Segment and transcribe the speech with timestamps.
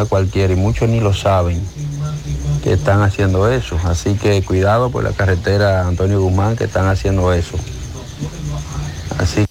[0.00, 1.60] a cualquiera y muchos ni lo saben
[2.62, 3.78] que están haciendo eso.
[3.84, 7.56] Así que cuidado por la carretera Antonio Guzmán que están haciendo eso.
[9.18, 9.44] Así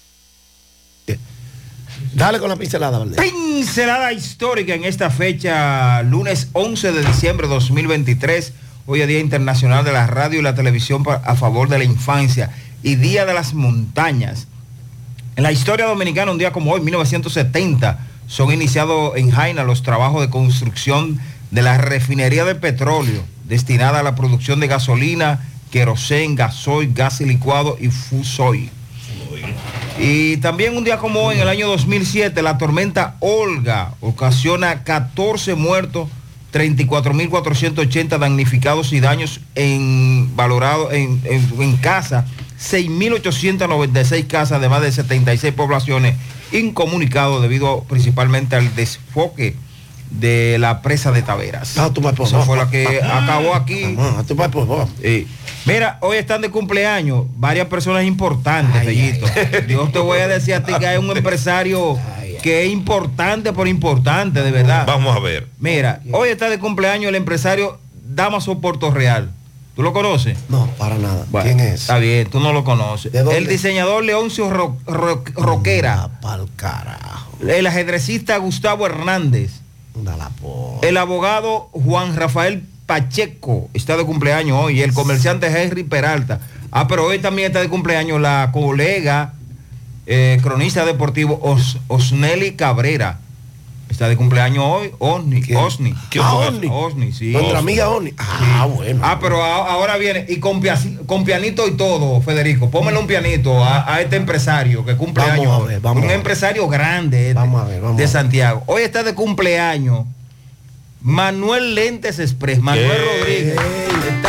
[2.14, 3.02] Dale con la pincelada.
[3.16, 8.52] Pincelada histórica en esta fecha, lunes 11 de diciembre de 2023.
[8.86, 12.50] Hoy es Día Internacional de la Radio y la Televisión a favor de la infancia
[12.82, 14.48] y Día de las Montañas.
[15.36, 17.98] En la historia dominicana, un día como hoy, 1970,
[18.30, 21.18] son iniciados en Jaina los trabajos de construcción
[21.50, 27.76] de la refinería de petróleo destinada a la producción de gasolina, querosén, gasoil, gas licuado
[27.80, 28.70] y fusoil.
[29.98, 35.56] Y también un día como hoy, en el año 2007, la tormenta Olga ocasiona 14
[35.56, 36.08] muertos,
[36.52, 42.26] 34.480 damnificados y daños en valorado en, en casa,
[42.60, 46.14] 6.896 casas de más de 76 poblaciones
[46.52, 49.54] incomunicados debido principalmente al desfoque
[50.10, 51.78] de la presa de Taveras.
[51.78, 53.96] Ah, tú Esa fue la que acabó aquí.
[53.98, 54.22] Ah,
[55.66, 59.26] Mira, hoy están de cumpleaños varias personas importantes, Bellito.
[59.68, 61.98] Yo te voy a decir a ti que hay un empresario
[62.42, 64.84] que es importante por importante, de verdad.
[64.86, 65.48] Vamos a ver.
[65.58, 69.30] Mira, hoy está de cumpleaños el empresario Damaso Puerto Real.
[69.80, 70.36] ¿Tú lo conoces?
[70.50, 71.24] No, para nada.
[71.42, 71.80] ¿Quién es?
[71.80, 73.14] Está bien, tú no lo conoces.
[73.14, 74.50] El diseñador Leoncio
[74.84, 76.20] Roquera.
[76.20, 77.30] Pa'l carajo.
[77.48, 79.52] El ajedrecista Gustavo Hernández.
[80.82, 84.82] El abogado Juan Rafael Pacheco está de cumpleaños hoy.
[84.82, 86.40] El comerciante Henry Peralta.
[86.70, 89.32] Ah, pero hoy también está de cumpleaños la colega
[90.04, 91.40] eh, cronista deportivo
[91.88, 93.18] Osneli Cabrera.
[93.90, 95.42] Está de cumpleaños hoy, Osni.
[95.54, 95.94] Osni.
[96.10, 96.68] ¿Qué ah, Osni?
[96.70, 97.32] Osni, sí.
[97.32, 98.14] Nuestra amiga Osni.
[98.18, 99.00] Ah, bueno.
[99.04, 102.70] Ah, pero ahora viene, y con, pianito y todo, Federico.
[102.70, 105.62] Póngale un pianito a, este empresario que cumple años.
[105.82, 108.62] un empresario grande este, vamos a ver, de Santiago.
[108.66, 110.06] Hoy está de cumpleaños
[111.02, 113.56] Manuel Lentes Express, Manuel Rodríguez.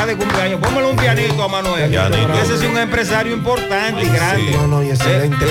[0.02, 0.60] Está de cumpleaños.
[0.60, 1.94] Póngale un pianito a Manuel.
[1.94, 4.52] Ese es un empresario importante y grande.
[4.54, 5.46] No, no, y excelente.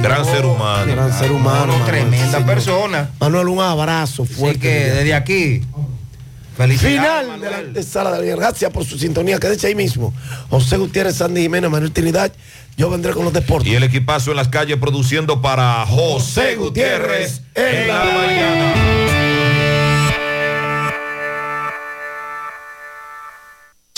[0.00, 0.90] Gran ser humano.
[0.90, 1.74] Gran ser humano.
[1.84, 3.10] tremenda persona.
[3.20, 4.60] Manuel, un abrazo fuerte.
[4.60, 5.60] que desde aquí.
[6.56, 7.26] Felicidades.
[7.26, 9.38] Final de la antesala de la Gracias por su sintonía.
[9.38, 10.14] Quédese ahí mismo.
[10.48, 12.32] José Gutiérrez, Sandy Jiménez, Manuel Trinidad.
[12.78, 13.70] Yo vendré con los deportes.
[13.70, 19.15] Y el equipazo en las calles produciendo para José Gutiérrez en la mañana.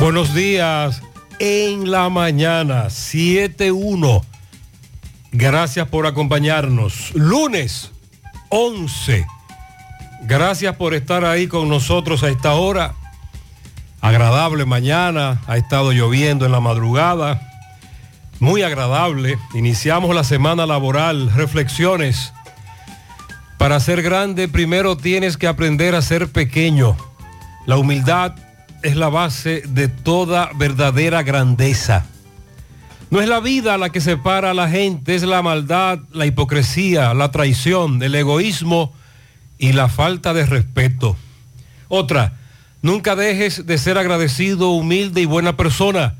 [0.00, 1.02] Buenos días
[1.40, 4.24] en la mañana, 7.1.
[5.32, 7.12] Gracias por acompañarnos.
[7.14, 7.90] Lunes
[8.48, 9.26] 11.
[10.22, 12.94] Gracias por estar ahí con nosotros a esta hora.
[14.00, 17.40] Agradable mañana, ha estado lloviendo en la madrugada.
[18.38, 19.36] Muy agradable.
[19.54, 21.32] Iniciamos la semana laboral.
[21.34, 22.32] Reflexiones.
[23.58, 26.96] Para ser grande primero tienes que aprender a ser pequeño.
[27.66, 28.36] La humildad
[28.82, 32.06] es la base de toda verdadera grandeza.
[33.10, 37.14] No es la vida la que separa a la gente, es la maldad, la hipocresía,
[37.14, 38.92] la traición, el egoísmo
[39.58, 41.16] y la falta de respeto.
[41.88, 42.34] Otra,
[42.82, 46.16] nunca dejes de ser agradecido, humilde y buena persona,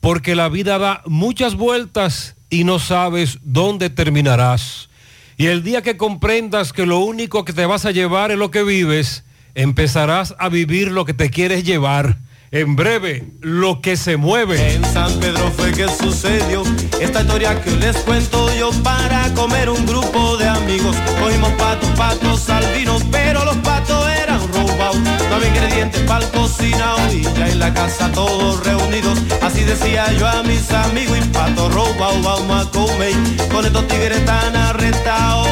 [0.00, 4.90] porque la vida da muchas vueltas y no sabes dónde terminarás.
[5.38, 8.50] Y el día que comprendas que lo único que te vas a llevar es lo
[8.50, 9.24] que vives,
[9.54, 12.18] empezarás a vivir lo que te quieres llevar.
[12.50, 14.74] En breve, lo que se mueve.
[14.74, 16.62] En San Pedro fue que sucedió
[16.98, 20.96] esta historia que les cuento yo para comer un grupo de amigos.
[21.20, 24.96] Cogimos patos, patos al vino, pero los patos eran robados.
[25.28, 29.18] No había ingredientes para el cocinado y ya en la casa todos reunidos.
[29.42, 33.12] Así decía yo a mis amigos y pato robado vamos a comer.
[33.52, 35.48] Con estos tigres tan arrestados.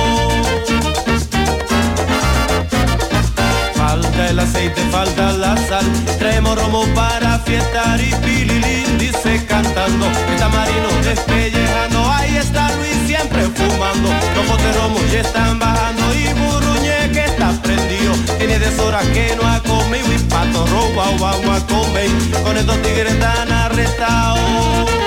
[4.16, 5.84] Falta el aceite, falta la sal.
[6.18, 10.06] Traemos romo para fiestar y pililín dice cantando.
[10.32, 12.10] Está marino despellejando.
[12.10, 14.08] Ahí está Luis siempre fumando.
[14.34, 16.14] Los botes romo ya están bajando.
[16.14, 18.14] Y Burruñe que está prendido.
[18.38, 20.10] Tiene deshora que no ha comido.
[20.10, 22.08] Y pato robado vamos a comer.
[22.42, 25.05] Con estos tigres tan arrestados.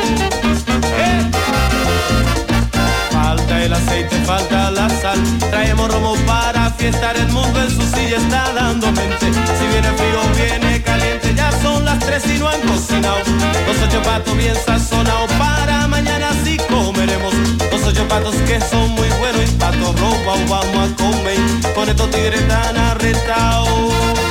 [3.50, 5.20] Falta el aceite, falta la sal.
[5.50, 7.18] Traemos romo para fiestar.
[7.18, 9.26] El mundo en su silla está dando mente.
[9.26, 11.34] Si viene frío, viene caliente.
[11.34, 13.18] Ya son las tres y no han cocinado.
[13.66, 15.32] Los ocho patos bien sazonados.
[15.32, 17.34] Para mañana sí comeremos.
[17.72, 19.42] Los ocho patos que son muy buenos.
[19.42, 21.40] Y patos robados vamos a comer.
[21.74, 24.29] Con estos tigres tan arrestados.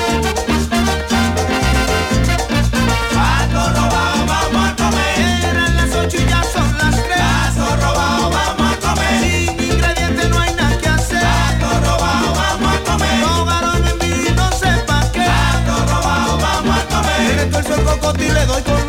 [18.16, 18.87] Y le doy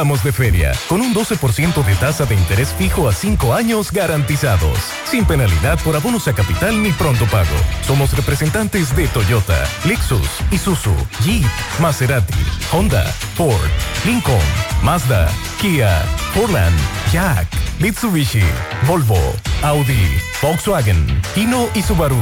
[0.00, 4.78] estamos de feria, con un 12% de tasa de interés fijo a 5 años garantizados,
[5.04, 7.54] sin penalidad por abonos a capital ni pronto pago.
[7.86, 11.44] Somos representantes de Toyota, Lexus, Isuzu, Jeep,
[11.80, 12.32] Maserati,
[12.72, 13.04] Honda,
[13.34, 13.60] Ford,
[14.06, 14.40] Lincoln,
[14.82, 15.28] Mazda,
[15.60, 16.02] Kia,
[16.34, 16.78] Portland,
[17.12, 17.46] Jack,
[17.78, 18.40] Mitsubishi,
[18.86, 19.20] Volvo,
[19.60, 22.16] Audi, Volkswagen, Hino y Subaru.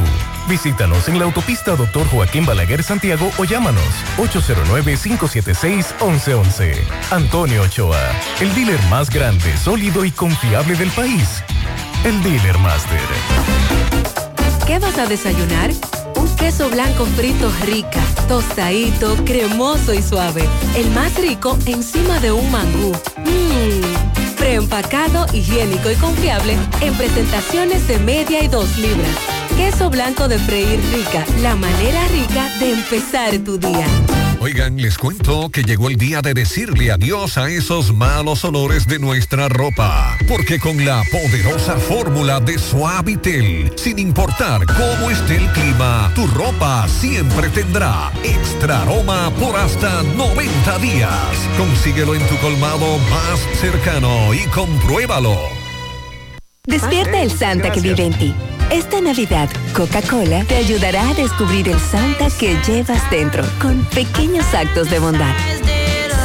[0.48, 2.08] Visítanos en la autopista Dr.
[2.08, 3.84] Joaquín Balaguer Santiago o llámanos
[4.16, 6.74] 809-576-1111.
[7.10, 8.00] Antonio Ochoa,
[8.40, 11.44] el dealer más grande, sólido y confiable del país.
[12.02, 12.98] El Dealer Master.
[14.66, 15.70] ¿Qué vas a desayunar?
[16.16, 20.48] Un queso blanco frito rica, tostadito, cremoso y suave.
[20.74, 22.92] El más rico encima de un mangú.
[23.18, 23.82] Mmm.
[24.38, 29.37] Preempacado, higiénico y confiable en presentaciones de media y dos libras.
[29.58, 33.86] Queso blanco de freír rica, la manera rica de empezar tu día.
[34.38, 39.00] Oigan, les cuento que llegó el día de decirle adiós a esos malos olores de
[39.00, 40.16] nuestra ropa.
[40.28, 46.86] Porque con la poderosa fórmula de Suavitel, sin importar cómo esté el clima, tu ropa
[46.86, 51.10] siempre tendrá extra aroma por hasta 90 días.
[51.56, 55.36] Consíguelo en tu colmado más cercano y compruébalo.
[56.64, 58.34] Despierta el Santa que vive en ti.
[58.70, 64.90] Esta Navidad, Coca-Cola te ayudará a descubrir el Santa que llevas dentro con pequeños actos
[64.90, 65.34] de bondad.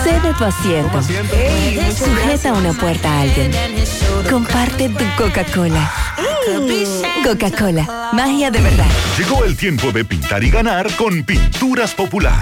[0.04, 1.02] Cede tu asiento.
[1.02, 3.52] Sujeta una puerta a alguien.
[4.30, 5.90] Comparte tu Coca-Cola.
[6.60, 8.88] Mm, Coca-Cola, magia de verdad.
[9.18, 12.42] Llegó el tiempo de pintar y ganar con Pinturas Popular.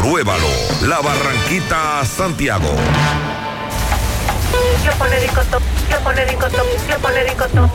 [0.00, 0.48] Compruébalo.
[0.88, 2.74] La Barranquita Santiago.
[4.82, 7.70] Yo pone ricotón, yo pone ricotón, yo pone ricotón.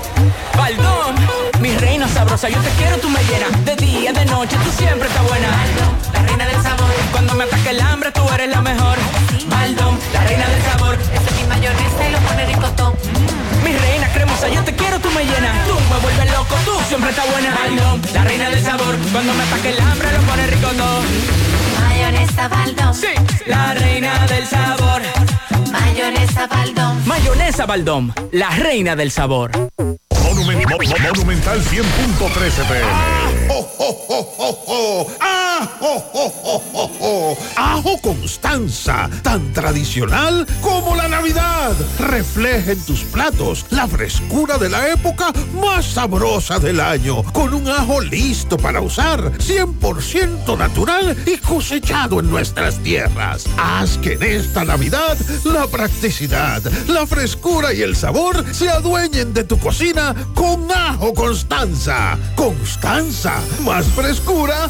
[0.58, 1.15] Baldón,
[1.62, 3.63] mi reina sabrosa, yo te quiero, tú me llenas.
[3.63, 5.48] De día, de noche, tú siempre estás buena.
[5.50, 6.89] Baldón, la reina del sabor.
[7.12, 8.98] Cuando me ataque el hambre, tú eres la mejor.
[9.48, 10.98] Baldón, la reina del sabor.
[11.13, 12.94] Esa es mi mayonesa y lo pone ricotón.
[13.63, 15.67] Mi reina cremosa, yo te quiero, tú me llenas.
[15.67, 17.53] Tú me vuelves loco, tú siempre estás buena.
[17.53, 18.98] Baldón, la reina del sabor.
[19.12, 21.64] Cuando me ataque el hambre, lo pone ricotón.
[21.96, 22.94] Mayonesa Baldón.
[22.94, 23.08] Sí,
[23.46, 25.02] la reina del sabor.
[25.72, 27.08] Mayonesa Baldón.
[27.08, 29.52] Mayonesa Baldón, la reina del sabor.
[30.22, 32.92] Monumen- Mo- Mo- Monumental 100.13 pm.
[33.50, 35.08] ¡Oh, oh, oh, oh,
[35.81, 37.38] oh!
[37.55, 37.75] ¡Ah!
[37.75, 41.74] Ajo Constanza, tan tradicional como la Navidad.
[42.00, 47.67] Refleja en tus platos la frescura de la época más sabrosa del año, con un
[47.67, 53.45] ajo listo para usar, 100% natural y cosechado en nuestras tierras.
[53.57, 59.43] Haz que en esta Navidad la practicidad, la frescura y el sabor se adueñen de
[59.43, 62.17] tu cocina con Ajo Constanza.
[62.36, 64.69] Constanza, más frescura,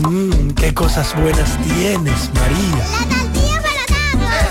[0.00, 2.84] Mmm, qué cosas buenas tienes, María.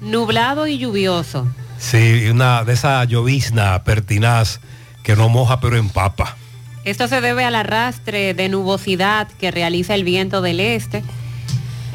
[0.01, 1.48] Nublado y lluvioso.
[1.79, 4.60] Sí, una de esa llovizna pertinaz
[5.03, 6.36] que no moja pero empapa.
[6.84, 11.03] Esto se debe al arrastre de nubosidad que realiza el viento del este.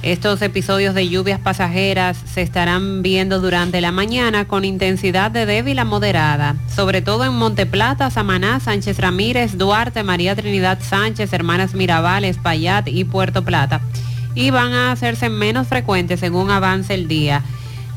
[0.07, 5.81] Estos episodios de lluvias pasajeras se estarán viendo durante la mañana con intensidad de débil
[5.81, 12.25] a moderada, sobre todo en Monteplata, Samaná, Sánchez Ramírez, Duarte, María Trinidad Sánchez, Hermanas Mirabal,
[12.25, 13.81] Espaillat y Puerto Plata.
[14.37, 17.43] Y van a hacerse menos frecuentes según avance el día.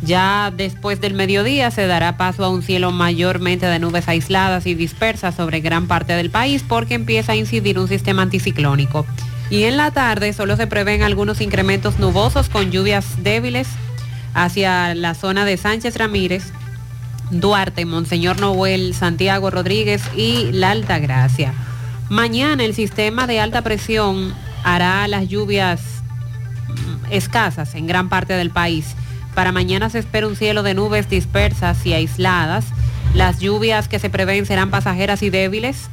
[0.02, 4.74] Ya después del mediodía se dará paso a un cielo mayormente de nubes aisladas y
[4.74, 9.06] dispersas sobre gran parte del país porque empieza a incidir un sistema anticiclónico.
[9.50, 13.68] Y en la tarde solo se prevén algunos incrementos nubosos con lluvias débiles
[14.34, 16.52] hacia la zona de Sánchez Ramírez,
[17.32, 21.54] Duarte, Monseñor Noel, Santiago Rodríguez y La Alta Gracia.
[22.10, 25.82] Mañana el sistema de alta presión hará las lluvias
[26.68, 28.96] mm, escasas en gran parte del país.
[29.36, 32.66] Para mañana se espera un cielo de nubes dispersas y aisladas.
[33.14, 35.90] Las lluvias que se prevén serán pasajeras y débiles,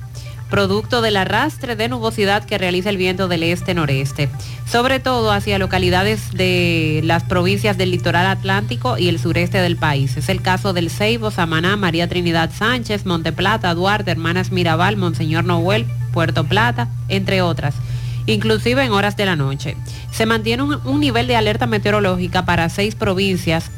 [0.51, 4.29] producto del arrastre de nubosidad que realiza el viento del este-noreste,
[4.71, 10.17] sobre todo hacia localidades de las provincias del litoral atlántico y el sureste del país.
[10.17, 15.87] Es el caso del Ceibo, Samaná, María Trinidad Sánchez, Monteplata, Duarte, Hermanas Mirabal, Monseñor Noel,
[16.13, 17.75] Puerto Plata, entre otras
[18.29, 19.77] inclusive en horas de la noche.
[20.11, 23.71] Se mantiene un, un, nivel de alerta meteorológica para seis provincias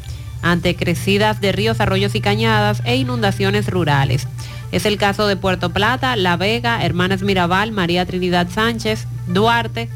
[0.42, 4.26] ante crecidas de ríos, arroyos y cañadas e inundaciones rurales.
[4.72, 9.88] Es el caso de Puerto Plata, La Vega, Hermanas Mirabal, María Trinidad Sánchez, Duarte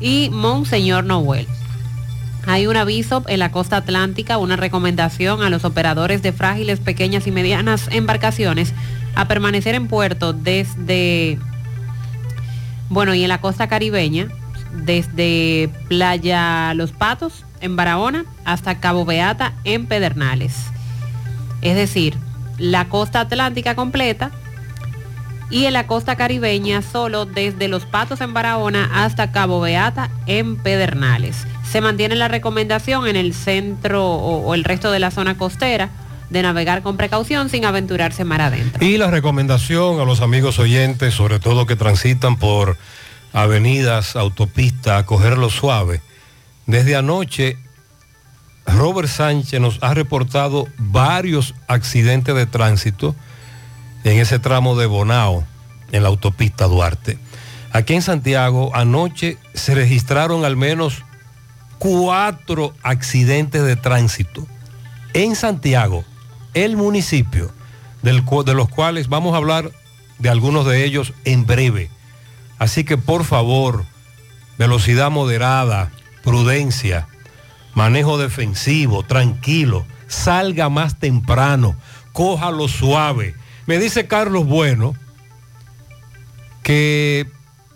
[0.00, 1.46] y Monseñor Noel.
[2.46, 7.26] Hay un aviso en la costa atlántica, una recomendación a los operadores de frágiles, pequeñas
[7.26, 8.72] y medianas embarcaciones
[9.14, 11.38] a permanecer en puerto desde
[12.88, 14.28] bueno, y en la costa caribeña,
[14.72, 20.54] desde Playa Los Patos, en Barahona, hasta Cabo Beata, en Pedernales.
[21.62, 22.16] Es decir,
[22.58, 24.30] la costa atlántica completa
[25.50, 30.56] y en la costa caribeña solo desde Los Patos en Barahona hasta Cabo Beata en
[30.56, 31.46] Pedernales.
[31.70, 35.90] Se mantiene la recomendación en el centro o, o el resto de la zona costera
[36.30, 38.84] de navegar con precaución sin aventurarse mar adentro.
[38.84, 42.76] Y la recomendación a los amigos oyentes, sobre todo que transitan por
[43.32, 46.00] avenidas, autopistas, cogerlo suave.
[46.66, 47.58] Desde anoche,
[48.66, 53.14] Robert Sánchez nos ha reportado varios accidentes de tránsito
[54.04, 55.44] en ese tramo de Bonao,
[55.92, 57.18] en la autopista Duarte.
[57.72, 61.04] Aquí en Santiago, anoche se registraron al menos
[61.78, 64.46] cuatro accidentes de tránsito.
[65.12, 66.04] En Santiago,
[66.54, 67.52] el municipio,
[68.02, 69.70] de los cuales vamos a hablar
[70.18, 71.90] de algunos de ellos en breve.
[72.58, 73.84] Así que por favor,
[74.58, 75.90] velocidad moderada,
[76.22, 77.08] prudencia,
[77.76, 81.76] manejo defensivo, tranquilo, salga más temprano,
[82.12, 83.34] cójalo suave.
[83.66, 84.94] Me dice Carlos Bueno
[86.62, 87.26] que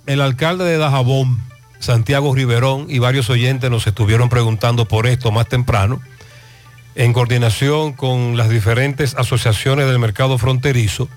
[0.07, 1.39] el alcalde de Dajabón,
[1.81, 6.01] Santiago Riverón, y varios oyentes nos estuvieron preguntando por esto más temprano,
[6.95, 11.11] en coordinación con las diferentes asociaciones del mercado fronterizo,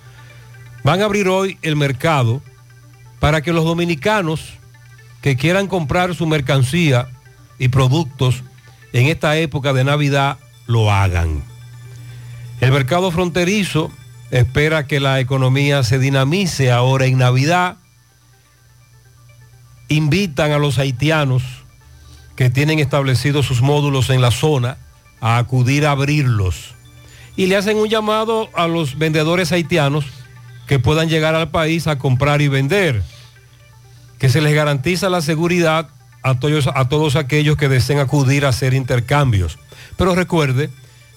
[0.84, 2.42] van a abrir hoy el mercado
[3.22, 4.56] para que los dominicanos
[5.22, 7.08] que quieran comprar su mercancía
[7.58, 8.44] y productos
[8.94, 11.44] en esta época de Navidad lo hagan.
[12.62, 13.92] El mercado fronterizo
[14.32, 17.78] espera que la economía se dinamice ahora en Navidad.
[19.90, 21.44] Invitan a los haitianos
[22.36, 24.78] que tienen establecidos sus módulos en la zona
[25.20, 26.74] a acudir a abrirlos.
[27.36, 30.06] Y le hacen un llamado a los vendedores haitianos
[30.68, 33.04] que puedan llegar al país a comprar y vender.
[34.20, 35.90] que se les garantiza la seguridad
[36.24, 39.60] a todos, a todos aquellos que deseen acudir a hacer intercambios.
[39.98, 40.70] Pero recuerde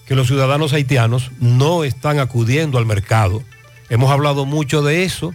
[0.05, 3.43] que los ciudadanos haitianos no están acudiendo al mercado.
[3.89, 5.33] Hemos hablado mucho de eso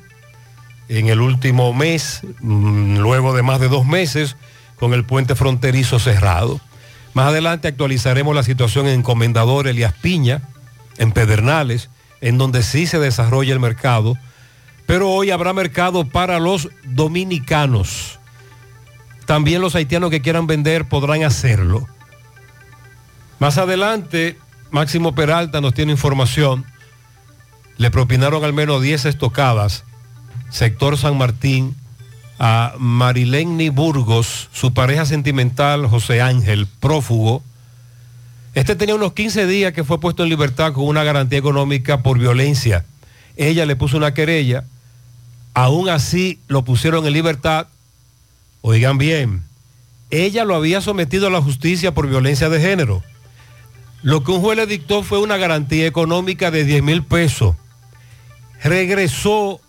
[0.88, 4.36] en el último mes, mm, luego de más de dos meses,
[4.76, 6.60] con el puente fronterizo cerrado.
[7.14, 10.42] Más adelante actualizaremos la situación en Comendador Elias Piña,
[10.98, 11.88] en Pedernales,
[12.20, 14.16] en donde sí se desarrolla el mercado,
[14.86, 18.18] pero hoy habrá mercado para los dominicanos.
[19.26, 21.86] También los haitianos que quieran vender podrán hacerlo.
[23.38, 24.38] Más adelante,
[24.70, 26.64] Máximo Peralta nos tiene información.
[27.76, 29.84] Le propinaron al menos 10 estocadas,
[30.50, 31.76] sector San Martín,
[32.38, 37.42] a Marileni Burgos, su pareja sentimental José Ángel, prófugo.
[38.54, 42.18] Este tenía unos 15 días que fue puesto en libertad con una garantía económica por
[42.18, 42.84] violencia.
[43.36, 44.64] Ella le puso una querella,
[45.54, 47.68] aún así lo pusieron en libertad.
[48.62, 49.44] Oigan bien,
[50.10, 53.02] ella lo había sometido a la justicia por violencia de género.
[54.02, 57.56] Lo que un juez le dictó fue una garantía económica de 10 mil pesos.
[58.62, 59.60] Regresó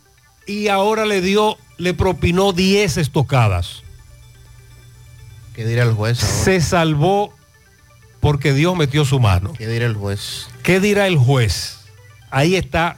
[0.45, 3.83] y ahora le dio, le propinó 10 estocadas.
[5.55, 6.43] ¿Qué dirá el juez ahora?
[6.43, 7.33] Se salvó
[8.19, 9.53] porque Dios metió su mano.
[9.53, 10.47] ¿Qué dirá el juez?
[10.63, 11.79] ¿Qué dirá el juez?
[12.31, 12.97] Ahí está.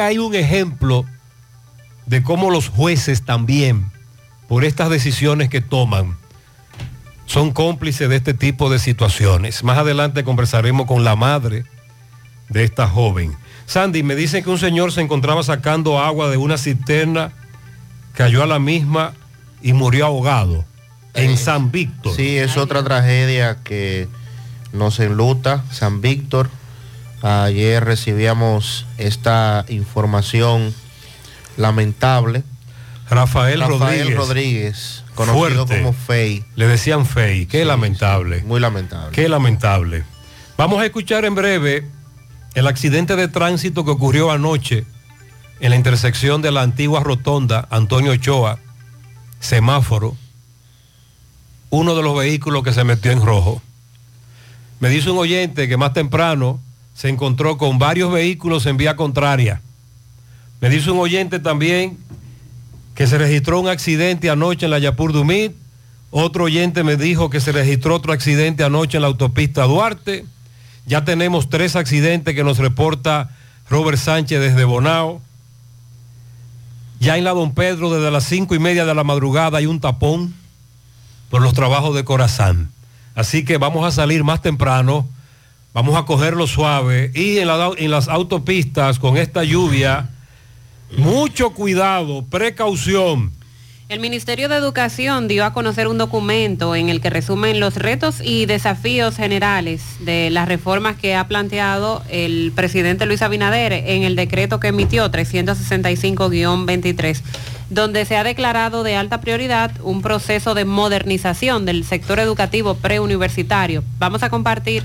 [0.00, 1.04] Ahí un ejemplo
[2.06, 3.90] de cómo los jueces también,
[4.54, 6.16] por estas decisiones que toman,
[7.26, 9.64] son cómplices de este tipo de situaciones.
[9.64, 11.64] Más adelante conversaremos con la madre
[12.50, 13.36] de esta joven.
[13.66, 17.32] Sandy, me dicen que un señor se encontraba sacando agua de una cisterna,
[18.12, 19.14] cayó a la misma
[19.60, 20.64] y murió ahogado
[21.14, 22.14] en San Víctor.
[22.14, 24.06] Sí, es otra tragedia que
[24.72, 26.48] nos enluta, San Víctor.
[27.22, 30.72] Ayer recibíamos esta información
[31.56, 32.44] lamentable.
[33.10, 34.16] Rafael, Rafael Rodríguez.
[34.16, 35.78] Rodríguez, conocido Fuerte.
[35.78, 36.44] como Fey.
[36.56, 37.46] Le decían Fey.
[37.46, 38.42] Qué Sí, lamentable.
[38.44, 39.12] Muy lamentable.
[39.12, 40.04] Qué lamentable.
[40.56, 41.86] Vamos a escuchar en breve
[42.54, 44.84] el accidente de tránsito que ocurrió anoche
[45.60, 48.58] en la intersección de la antigua rotonda Antonio Ochoa,
[49.40, 50.16] semáforo,
[51.70, 53.60] uno de los vehículos que se metió en rojo.
[54.80, 56.60] Me dice un oyente que más temprano
[56.94, 59.60] se encontró con varios vehículos en vía contraria.
[60.60, 61.98] Me dice un oyente también
[62.94, 65.52] que se registró un accidente anoche en la Yapur Dumit.
[66.10, 70.24] Otro oyente me dijo que se registró otro accidente anoche en la autopista Duarte.
[70.86, 73.30] Ya tenemos tres accidentes que nos reporta
[73.68, 75.20] Robert Sánchez desde Bonao.
[77.00, 79.80] Ya en la Don Pedro, desde las cinco y media de la madrugada, hay un
[79.80, 80.34] tapón
[81.30, 82.70] por los trabajos de Corazán.
[83.14, 85.06] Así que vamos a salir más temprano,
[85.72, 90.10] vamos a cogerlo suave y en, en las autopistas con esta lluvia,
[90.96, 93.32] mucho cuidado, precaución.
[93.90, 98.22] El Ministerio de Educación dio a conocer un documento en el que resumen los retos
[98.22, 104.16] y desafíos generales de las reformas que ha planteado el presidente Luis Abinader en el
[104.16, 107.20] decreto que emitió 365-23,
[107.68, 113.84] donde se ha declarado de alta prioridad un proceso de modernización del sector educativo preuniversitario.
[113.98, 114.82] Vamos a compartir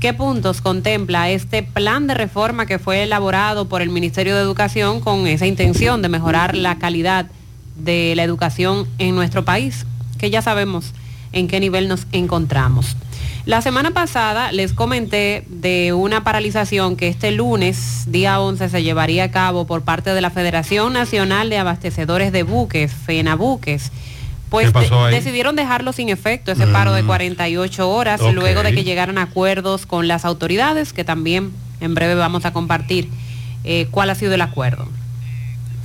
[0.00, 5.00] qué puntos contempla este plan de reforma que fue elaborado por el Ministerio de Educación
[5.00, 7.26] con esa intención de mejorar la calidad
[7.76, 9.84] de la educación en nuestro país,
[10.18, 10.94] que ya sabemos
[11.32, 12.96] en qué nivel nos encontramos.
[13.44, 19.24] La semana pasada les comenté de una paralización que este lunes, día 11, se llevaría
[19.24, 23.92] a cabo por parte de la Federación Nacional de Abastecedores de Buques, FENABuques.
[24.50, 24.72] Pues
[25.10, 27.06] decidieron dejarlo sin efecto, ese paro de Mm.
[27.06, 28.32] 48 horas, Ok.
[28.32, 32.52] luego de que llegaran a acuerdos con las autoridades, que también en breve vamos a
[32.52, 33.08] compartir
[33.64, 34.88] eh, cuál ha sido el acuerdo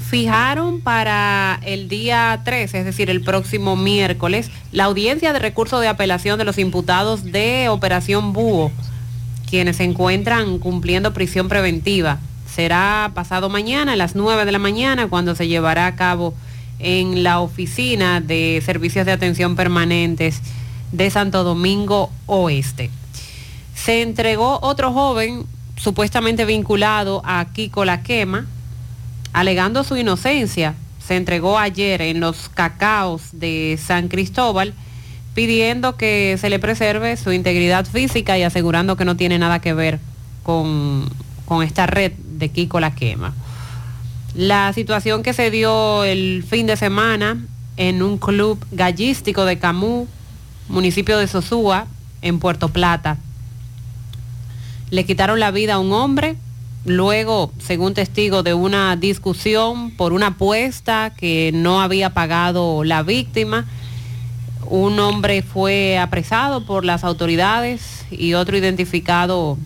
[0.09, 5.87] fijaron para el día 13, es decir, el próximo miércoles, la audiencia de recurso de
[5.87, 8.71] apelación de los imputados de Operación Búho,
[9.49, 12.19] quienes se encuentran cumpliendo prisión preventiva.
[12.47, 16.33] Será pasado mañana a las 9 de la mañana cuando se llevará a cabo
[16.79, 20.41] en la oficina de servicios de atención permanentes
[20.91, 22.89] de Santo Domingo Oeste.
[23.73, 25.45] Se entregó otro joven
[25.77, 28.45] supuestamente vinculado a Kiko La Quema,
[29.33, 30.75] alegando su inocencia.
[31.05, 34.73] Se entregó ayer en los cacaos de San Cristóbal
[35.33, 39.73] pidiendo que se le preserve su integridad física y asegurando que no tiene nada que
[39.73, 39.99] ver
[40.43, 41.09] con,
[41.45, 43.33] con esta red de Kiko La Quema.
[44.35, 47.37] La situación que se dio el fin de semana
[47.77, 50.09] en un club gallístico de Camú,
[50.67, 51.87] municipio de Sosúa,
[52.21, 53.17] en Puerto Plata.
[54.89, 56.35] Le quitaron la vida a un hombre
[56.83, 63.65] luego, según testigo, de una discusión por una apuesta que no había pagado la víctima.
[64.69, 69.57] Un hombre fue apresado por las autoridades y otro identificado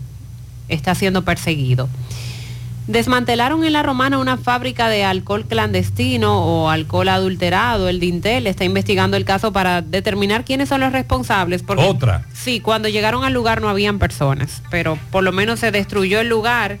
[0.68, 1.88] está siendo perseguido.
[2.90, 7.88] Desmantelaron en La Romana una fábrica de alcohol clandestino o alcohol adulterado.
[7.88, 11.62] El Dintel está investigando el caso para determinar quiénes son los responsables.
[11.62, 12.26] Porque, Otra.
[12.32, 16.28] Sí, cuando llegaron al lugar no habían personas, pero por lo menos se destruyó el
[16.28, 16.78] lugar.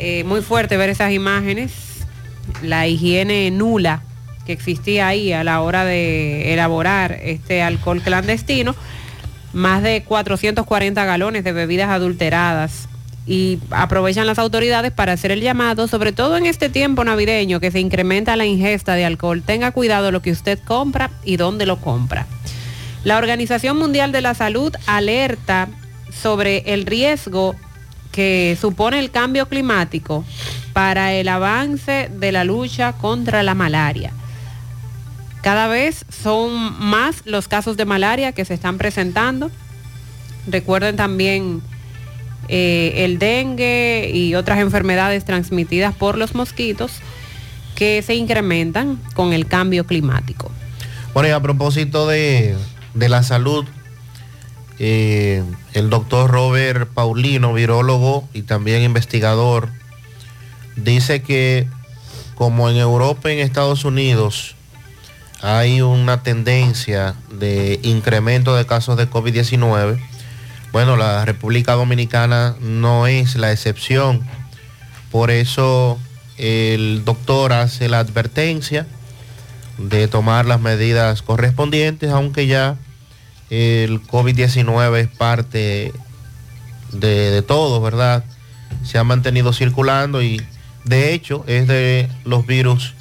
[0.00, 1.72] Eh, muy fuerte ver esas imágenes.
[2.60, 4.02] La higiene nula
[4.44, 8.74] que existía ahí a la hora de elaborar este alcohol clandestino.
[9.52, 12.88] Más de 440 galones de bebidas adulteradas
[13.26, 17.70] y aprovechan las autoridades para hacer el llamado, sobre todo en este tiempo navideño que
[17.70, 19.42] se incrementa la ingesta de alcohol.
[19.42, 22.26] Tenga cuidado lo que usted compra y dónde lo compra.
[23.04, 25.68] La Organización Mundial de la Salud alerta
[26.12, 27.54] sobre el riesgo
[28.10, 30.24] que supone el cambio climático
[30.72, 34.12] para el avance de la lucha contra la malaria.
[35.42, 39.50] Cada vez son más los casos de malaria que se están presentando.
[40.46, 41.62] Recuerden también
[42.54, 46.92] eh, el dengue y otras enfermedades transmitidas por los mosquitos
[47.74, 50.52] que se incrementan con el cambio climático.
[51.14, 52.54] Bueno, y a propósito de,
[52.92, 53.64] de la salud,
[54.78, 59.70] eh, el doctor Robert Paulino, virólogo y también investigador,
[60.76, 61.66] dice que
[62.34, 64.56] como en Europa y en Estados Unidos
[65.40, 69.98] hay una tendencia de incremento de casos de COVID-19,
[70.72, 74.22] bueno, la República Dominicana no es la excepción.
[75.10, 75.98] Por eso
[76.38, 78.86] el doctor hace la advertencia
[79.76, 82.76] de tomar las medidas correspondientes, aunque ya
[83.50, 85.92] el COVID-19 es parte
[86.92, 88.24] de, todo, ¿verdad?
[88.82, 90.40] Se ha mantenido circulando y
[90.84, 92.94] de hecho es de los virus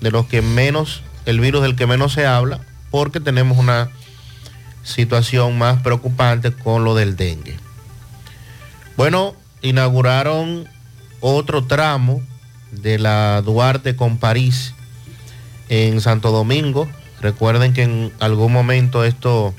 [0.00, 3.90] de los que menos, el virus del que menos se habla, porque tenemos una
[4.82, 7.56] situación más preocupante con lo del dengue.
[8.96, 10.68] Bueno, inauguraron
[11.20, 12.22] otro tramo
[12.72, 14.74] de la Duarte con París
[15.68, 16.88] en Santo Domingo.
[17.20, 19.54] Recuerden que en algún momento esto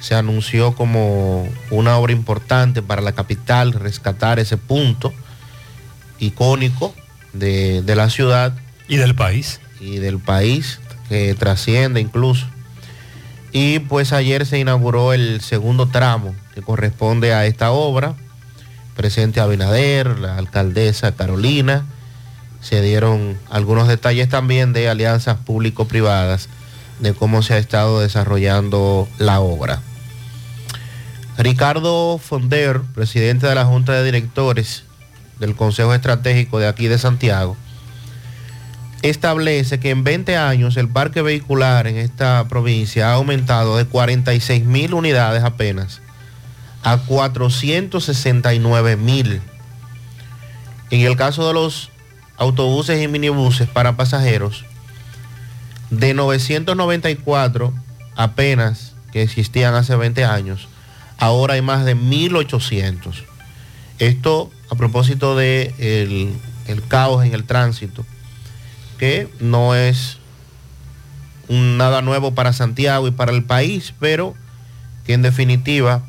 [0.00, 5.12] se anunció como una obra importante para la capital, rescatar ese punto
[6.18, 6.94] icónico
[7.32, 8.54] de, de la ciudad.
[8.88, 9.60] Y del país.
[9.80, 12.46] Y del país, que trasciende incluso.
[13.52, 18.14] Y pues ayer se inauguró el segundo tramo que corresponde a esta obra.
[18.96, 21.86] Presente Abinader, la alcaldesa Carolina.
[22.60, 26.48] Se dieron algunos detalles también de alianzas público-privadas
[26.98, 29.80] de cómo se ha estado desarrollando la obra.
[31.38, 34.82] Ricardo Fonder, presidente de la Junta de Directores
[35.38, 37.56] del Consejo Estratégico de aquí de Santiago,
[39.02, 44.64] establece que en 20 años el parque vehicular en esta provincia ha aumentado de 46
[44.64, 46.00] mil unidades apenas
[46.82, 49.40] a 469 mil.
[50.90, 51.90] En el caso de los
[52.36, 54.64] autobuses y minibuses para pasajeros,
[55.90, 57.72] de 994
[58.16, 60.68] apenas que existían hace 20 años,
[61.18, 63.24] ahora hay más de 1800.
[63.98, 66.32] Esto a propósito de el,
[66.66, 68.04] el caos en el tránsito
[68.98, 70.18] que no es
[71.48, 74.34] nada nuevo para Santiago y para el país, pero
[75.04, 76.02] que en definitiva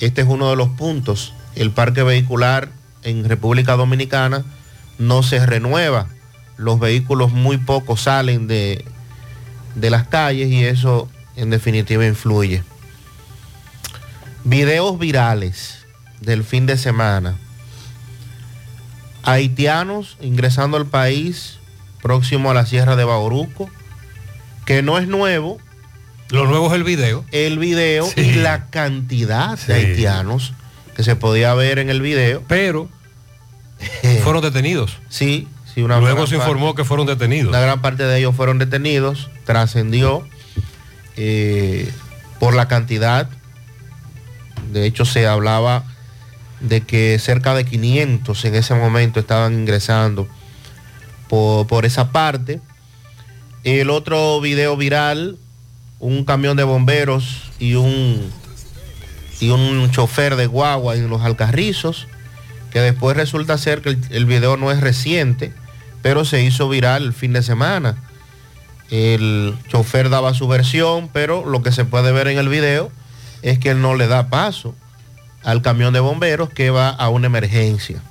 [0.00, 1.32] este es uno de los puntos.
[1.54, 2.70] El parque vehicular
[3.02, 4.44] en República Dominicana
[4.98, 6.08] no se renueva.
[6.56, 8.84] Los vehículos muy pocos salen de,
[9.74, 12.62] de las calles y eso en definitiva influye.
[14.44, 15.86] Videos virales
[16.20, 17.36] del fin de semana.
[19.22, 21.57] Haitianos ingresando al país
[22.02, 23.68] próximo a la Sierra de Bauruco,
[24.64, 25.58] que no es nuevo.
[26.30, 27.24] Lo nuevo es el video.
[27.32, 28.20] El video Sí.
[28.20, 30.52] y la cantidad de haitianos
[30.94, 32.42] que se podía ver en el video.
[32.48, 32.88] Pero
[34.24, 34.98] fueron detenidos.
[35.08, 37.48] Sí, sí, una Luego se parte- informó que fueron detenidos.
[37.48, 40.26] Una gran parte de ellos fueron detenidos, trascendió
[41.16, 41.90] eh,
[42.38, 43.28] por la cantidad.
[44.72, 45.84] De hecho, se hablaba
[46.60, 50.28] de que cerca de 500 en ese momento estaban ingresando
[51.28, 52.60] por, esa parte.
[53.64, 55.36] El otro video viral,
[55.98, 58.30] un camión de bomberos y un,
[59.40, 62.06] y un chofer de guagua en los Alcarrizos,
[62.70, 65.52] que después resulta ser que el, el video no es reciente,
[66.02, 67.96] pero se hizo viral el fin de semana.
[68.90, 72.90] El chofer daba su versión, pero lo que se puede ver en el video
[73.42, 74.74] es que él no le da paso
[75.44, 78.02] al camión de bomberos que va a una emergencia.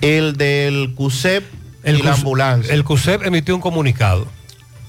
[0.00, 1.44] El del CUSEP
[1.82, 2.72] El y la ambulancia.
[2.72, 4.26] El CUSEP emitió un comunicado.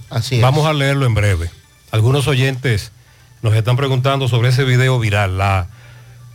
[0.10, 0.42] Así es.
[0.42, 1.50] Vamos a leerlo en breve.
[1.92, 2.92] Algunos oyentes
[3.42, 5.38] nos están preguntando sobre ese video viral.
[5.38, 5.68] La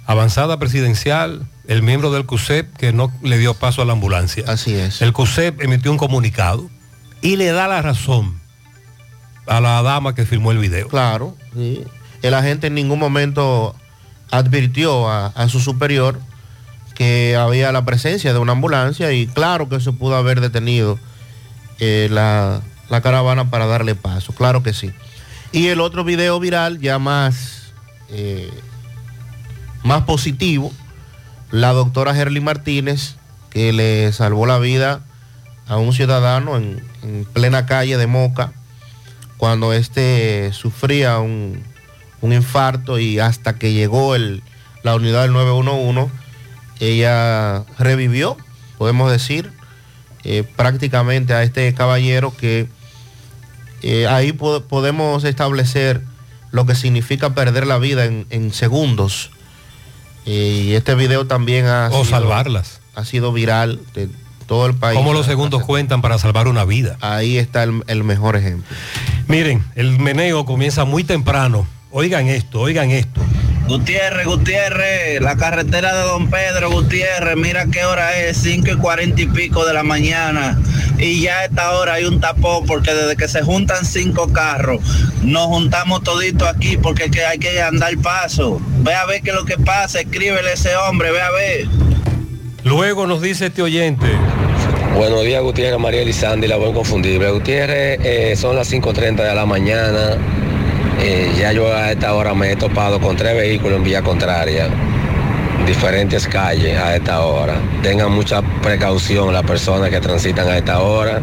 [0.07, 4.45] avanzada presidencial, el miembro del CUSEP que no le dio paso a la ambulancia.
[4.47, 5.03] Así es.
[5.03, 6.69] El CUSEP emitió un comunicado
[7.23, 8.41] y le da la razón
[9.47, 10.89] a la dama que filmó el video.
[10.89, 11.85] Claro, sí.
[12.23, 13.75] El agente en ningún momento
[14.31, 16.21] advirtió a, a su superior
[16.97, 20.99] que había la presencia de una ambulancia y claro que se pudo haber detenido
[21.79, 24.93] eh, la, la caravana para darle paso, claro que sí.
[25.53, 27.73] Y el otro video viral ya más,
[28.09, 28.51] eh,
[29.85, 30.73] más positivo,
[31.51, 33.17] la doctora Gerly Martínez,
[33.51, 35.01] que le salvó la vida
[35.69, 38.53] a un ciudadano en, en plena calle de Moca,
[39.37, 41.63] cuando este sufría un,
[42.23, 44.43] un infarto y hasta que llegó el,
[44.83, 46.11] la unidad del 911,
[46.81, 48.37] ella revivió,
[48.79, 49.51] podemos decir,
[50.25, 52.69] eh, prácticamente a este caballero que
[53.83, 56.03] eh, ahí po- podemos establecer
[56.51, 59.31] lo que significa perder la vida en, en segundos.
[60.25, 62.81] Eh, y este video también ha O sido, salvarlas.
[62.95, 64.09] ha sido viral de
[64.47, 64.97] todo el país.
[64.99, 66.97] ¿Cómo los segundos cuentan para salvar una vida?
[67.01, 68.67] Ahí está el, el mejor ejemplo.
[69.29, 71.67] Miren, el meneo comienza muy temprano.
[71.93, 73.21] Oigan esto, oigan esto.
[73.69, 79.21] Gutiérrez, Gutiérrez, la carretera de Don Pedro, Gutiérrez, mira qué hora es, 5 y 40
[79.23, 80.57] y pico de la mañana.
[80.99, 84.81] Y ya a esta hora hay un tapón porque desde que se juntan cinco carros,
[85.23, 88.61] nos juntamos todito aquí porque es que hay que andar paso.
[88.79, 91.67] Ve a ver qué es lo que pasa, escríbele a ese hombre, ve a ver.
[92.63, 94.07] Luego nos dice este oyente.
[94.95, 97.31] Buenos días, Gutiérrez, María Elizandi, la voz inconfundible.
[97.31, 100.17] Gutiérrez, eh, son las 5.30 de la mañana.
[100.99, 104.69] Eh, ya yo a esta hora me he topado con tres vehículos en vía contraria,
[105.67, 107.61] diferentes calles a esta hora.
[107.83, 111.21] Tengan mucha precaución las personas que transitan a esta hora.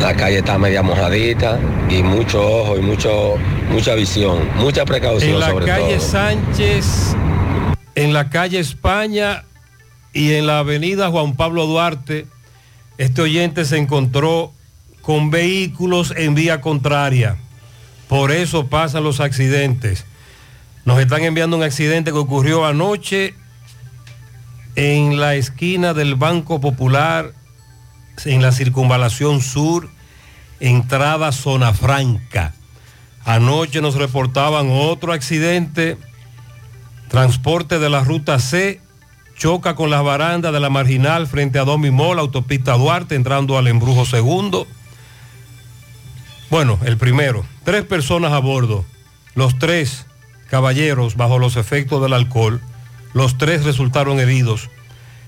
[0.00, 3.36] La calle está media mojadita y mucho ojo y mucho,
[3.70, 6.08] mucha visión, mucha precaución En la sobre calle todo.
[6.08, 7.16] Sánchez,
[7.94, 9.44] en la calle España
[10.12, 12.26] y en la avenida Juan Pablo Duarte,
[12.98, 14.52] este oyente se encontró
[15.00, 17.36] con vehículos en vía contraria.
[18.14, 20.04] Por eso pasan los accidentes.
[20.84, 23.34] Nos están enviando un accidente que ocurrió anoche
[24.76, 27.32] en la esquina del Banco Popular,
[28.24, 29.90] en la circunvalación sur,
[30.60, 32.54] entrada Zona Franca.
[33.24, 35.98] Anoche nos reportaban otro accidente,
[37.08, 38.80] transporte de la ruta C,
[39.36, 44.04] choca con las barandas de la marginal frente a Domimol, autopista Duarte, entrando al embrujo
[44.04, 44.68] segundo.
[46.50, 48.84] Bueno, el primero, tres personas a bordo,
[49.34, 50.06] los tres
[50.48, 52.60] caballeros bajo los efectos del alcohol,
[53.12, 54.70] los tres resultaron heridos,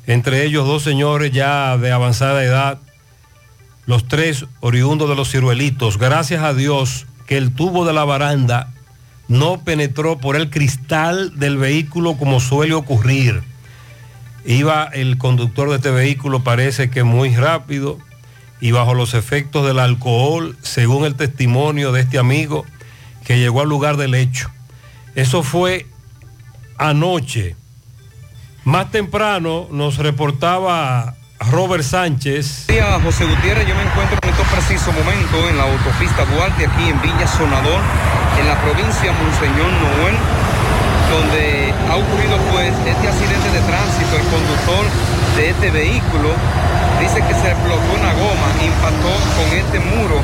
[0.06, 2.80] entre ellos dos señores ya de avanzada edad,
[3.86, 8.72] los tres oriundos de los ciruelitos, gracias a Dios que el tubo de la baranda
[9.28, 13.42] no penetró por el cristal del vehículo como suele ocurrir.
[14.44, 17.98] Iba el conductor de este vehículo, parece que muy rápido
[18.60, 22.64] y bajo los efectos del alcohol, según el testimonio de este amigo
[23.24, 24.50] que llegó al lugar del hecho.
[25.14, 25.86] Eso fue
[26.78, 27.56] anoche.
[28.64, 31.14] Más temprano nos reportaba
[31.52, 32.66] Robert Sánchez.
[32.68, 36.88] Día José Gutiérrez, yo me encuentro en estos preciso momento en la autopista Duarte, aquí
[36.88, 37.80] en Villa Sonador,
[38.40, 40.16] en la provincia Monseñor Noel,
[41.10, 44.16] donde ha ocurrido pues este accidente de tránsito.
[44.16, 44.84] El conductor
[45.36, 46.30] de este vehículo
[47.00, 50.18] dice que se explotó una goma, impactó con este muro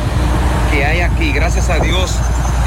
[0.70, 1.32] que hay aquí.
[1.32, 2.18] Gracias a Dios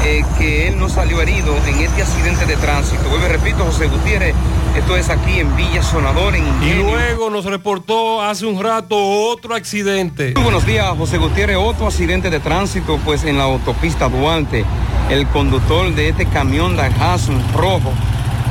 [0.06, 3.08] eh, que él no salió herido en este accidente de tránsito.
[3.08, 4.34] Vuelvo y repito, José Gutiérrez,
[4.76, 6.90] esto es aquí en Villa Sonador, en Y Ingenio.
[6.92, 10.32] luego nos reportó hace un rato otro accidente.
[10.36, 11.56] Muy buenos días, José Gutiérrez.
[11.56, 14.64] Otro accidente de tránsito, pues en la autopista Duarte.
[15.10, 17.92] El conductor de este camión Daihatsu rojo,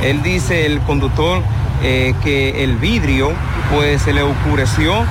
[0.02, 1.42] él dice, el conductor,
[1.82, 3.32] eh, que el vidrio,
[3.72, 5.04] pues se le oscureció.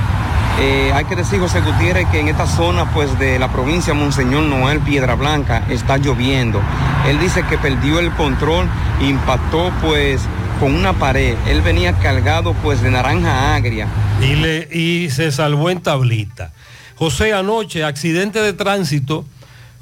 [0.60, 4.44] Eh, hay que decir, José Gutiérrez, que en esta zona, pues de la provincia Monseñor
[4.44, 6.62] Noel, Piedra Blanca, está lloviendo.
[7.08, 8.70] Él dice que perdió el control,
[9.02, 10.22] impactó, pues,
[10.62, 11.36] con una pared.
[11.48, 13.88] Él venía cargado, pues, de naranja agria.
[14.22, 16.54] y, le, y se salvó en tablita.
[16.96, 19.26] José, anoche, accidente de tránsito,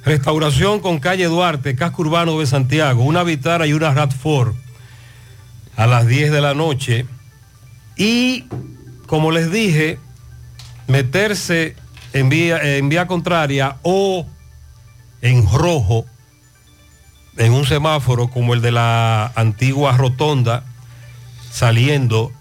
[0.04, 4.56] restauración con calle Duarte, casco urbano de Santiago, una Vitara y una Radford
[5.76, 7.06] a las 10 de la noche.
[7.96, 8.46] Y,
[9.06, 10.00] como les dije,
[10.88, 11.76] meterse
[12.14, 14.26] en vía, en vía contraria o
[15.22, 16.06] en rojo
[17.38, 20.64] en un semáforo como el de la antigua rotonda,
[21.52, 22.32] saliendo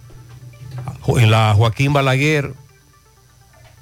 [1.16, 2.54] en la Joaquín Balaguer.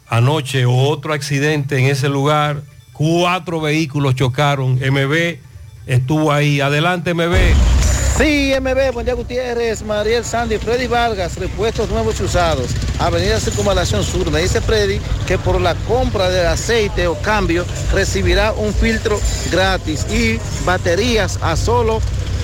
[0.09, 2.63] Anoche otro accidente en ese lugar.
[2.93, 4.75] Cuatro vehículos chocaron.
[4.75, 5.39] MB
[5.87, 6.61] estuvo ahí.
[6.61, 7.80] Adelante, MB.
[8.21, 12.67] Sí, MB, buen día Gutiérrez, Mariel Sandy, Freddy Vargas, repuestos nuevos y usados,
[12.99, 14.31] Avenida Circunvalación Sur.
[14.31, 17.65] Me dice Freddy que por la compra de aceite o cambio
[17.95, 19.19] recibirá un filtro
[19.51, 22.03] gratis y baterías a solo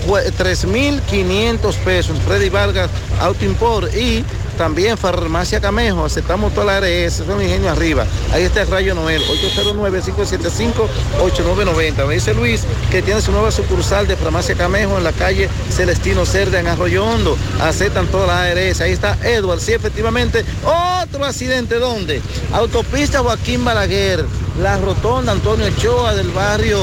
[0.09, 2.17] cue- 3.500 pesos.
[2.27, 2.89] Freddy Vargas
[3.21, 4.25] Auto Import y
[4.57, 8.07] también Farmacia Camejo, aceptamos toda la ARS, son ingenio arriba.
[8.33, 12.07] Ahí está el Rayo Noel, 809-575-8990.
[12.07, 16.27] Me dice Luis que tiene su nueva sucursal de Farmacia Camejo en la calle Celestino
[16.27, 17.37] Cerda en Arroyo Hondo.
[17.61, 18.81] Aceptan todas las ARS.
[18.81, 20.45] Ahí está Edward, sí, efectivamente.
[20.65, 22.21] Otro accidente, ¿dónde?
[22.53, 24.25] Autopista Joaquín Balaguer,
[24.61, 26.81] la rotonda Antonio Ochoa del barrio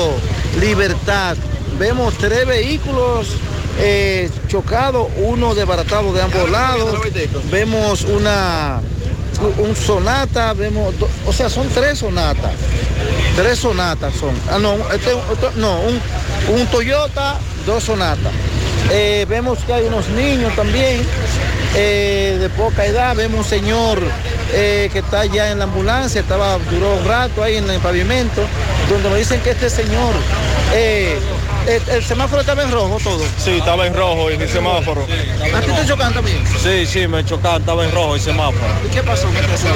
[0.59, 1.37] Libertad.
[1.79, 3.29] Vemos tres vehículos
[3.79, 6.91] eh, chocados, uno desbaratado de ambos lados.
[7.51, 8.79] Vemos una
[9.57, 12.51] un sonata, vemos, do- o sea, son tres sonatas.
[13.35, 14.31] Tres sonatas son.
[14.49, 15.99] Ah, no, este- otro- no, un,
[16.55, 18.31] un Toyota, dos sonatas.
[18.91, 21.01] Eh, vemos que hay unos niños también
[21.75, 23.15] eh, de poca edad.
[23.15, 24.01] Vemos un señor
[24.53, 28.41] eh, que está ya en la ambulancia, estaba, duró un rato ahí en el pavimento,
[28.89, 30.13] donde me dicen que este señor,
[31.67, 33.23] el, el semáforo estaba en rojo todo.
[33.37, 35.03] Sí, estaba en rojo en el semáforo.
[35.03, 36.43] ¿A ti te chocan también?
[36.61, 38.57] Sí, sí, me chocaron, estaba en rojo el semáforo.
[38.85, 39.27] ¿Y qué pasó?
[39.31, 39.67] ¿Qué pasó?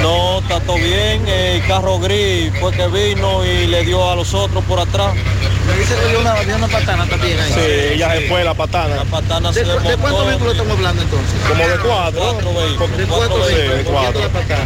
[0.00, 1.26] No, está todo bien.
[1.28, 5.14] El carro gris fue que vino y le dio a los otros por atrás.
[5.66, 7.52] Me dice que dio una, dio una patana también ahí.
[7.52, 8.96] Sí, ella se fue la patana.
[8.96, 11.34] La patana ¿De, se cu- de cuántos vehículos estamos hablando entonces?
[11.48, 12.32] Como de cuatro.
[12.34, 13.76] De cuatro Sí, vehículos.
[13.78, 14.20] de cuatro.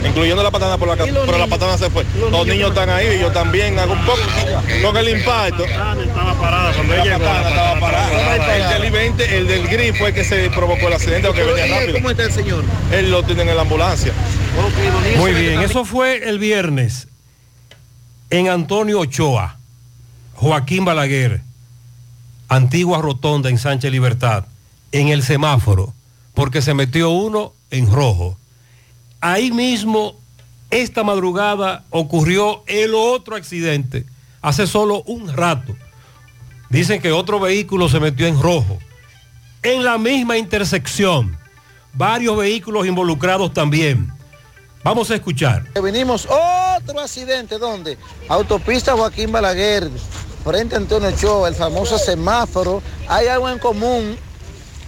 [0.04, 2.04] Incluyendo la patana por la pero la patana se fue.
[2.30, 4.18] Los niños están ahí y yo también hago un poco
[4.82, 5.64] con el impacto.
[5.64, 8.56] Estaba parada cuando la patana estaba parada.
[8.56, 11.66] El del I-20, el del gris fue el que se provocó el accidente porque venía
[11.66, 11.94] rápido.
[11.94, 12.64] ¿Cómo está el señor?
[12.92, 14.12] Él lo tiene en la ambulancia.
[15.16, 17.08] Muy bien, eso fue el viernes
[18.30, 19.56] en Antonio Ochoa,
[20.34, 21.42] Joaquín Balaguer,
[22.48, 24.44] Antigua Rotonda en Sánchez Libertad,
[24.92, 25.94] en el semáforo,
[26.34, 28.36] porque se metió uno en rojo.
[29.20, 30.16] Ahí mismo,
[30.70, 34.04] esta madrugada, ocurrió el otro accidente,
[34.42, 35.76] hace solo un rato.
[36.70, 38.78] Dicen que otro vehículo se metió en rojo.
[39.62, 41.36] En la misma intersección,
[41.94, 44.12] varios vehículos involucrados también.
[44.84, 45.64] Vamos a escuchar.
[45.82, 47.98] Venimos otro accidente, ¿dónde?
[48.28, 49.90] Autopista Joaquín Balaguer,
[50.44, 52.82] frente a Antonio Ochoa, el famoso semáforo.
[53.08, 54.16] Hay algo en común.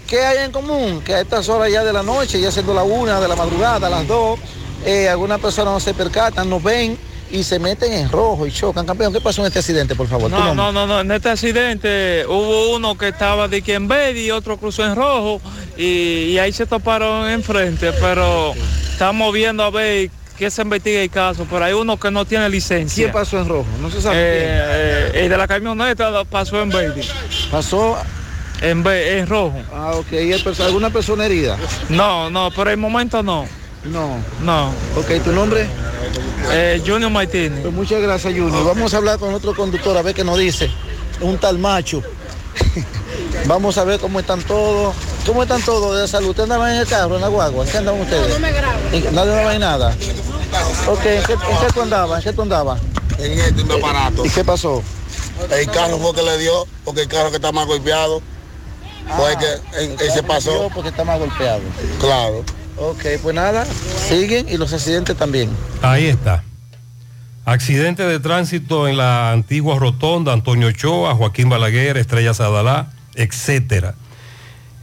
[0.07, 1.01] ¿Qué hay en común?
[1.03, 3.89] Que a estas horas ya de la noche, ya siendo la una, de la madrugada,
[3.89, 4.39] las dos,
[4.85, 6.99] eh, algunas personas no se percatan, nos ven
[7.31, 8.85] y se meten en rojo y chocan.
[8.87, 10.31] Campeón, ¿qué pasó en este accidente, por favor?
[10.31, 14.20] No, no, no, no, en este accidente hubo uno que estaba de que en verde
[14.22, 15.41] y otro cruzó en rojo
[15.76, 15.85] y,
[16.33, 18.53] y ahí se toparon enfrente, pero
[18.93, 22.49] estamos viendo a ver qué se investiga el caso, pero hay uno que no tiene
[22.49, 23.05] licencia.
[23.05, 23.66] ¿Quién pasó en rojo?
[23.81, 24.16] No se sabe.
[24.16, 27.03] Eh, eh, el de la camioneta pasó en verde.
[27.51, 27.97] ¿Pasó?
[28.62, 29.55] En, en rojo.
[29.72, 30.12] Ah, ok.
[30.12, 31.57] ¿Y el perso- alguna persona herida?
[31.89, 33.47] No, no, por el momento no.
[33.85, 34.18] No.
[34.43, 34.68] No.
[34.97, 35.66] Ok, ¿tu nombre?
[36.53, 37.61] Eh, Junior Martínez.
[37.62, 38.64] Pues muchas gracias, Junior.
[38.64, 40.70] Vamos a hablar con otro conductor a ver qué nos dice.
[41.20, 42.03] Un tal macho.
[43.47, 44.95] Vamos a ver cómo están todos.
[45.26, 46.30] ¿Cómo están todos de salud?
[46.30, 47.64] ¿Ustedes andaban en el carro, en la guagua?
[47.64, 48.28] ¿En qué andaban ustedes?
[48.28, 48.78] No, me grabo.
[48.91, 49.97] ¿Nadie andaba en nada?
[50.88, 52.18] Ok, ¿en qué, en qué tú andabas?
[52.18, 52.80] ¿En qué tú andabas?
[53.18, 54.24] En este un aparato.
[54.24, 54.82] ¿Y qué pasó?
[55.51, 58.20] El carro fue que le dio, porque el carro que está más golpeado
[59.16, 60.68] fue Ah, que el él se pasó.
[60.74, 61.61] Porque está más golpeado.
[62.01, 62.45] Claro.
[62.81, 63.66] Ok, pues nada,
[64.09, 65.51] siguen y los accidentes también.
[65.83, 66.43] Ahí está.
[67.45, 73.97] Accidente de tránsito en la antigua rotonda, Antonio Ochoa, Joaquín Balaguer, Estrella Sadalá, etcétera.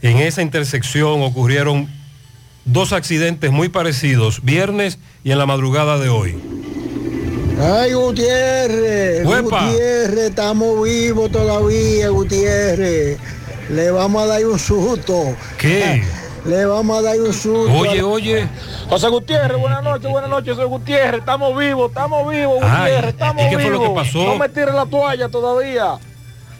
[0.00, 1.88] En esa intersección ocurrieron
[2.64, 6.36] dos accidentes muy parecidos, viernes y en la madrugada de hoy.
[7.60, 9.24] Ay, Gutiérrez.
[9.24, 13.18] Gutiérrez, estamos vivos todavía, Gutiérrez.
[13.70, 15.34] Le vamos a dar un susto.
[15.58, 16.04] ¿Qué?
[16.44, 17.72] Le vamos a dar un susto.
[17.72, 18.48] Oye, oye.
[18.88, 23.44] José Gutiérrez, buenas noches, buenas noches, soy Gutiérrez, estamos vivos, estamos vivos, Ay, Gutiérrez, estamos
[23.44, 24.24] ¿y qué fue lo que pasó?
[24.24, 25.98] No me tires la toalla todavía,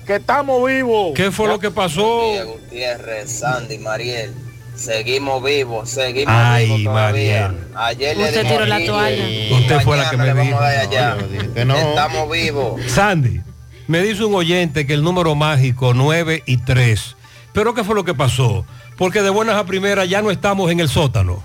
[0.07, 1.13] que estamos vivos.
[1.15, 2.21] ¿Qué fue lo que pasó?
[2.45, 4.35] Gutiérrez, Sandy, Mariel.
[4.75, 7.49] Seguimos vivos, seguimos Ay, vivos todavía.
[7.49, 7.67] Mariel.
[7.75, 9.25] Ayer le Usted tiró la toalla.
[9.59, 10.93] Usted fue la que me le vamos a dar dijo.
[10.93, 11.89] allá.
[11.89, 12.81] Estamos vivos.
[12.87, 13.41] Sandy,
[13.89, 17.17] me dice un oyente que el número mágico 9 y 3.
[17.53, 18.65] ¿Pero qué fue lo que pasó?
[18.99, 21.43] Porque de buenas a primeras ya no estamos en el sótano.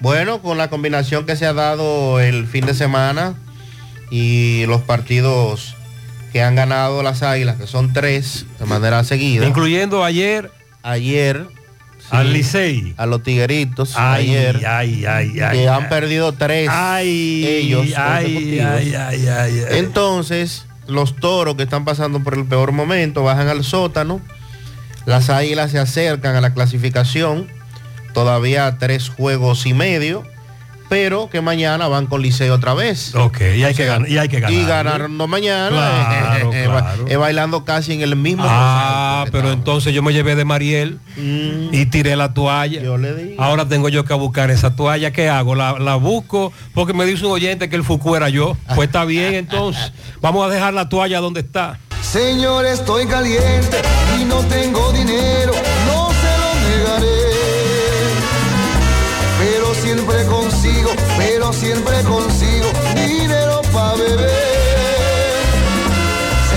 [0.00, 3.34] Bueno, con la combinación que se ha dado el fin de semana
[4.10, 5.74] y los partidos
[6.32, 9.46] que han ganado las Águilas, que son tres de manera seguida.
[9.46, 10.50] Incluyendo ayer.
[10.82, 11.46] Ayer
[12.10, 12.94] Al Licey.
[12.96, 14.66] A los tigueritos Ay, ayer.
[14.66, 19.62] ay, ay, ay, que han perdido tres ellos ay, ay, ay.
[19.70, 24.20] Entonces, los toros que están pasando por el peor momento bajan al sótano.
[25.06, 27.46] Las águilas se acercan a la clasificación.
[28.12, 30.24] Todavía tres juegos y medio.
[30.88, 33.12] Pero que mañana van con Liceo otra vez.
[33.16, 34.52] Ok, y hay, que, gan- y hay que ganar.
[34.56, 35.68] Y ganando mañana.
[35.70, 38.44] Claro, eh, eh, eh, bailando casi en el mismo.
[38.46, 41.00] Ah, pero entonces yo me llevé de Mariel
[41.72, 42.80] y tiré la toalla.
[43.36, 45.10] Ahora tengo yo que buscar esa toalla.
[45.10, 45.56] ¿Qué hago?
[45.56, 48.56] La, la busco porque me dice un oyente que el Fuku era yo.
[48.76, 49.92] Pues está bien, entonces.
[50.20, 51.80] Vamos a dejar la toalla donde está.
[52.16, 53.82] Señor, estoy caliente
[54.18, 55.52] y no tengo dinero,
[55.86, 57.20] no se lo negaré.
[59.38, 64.30] Pero siempre consigo, pero siempre consigo dinero para beber.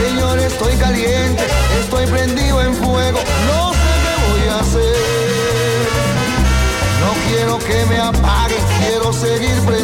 [0.02, 1.44] Señor, estoy caliente,
[1.82, 5.90] estoy prendido en fuego, no sé qué voy a hacer.
[7.02, 9.79] No quiero que me apaguen, quiero seguir prendido,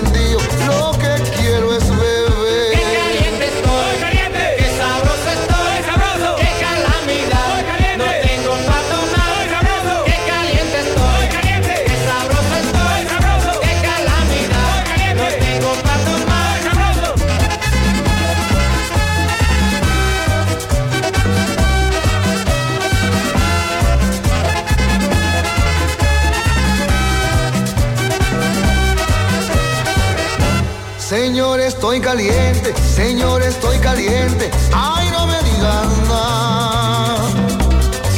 [32.00, 34.50] caliente, Señor, estoy caliente.
[34.74, 37.22] Ay, no me digan nada.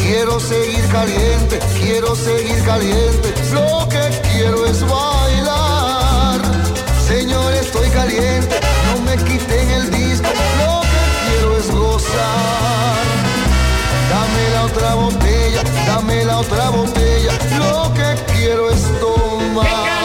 [0.02, 3.34] Quiero seguir caliente, quiero seguir caliente.
[3.54, 4.00] Lo que
[4.30, 6.42] quiero es bailar.
[7.08, 10.30] Señor, estoy caliente, no me quiten el disco.
[10.60, 13.04] Lo que quiero es gozar.
[14.10, 17.32] Dame la otra botella, dame la otra botella.
[17.60, 19.97] Lo que quiero es tomar.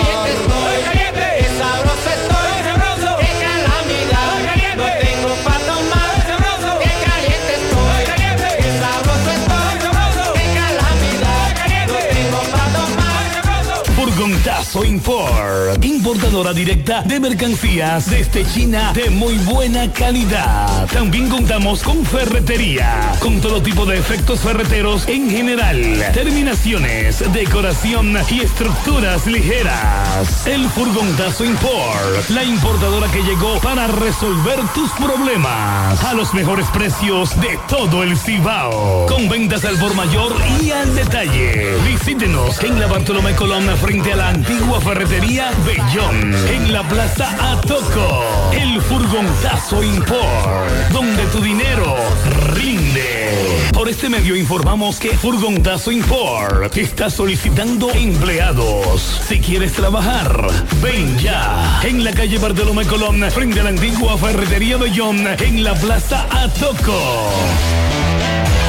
[15.82, 20.86] Importadora directa de mercancías desde China de muy buena calidad.
[20.92, 28.40] También contamos con ferretería, con todo tipo de efectos ferreteros en general, terminaciones, decoración y
[28.40, 30.46] estructuras ligeras.
[30.46, 37.40] El Furgontazo Import, la importadora que llegó para resolver tus problemas a los mejores precios
[37.40, 39.06] de todo el Cibao.
[39.06, 41.76] Con ventas al por mayor y al detalle.
[41.86, 46.34] Visítenos en la Bartolomé Colón frente a la antigua ferretería Bellón.
[46.48, 48.50] En la Plaza Atoco.
[48.52, 50.90] El Furgontazo Import.
[50.92, 51.96] Donde tu dinero
[52.54, 53.70] rinde.
[53.72, 59.22] Por este medio informamos que Furgontazo Import está solicitando empleados.
[59.26, 60.46] Si quieres trabajar,
[60.82, 61.80] ven ya.
[61.82, 67.32] En la calle Bartolomé Colón, frente a la antigua ferretería Bellón, en la Plaza Atoco.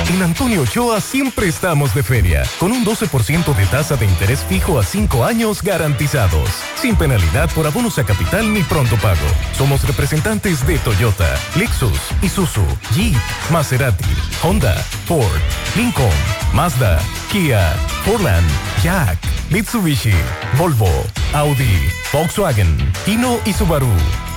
[0.09, 4.77] En Antonio Ochoa siempre estamos de feria, con un 12% de tasa de interés fijo
[4.77, 9.25] a 5 años garantizados, sin penalidad por abonos a capital ni pronto pago.
[9.57, 13.15] Somos representantes de Toyota, Lexus, Isuzu, Jeep,
[13.49, 14.03] Maserati,
[14.43, 14.75] Honda,
[15.07, 15.41] Ford,
[15.75, 16.11] Lincoln,
[16.53, 16.99] Mazda,
[17.31, 17.73] Kia,
[18.05, 18.47] Portland,
[18.83, 19.17] Jack,
[19.49, 20.13] Mitsubishi,
[20.57, 20.89] Volvo,
[21.33, 22.75] Audi, Volkswagen,
[23.07, 23.87] Hino y Subaru.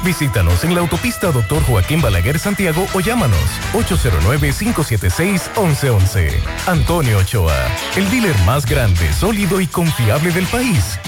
[0.04, 1.62] Visítanos en la autopista Dr.
[1.64, 3.40] Joaquín Balaguer Santiago o llámanos
[3.72, 6.30] 809-576-1111.
[6.66, 7.56] Antonio Ochoa,
[7.96, 10.98] el dealer más grande, sólido y confiable del país.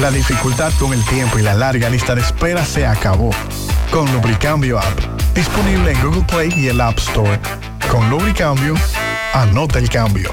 [0.00, 3.30] La dificultad con el tiempo y la larga lista de espera se acabó.
[3.90, 4.98] Con Lubricambio App,
[5.34, 7.38] disponible en Google Play y el App Store.
[7.90, 8.74] Con Lubricambio,
[9.34, 10.32] anota el cambio.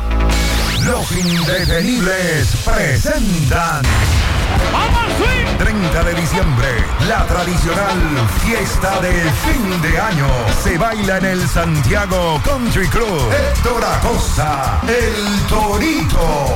[0.86, 3.86] Los indetenibles presentan.
[5.58, 6.68] 30 de diciembre,
[7.08, 8.00] la tradicional
[8.44, 10.28] fiesta de fin de año
[10.64, 13.30] se baila en el Santiago Country Club.
[13.32, 16.56] Héctor Acosta, el Torito.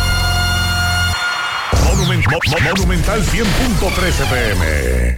[1.79, 5.17] Monument- Mo- Mo- Monumental 100.13 pm.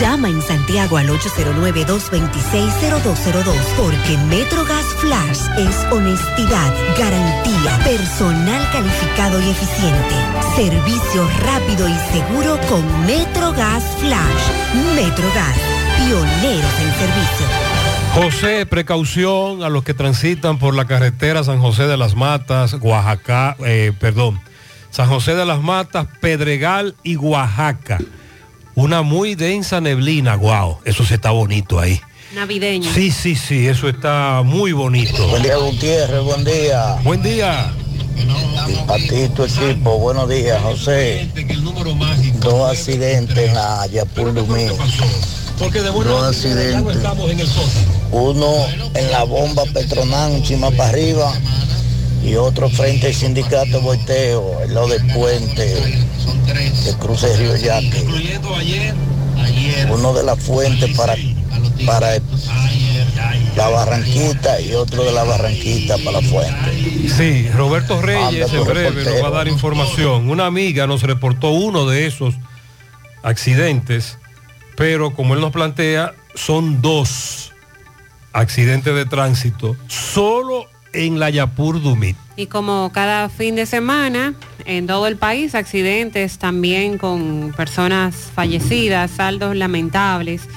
[0.00, 10.14] Llama en Santiago al 809-226-0202 porque MetroGas Flash es honestidad, garantía, personal calificado y eficiente,
[10.54, 14.52] servicio rápido y seguro con MetroGas Flash.
[14.94, 15.56] MetroGas,
[15.96, 17.48] pioneros en servicio.
[18.14, 23.56] José, precaución a los que transitan por la carretera San José de las Matas, Oaxaca,
[23.64, 24.40] eh, perdón,
[24.90, 27.98] San José de las Matas, Pedregal y Oaxaca.
[28.78, 32.00] Una muy densa neblina, wow, eso se está bonito ahí.
[32.32, 32.94] Navideño.
[32.94, 35.26] Sí, sí, sí, eso está muy bonito.
[35.26, 36.96] Buen día, Gutiérrez, buen día.
[37.02, 37.72] Buen día.
[38.86, 41.28] A ti, tu equipo, buenos días, José.
[42.34, 44.66] Dos accidentes en la Yapur Dumí.
[44.66, 46.98] Dos accidentes.
[48.12, 48.54] Uno
[48.94, 51.32] en la bomba Petronán, chima para arriba,
[52.22, 55.98] y otro frente al sindicato Boiteo, el lado del puente,
[56.84, 58.06] que cruce el río Yaque.
[59.90, 61.14] Uno de la fuente para,
[61.86, 62.18] para
[63.56, 67.08] la Barranquita y otro de la Barranquita para la fuente.
[67.16, 70.28] Sí, Roberto Reyes en breve nos va a dar información.
[70.30, 72.34] Una amiga nos reportó uno de esos
[73.22, 74.18] accidentes,
[74.76, 77.52] pero como él nos plantea, son dos
[78.32, 82.16] accidentes de tránsito solo en la Yapur Dumit.
[82.36, 84.34] Y como cada fin de semana,
[84.64, 90.48] en todo el país, accidentes también con personas fallecidas, saldos lamentables.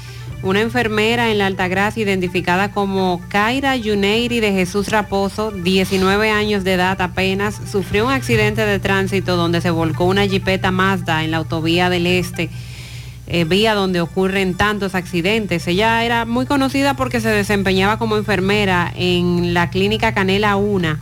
[0.43, 6.73] Una enfermera en la Altagracia identificada como Kaira Yuneiri de Jesús Raposo, 19 años de
[6.73, 11.38] edad apenas, sufrió un accidente de tránsito donde se volcó una jipeta Mazda en la
[11.38, 12.49] autovía del Este,
[13.34, 15.65] eh, vía donde ocurren tantos accidentes.
[15.65, 20.97] Ella era muy conocida porque se desempeñaba como enfermera en la clínica Canela 1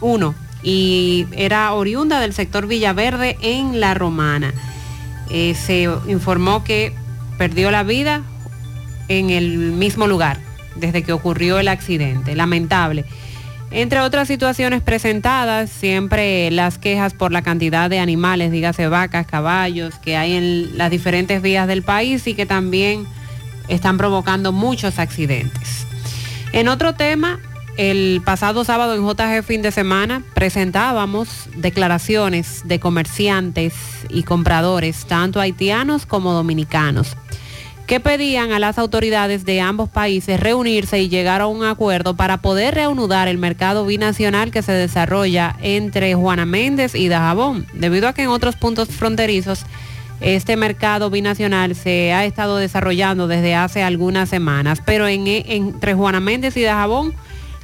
[0.00, 4.54] 1 y era oriunda del sector Villaverde en La Romana.
[5.28, 6.94] Eh, se informó que
[7.36, 8.22] perdió la vida
[9.08, 10.38] en el mismo lugar
[10.76, 12.36] desde que ocurrió el accidente.
[12.36, 13.06] Lamentable.
[13.74, 19.94] Entre otras situaciones presentadas, siempre las quejas por la cantidad de animales, dígase vacas, caballos,
[19.94, 23.06] que hay en las diferentes vías del país y que también
[23.68, 25.86] están provocando muchos accidentes.
[26.52, 27.40] En otro tema,
[27.78, 33.72] el pasado sábado en JG fin de semana presentábamos declaraciones de comerciantes
[34.10, 37.16] y compradores, tanto haitianos como dominicanos,
[37.86, 42.38] que pedían a las autoridades de ambos países reunirse y llegar a un acuerdo para
[42.38, 48.14] poder reanudar el mercado binacional que se desarrolla entre Juana Méndez y Dajabón, debido a
[48.14, 49.66] que en otros puntos fronterizos
[50.20, 56.20] este mercado binacional se ha estado desarrollando desde hace algunas semanas, pero en, entre Juana
[56.20, 57.12] Méndez y Dajabón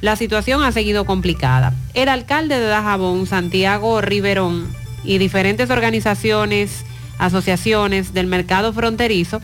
[0.01, 1.73] la situación ha seguido complicada.
[1.93, 4.67] El alcalde de Dajabón, Santiago Riverón,
[5.03, 6.85] y diferentes organizaciones,
[7.17, 9.41] asociaciones del mercado fronterizo,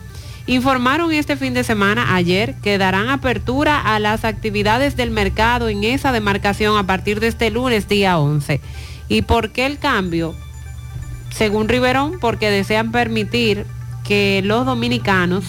[0.47, 5.83] informaron este fin de semana, ayer, que darán apertura a las actividades del mercado en
[5.83, 8.61] esa demarcación a partir de este lunes, día 11.
[9.07, 10.35] ¿Y por qué el cambio?
[11.31, 13.65] Según Riverón, porque desean permitir
[14.03, 15.43] que los dominicanos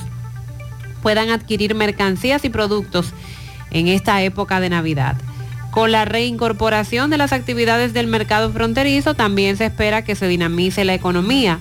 [1.03, 3.13] puedan adquirir mercancías y productos
[3.71, 5.17] en esta época de Navidad.
[5.71, 10.87] Con la reincorporación de las actividades del mercado fronterizo también se espera que se dinamice
[10.87, 11.61] la economía.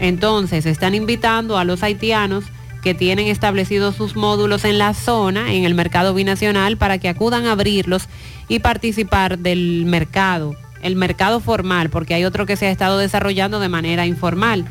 [0.00, 2.44] Entonces están invitando a los haitianos
[2.84, 7.46] que tienen establecidos sus módulos en la zona, en el mercado binacional, para que acudan
[7.46, 8.08] a abrirlos
[8.46, 13.58] y participar del mercado, el mercado formal, porque hay otro que se ha estado desarrollando
[13.58, 14.66] de manera informal.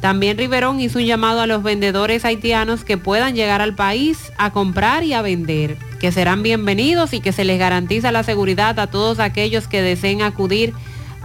[0.00, 4.50] También Riverón hizo un llamado a los vendedores haitianos que puedan llegar al país a
[4.50, 8.88] comprar y a vender, que serán bienvenidos y que se les garantiza la seguridad a
[8.88, 10.74] todos aquellos que deseen acudir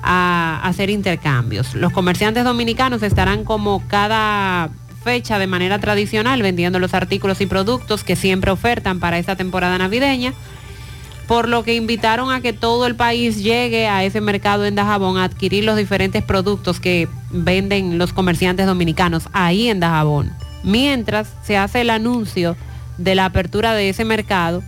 [0.04, 1.74] a hacer intercambios.
[1.74, 4.70] Los comerciantes dominicanos estarán como cada
[5.04, 9.78] fecha de manera tradicional vendiendo los artículos y productos que siempre ofertan para esta temporada
[9.78, 10.34] navideña,
[11.28, 15.18] por lo que invitaron a que todo el país llegue a ese mercado en Dajabón
[15.18, 20.32] a adquirir los diferentes productos que venden los comerciantes dominicanos ahí en Dajabón,
[20.64, 22.56] mientras se hace el anuncio
[22.98, 24.62] de la apertura de ese mercado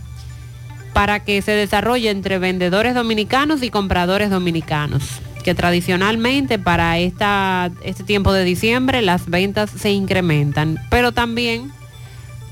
[0.92, 8.32] para que se desarrolle entre vendedores dominicanos y compradores dominicanos que tradicionalmente para este tiempo
[8.32, 11.70] de diciembre las ventas se incrementan, pero también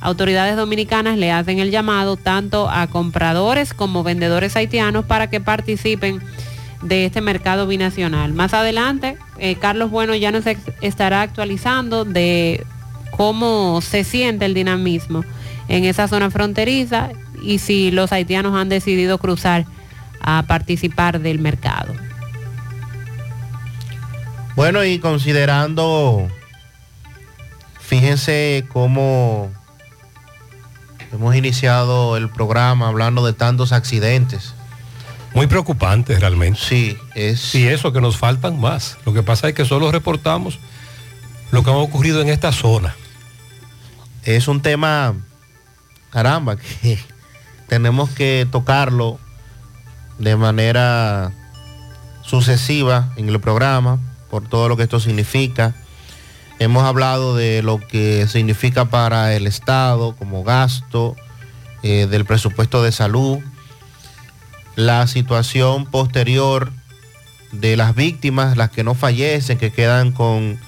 [0.01, 6.21] autoridades dominicanas le hacen el llamado tanto a compradores como vendedores haitianos para que participen
[6.83, 8.35] de este mercado binacional.
[8.35, 10.45] Más adelante, eh, Carlos Bueno ya nos
[10.83, 12.65] estará actualizando de
[13.13, 15.25] cómo se siente el dinamismo
[15.69, 17.11] en esa zona fronteriza
[17.43, 19.65] y si los haitianos han decidido cruzar
[20.21, 21.95] a participar del mercado.
[24.55, 26.29] Bueno, y considerando,
[27.81, 29.51] fíjense cómo
[31.11, 34.55] hemos iniciado el programa hablando de tantos accidentes.
[35.35, 36.61] Muy preocupante realmente.
[36.63, 37.55] Sí, es...
[37.55, 38.99] Y eso que nos faltan más.
[39.07, 40.59] Lo que pasa es que solo reportamos
[41.51, 42.95] lo que ha ocurrido en esta zona.
[44.25, 45.15] Es un tema,
[46.11, 46.99] caramba, que
[47.69, 49.19] tenemos que tocarlo
[50.19, 51.33] de manera
[52.23, 53.99] sucesiva en el programa
[54.33, 55.75] por todo lo que esto significa.
[56.59, 61.15] Hemos hablado de lo que significa para el Estado como gasto
[61.83, 63.41] eh, del presupuesto de salud,
[64.75, 66.73] la situación posterior
[67.53, 70.59] de las víctimas, las que no fallecen, que quedan con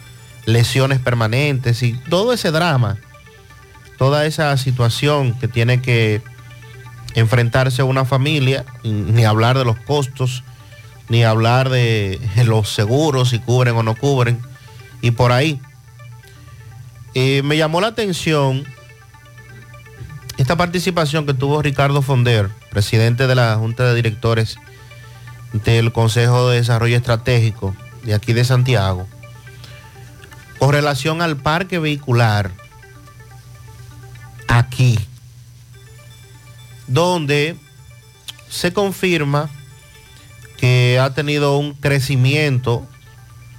[0.45, 2.99] lesiones permanentes y todo ese drama,
[3.97, 6.21] toda esa situación que tiene que
[7.15, 10.45] enfrentarse una familia, ni hablar de los costos,
[11.09, 14.41] ni hablar de los seguros, si cubren o no cubren,
[15.01, 15.61] y por ahí.
[17.15, 18.65] Eh, me llamó la atención
[20.37, 24.57] esta participación que tuvo Ricardo Fonder, presidente de la Junta de Directores
[25.53, 29.07] del Consejo de Desarrollo Estratégico de aquí de Santiago,
[30.59, 32.51] con relación al parque vehicular
[34.49, 34.99] aquí,
[36.89, 37.57] donde
[38.49, 39.49] se confirma
[40.65, 42.87] que ha tenido un crecimiento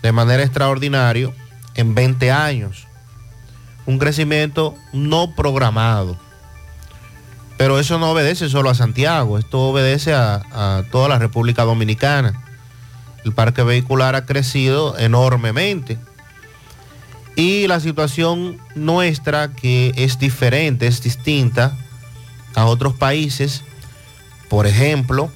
[0.01, 1.30] de manera extraordinaria
[1.76, 2.88] en 20 años.
[3.86, 6.18] Un crecimiento no programado.
[7.58, 12.43] Pero eso no obedece solo a Santiago, esto obedece a, a toda la República Dominicana.
[13.24, 15.99] El parque vehicular ha crecido enormemente.
[17.36, 21.78] Y la situación nuestra, que es diferente, es distinta
[22.56, 23.64] a otros países,
[24.49, 25.30] por ejemplo,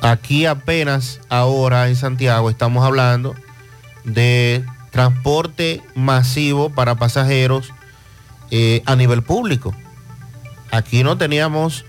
[0.00, 3.34] aquí apenas ahora en Santiago estamos hablando
[4.04, 7.72] de transporte masivo para pasajeros
[8.50, 9.74] eh, a nivel público.
[10.70, 11.84] Aquí no teníamos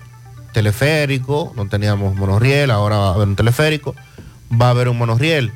[0.52, 3.94] teleférico, no teníamos monorriel, ahora va a haber un teleférico,
[4.50, 5.52] va a haber un monorriel.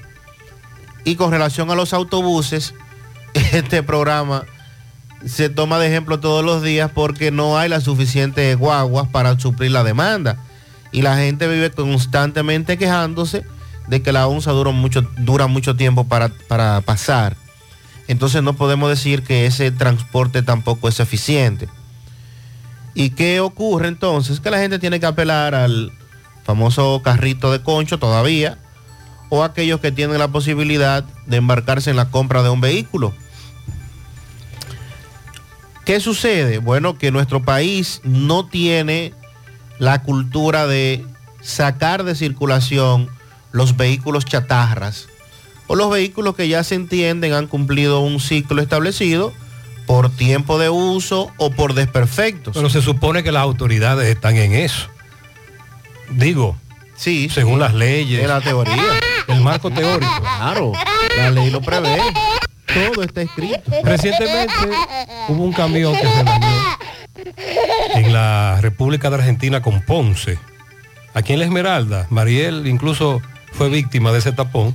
[1.05, 2.75] Y con relación a los autobuses,
[3.35, 4.45] este programa
[5.27, 9.71] se toma de ejemplo todos los días porque no hay las suficientes guaguas para suplir
[9.71, 10.39] la demanda.
[10.93, 13.45] Y la gente vive constantemente quejándose
[13.88, 17.36] de que la onza dura mucho, dura mucho tiempo para, para pasar.
[18.09, 21.68] Entonces no podemos decir que ese transporte tampoco es eficiente.
[22.95, 24.40] ¿Y qué ocurre entonces?
[24.40, 25.93] Que la gente tiene que apelar al
[26.45, 28.59] famoso carrito de concho todavía,
[29.30, 33.14] o aquellos que tienen la posibilidad de embarcarse en la compra de un vehículo.
[35.86, 36.59] ¿Qué sucede?
[36.59, 39.14] Bueno, que nuestro país no tiene
[39.79, 41.05] la cultura de
[41.41, 43.09] sacar de circulación
[43.51, 45.09] los vehículos chatarras
[45.66, 49.33] o los vehículos que ya se entienden han cumplido un ciclo establecido
[49.87, 52.55] por tiempo de uso o por desperfectos.
[52.55, 54.89] Pero se supone que las autoridades están en eso.
[56.11, 56.57] Digo,
[56.97, 58.23] sí, según las leyes.
[58.23, 59.01] En la teoría.
[59.29, 60.12] El marco teórico.
[60.20, 60.73] Claro,
[61.16, 61.99] la ley lo prevé.
[62.66, 63.61] Todo está escrito.
[63.83, 64.55] Recientemente
[65.29, 66.79] hubo un camión que se dañó
[67.95, 70.38] en la República de Argentina con Ponce.
[71.14, 73.20] Aquí en la Esmeralda, Mariel incluso
[73.53, 74.74] fue víctima de ese tapón.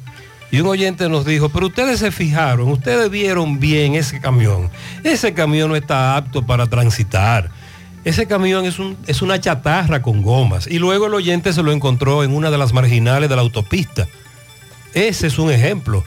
[0.49, 4.69] Y un oyente nos dijo, pero ustedes se fijaron, ustedes vieron bien ese camión.
[5.03, 7.49] Ese camión no está apto para transitar.
[8.05, 10.67] Ese camión es, un, es una chatarra con gomas.
[10.67, 14.07] Y luego el oyente se lo encontró en una de las marginales de la autopista.
[14.93, 16.05] Ese es un ejemplo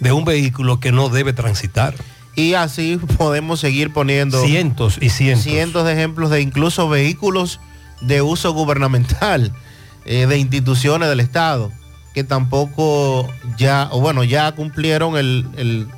[0.00, 1.94] de un vehículo que no debe transitar.
[2.38, 5.42] Y así podemos seguir poniendo cientos y cientos.
[5.44, 7.58] cientos de ejemplos de incluso vehículos
[8.00, 9.52] de uso gubernamental,
[10.04, 11.72] eh, de instituciones del Estado,
[12.14, 15.88] que tampoco ya, o bueno, ya cumplieron el, el-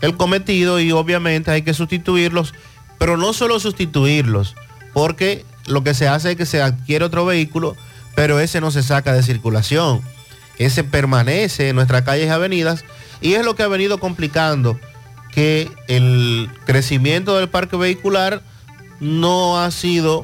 [0.00, 2.54] el cometido y obviamente hay que sustituirlos,
[2.98, 4.54] pero no solo sustituirlos,
[4.92, 7.74] porque lo que se hace es que se adquiere otro vehículo,
[8.14, 10.00] pero ese no se saca de circulación,
[10.58, 12.84] ese permanece en nuestras calles y avenidas
[13.20, 14.78] y es lo que ha venido complicando
[15.32, 18.42] que el crecimiento del parque vehicular
[19.00, 20.22] no ha sido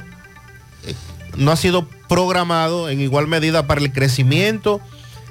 [0.85, 0.93] eh,
[1.37, 4.81] no ha sido programado en igual medida para el crecimiento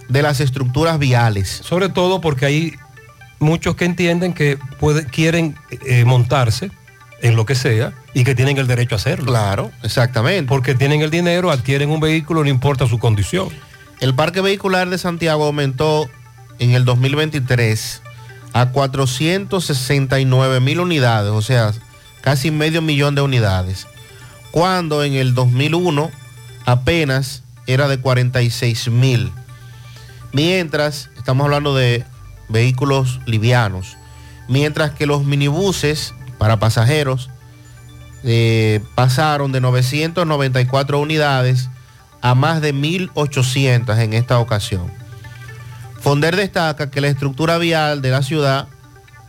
[0.08, 1.60] de las estructuras viales.
[1.64, 2.74] Sobre todo porque hay
[3.40, 5.56] muchos que entienden que puede- quieren
[5.86, 6.70] eh, montarse
[7.22, 9.26] en lo que sea y que tienen el derecho a hacerlo.
[9.26, 10.48] Claro, exactamente.
[10.48, 13.48] Porque tienen el dinero, adquieren un vehículo, no importa su condición.
[14.00, 16.08] El parque vehicular de Santiago aumentó
[16.58, 18.02] en el 2023
[18.54, 21.74] a 469 mil unidades, o sea,
[22.22, 23.86] casi medio millón de unidades,
[24.52, 26.10] cuando en el 2001
[26.64, 29.32] apenas era de 46 mil.
[30.32, 32.04] Mientras, estamos hablando de
[32.48, 33.96] vehículos livianos,
[34.48, 37.30] mientras que los minibuses para pasajeros
[38.22, 41.70] eh, pasaron de 994 unidades
[42.22, 45.03] a más de 1.800 en esta ocasión.
[46.04, 48.68] Fonder destaca que la estructura vial de la ciudad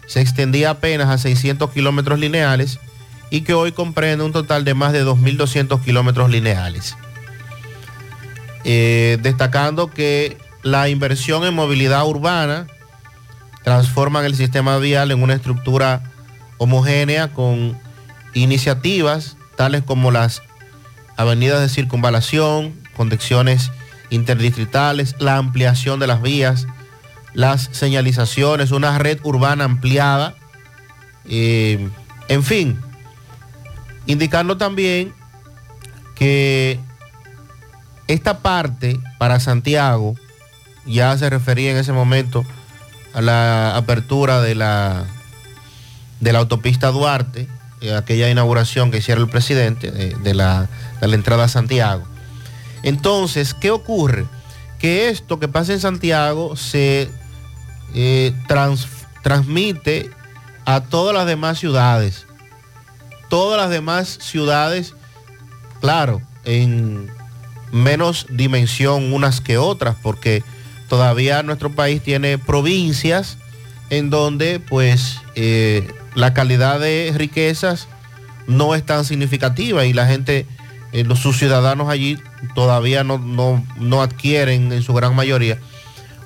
[0.07, 2.79] se extendía apenas a 600 kilómetros lineales
[3.29, 6.97] y que hoy comprende un total de más de 2.200 kilómetros lineales.
[8.65, 12.67] Eh, destacando que la inversión en movilidad urbana
[13.63, 16.11] transforman el sistema vial en una estructura
[16.57, 17.79] homogénea con
[18.33, 20.41] iniciativas tales como las
[21.15, 23.71] avenidas de circunvalación, conexiones
[24.15, 26.67] interdistritales, la ampliación de las vías,
[27.33, 30.35] las señalizaciones, una red urbana ampliada,
[31.27, 31.89] eh,
[32.27, 32.79] en fin,
[34.05, 35.13] indicando también
[36.15, 36.79] que
[38.07, 40.15] esta parte para Santiago
[40.85, 42.45] ya se refería en ese momento
[43.13, 45.05] a la apertura de la,
[46.19, 47.47] de la autopista Duarte,
[47.81, 50.69] eh, aquella inauguración que hiciera el presidente de, de la,
[51.01, 52.14] de la entrada a Santiago.
[52.85, 54.25] Entonces, ¿qué ocurre?
[54.79, 57.09] Que esto que pasa en Santiago se
[57.93, 58.87] eh, trans-
[59.23, 60.09] transmite
[60.65, 62.25] a todas las demás ciudades.
[63.29, 64.93] Todas las demás ciudades,
[65.81, 67.09] claro, en
[67.71, 70.43] menos dimensión unas que otras, porque
[70.87, 73.37] todavía nuestro país tiene provincias
[73.89, 77.87] en donde pues eh, la calidad de riquezas
[78.47, 80.45] no es tan significativa y la gente,
[80.95, 82.17] eh, los, sus ciudadanos allí
[82.55, 85.59] todavía no, no- no adquieren en su gran mayoría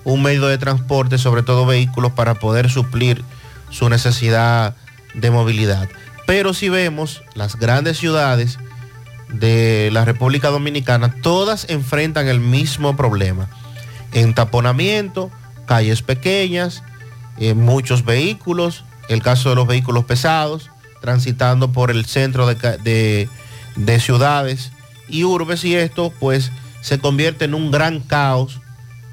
[0.03, 3.23] un medio de transporte, sobre todo vehículos, para poder suplir
[3.69, 4.75] su necesidad
[5.13, 5.89] de movilidad.
[6.25, 8.57] Pero si vemos las grandes ciudades
[9.29, 13.49] de la República Dominicana, todas enfrentan el mismo problema.
[14.13, 15.31] Entaponamiento,
[15.65, 16.83] calles pequeñas,
[17.37, 20.69] eh, muchos vehículos, el caso de los vehículos pesados,
[21.01, 23.29] transitando por el centro de,
[23.75, 24.71] de ciudades
[25.07, 26.51] y urbes y esto pues
[26.81, 28.61] se convierte en un gran caos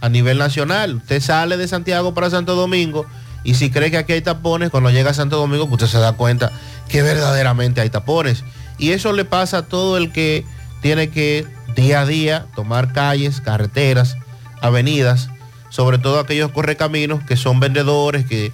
[0.00, 0.96] a nivel nacional.
[0.96, 3.06] Usted sale de Santiago para Santo Domingo
[3.44, 6.02] y si cree que aquí hay tapones, cuando llega a Santo Domingo pues, usted se
[6.02, 6.52] da cuenta
[6.88, 8.44] que verdaderamente hay tapones.
[8.78, 10.44] Y eso le pasa a todo el que
[10.82, 14.16] tiene que día a día tomar calles, carreteras,
[14.60, 15.30] avenidas,
[15.70, 18.52] sobre todo aquellos correcaminos que son vendedores, que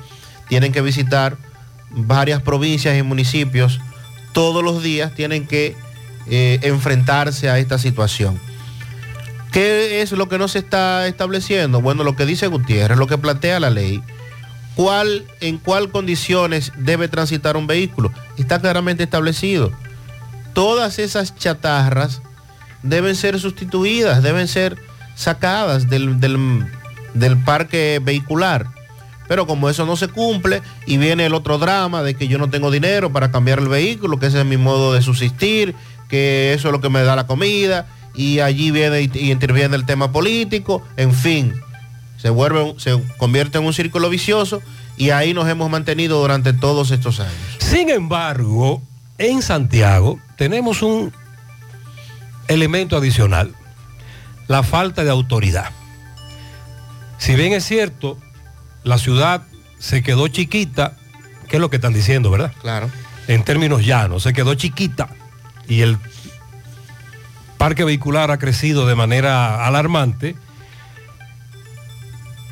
[0.48, 1.36] tienen que visitar
[1.90, 3.80] varias provincias y municipios
[4.32, 5.76] todos los días, tienen que
[6.28, 8.38] eh, enfrentarse a esta situación.
[9.52, 11.80] ¿Qué es lo que no se está estableciendo?
[11.82, 14.02] Bueno, lo que dice Gutiérrez, lo que plantea la ley.
[14.74, 18.10] ¿Cuál, ¿En cuál condiciones debe transitar un vehículo?
[18.38, 19.70] Está claramente establecido.
[20.54, 22.22] Todas esas chatarras
[22.82, 24.78] deben ser sustituidas, deben ser
[25.14, 26.66] sacadas del, del-
[27.12, 28.66] del parque vehicular.
[29.28, 32.48] Pero como eso no se cumple y viene el otro drama de que yo no
[32.50, 35.74] tengo dinero para cambiar el vehículo, que ese es mi modo de subsistir,
[36.12, 39.76] que eso es lo que me da la comida, y allí viene y, y interviene
[39.76, 41.54] el tema político, en fin,
[42.18, 44.60] se vuelve, se convierte en un círculo vicioso
[44.98, 47.32] y ahí nos hemos mantenido durante todos estos años.
[47.60, 48.82] Sin embargo,
[49.16, 51.14] en Santiago tenemos un
[52.46, 53.54] elemento adicional,
[54.48, 55.70] la falta de autoridad.
[57.16, 58.18] Si bien es cierto,
[58.84, 59.44] la ciudad
[59.78, 60.98] se quedó chiquita,
[61.48, 62.52] que es lo que están diciendo, ¿verdad?
[62.60, 62.90] Claro.
[63.28, 65.08] En términos llanos, se quedó chiquita
[65.68, 65.98] y el
[67.58, 70.36] parque vehicular ha crecido de manera alarmante.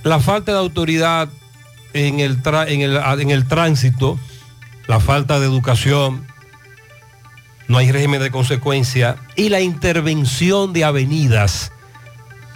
[0.03, 1.29] La falta de autoridad
[1.93, 4.19] en el, en el, en el tránsito,
[4.87, 6.27] la falta de educación,
[7.69, 11.71] no hay régimen de consecuencia y la intervención de avenidas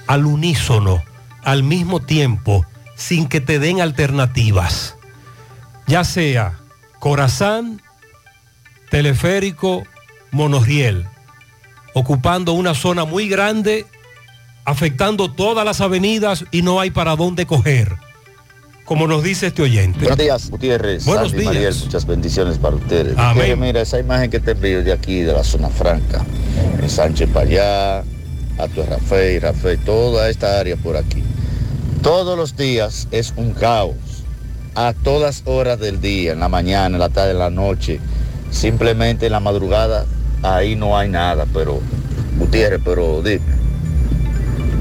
[0.06, 1.04] al unísono,
[1.44, 4.96] al mismo tiempo, sin que te den alternativas,
[5.86, 6.58] ya sea
[6.98, 7.82] Corazán,
[8.90, 9.84] teleférico,
[10.34, 11.06] monorriel,
[11.94, 13.86] ocupando una zona muy grande,
[14.64, 17.94] afectando todas las avenidas y no hay para dónde coger,
[18.84, 20.00] como nos dice este oyente.
[20.00, 21.04] Buenos días, Gutiérrez.
[21.04, 21.54] Buenos Sandy, días.
[21.54, 23.16] Mariel, muchas bendiciones para ustedes.
[23.16, 23.58] Amén.
[23.60, 26.24] Mira, esa imagen que te envío de aquí, de la zona franca,
[26.82, 27.98] en Sánchez para allá,
[28.58, 31.22] a tu Rafael, Rafael, toda esta área por aquí.
[32.02, 33.94] Todos los días es un caos,
[34.74, 38.00] a todas horas del día, en la mañana, en la tarde, en la noche.
[38.50, 40.06] Simplemente en la madrugada,
[40.42, 41.80] ahí no hay nada, pero,
[42.38, 43.44] Gutiérrez, pero dime.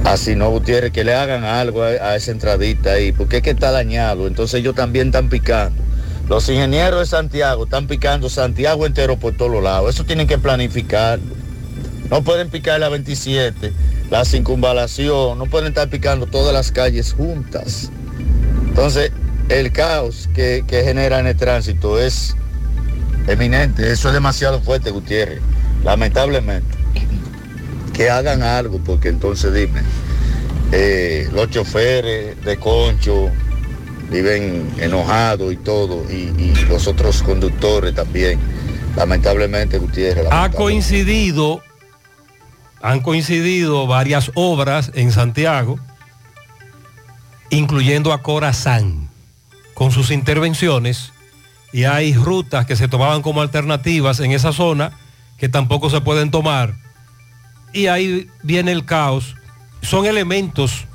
[0.04, 3.72] Así no, Gutiérrez, que le hagan algo a, esa entradita ahí, porque es que está
[3.72, 5.82] dañado, entonces ellos también están picando.
[6.28, 9.94] Los ingenieros de Santiago están picando Santiago entero por todos lados.
[9.94, 11.36] Eso tienen que planificarlo.
[12.10, 13.74] No pueden picar la 27,
[14.10, 17.92] la circunvalación, no pueden estar picando todas las calles juntas.
[18.68, 19.12] Entonces,
[19.50, 22.36] el caos que, que genera en el tránsito es
[23.28, 23.92] eminente.
[23.92, 25.42] Eso es demasiado fuerte, Gutiérrez.
[25.84, 26.78] Lamentablemente.
[27.94, 29.82] Que hagan algo, porque entonces dime,
[30.72, 33.30] eh, los choferes de concho
[34.10, 38.40] viven enojados y todo, y, y los otros conductores también.
[38.96, 40.26] Lamentablemente, Gutiérrez.
[40.32, 41.62] Ha coincidido,
[42.82, 45.80] han coincidido varias obras en Santiago,
[47.52, 49.10] incluyendo a Corazán,
[49.76, 51.13] con sus intervenciones,
[51.74, 54.92] y hay rutas que se tomaban como alternativas en esa zona
[55.38, 56.76] que tampoco se pueden tomar,
[57.74, 59.36] y ahí viene el caos.
[59.82, 60.86] Son elementos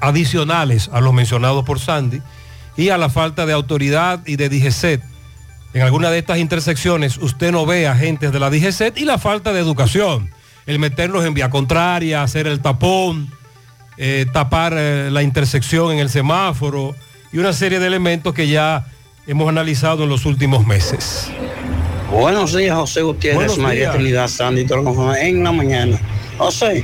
[0.00, 2.20] adicionales a los mencionados por Sandy
[2.76, 5.02] y a la falta de autoridad y de DGCET.
[5.74, 9.52] En alguna de estas intersecciones usted no ve agentes de la DGCET y la falta
[9.52, 10.30] de educación.
[10.66, 13.30] El meterlos en vía contraria, hacer el tapón,
[13.96, 16.94] eh, tapar eh, la intersección en el semáforo
[17.32, 18.86] y una serie de elementos que ya
[19.28, 21.30] hemos analizado en los últimos meses.
[22.10, 23.94] Buenos días, José Gutiérrez, Buenos María días.
[23.94, 24.66] Trinidad Sandy,
[25.20, 26.00] en la mañana.
[26.38, 26.82] José,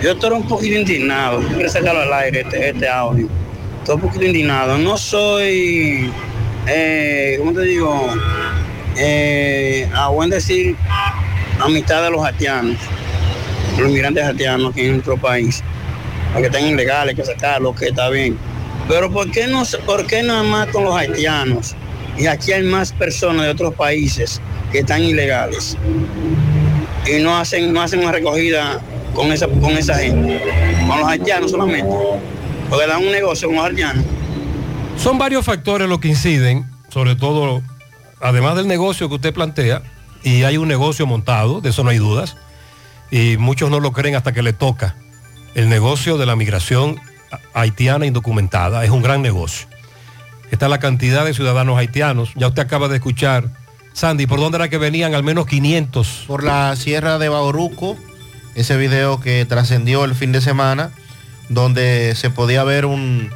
[0.00, 3.28] yo estoy un poquito indignado, quiero sacarlo al aire este, este audio.
[3.78, 4.78] Estoy un poquito indignado.
[4.78, 6.08] No soy,
[6.68, 8.14] eh, ¿cómo te digo?
[8.96, 10.76] Eh, a buen decir,
[11.58, 12.78] a mitad de los haitianos,
[13.76, 15.64] los inmigrantes haitianos aquí en nuestro país,
[16.32, 18.38] porque están ilegales, que sacarlos, que está bien.
[18.88, 21.74] Pero ¿por qué, no, ¿por qué nada más con los haitianos?
[22.18, 24.40] Y aquí hay más personas de otros países
[24.72, 25.76] que están ilegales.
[27.06, 28.80] Y no hacen, no hacen una recogida
[29.14, 30.40] con esa, con esa gente,
[30.88, 31.94] con los haitianos solamente.
[32.68, 34.04] Porque dan un negocio con los haitianos.
[34.96, 37.62] Son varios factores los que inciden, sobre todo,
[38.20, 39.82] además del negocio que usted plantea,
[40.22, 42.36] y hay un negocio montado, de eso no hay dudas,
[43.10, 44.96] y muchos no lo creen hasta que le toca.
[45.54, 47.00] El negocio de la migración
[47.54, 49.66] haitiana indocumentada es un gran negocio.
[50.50, 53.48] Está la cantidad de ciudadanos haitianos, ya usted acaba de escuchar,
[53.92, 56.24] Sandy, ¿por dónde era que venían al menos 500?
[56.26, 57.96] Por la sierra de Bauruco,
[58.54, 60.90] ese video que trascendió el fin de semana,
[61.48, 63.30] donde se podía ver un,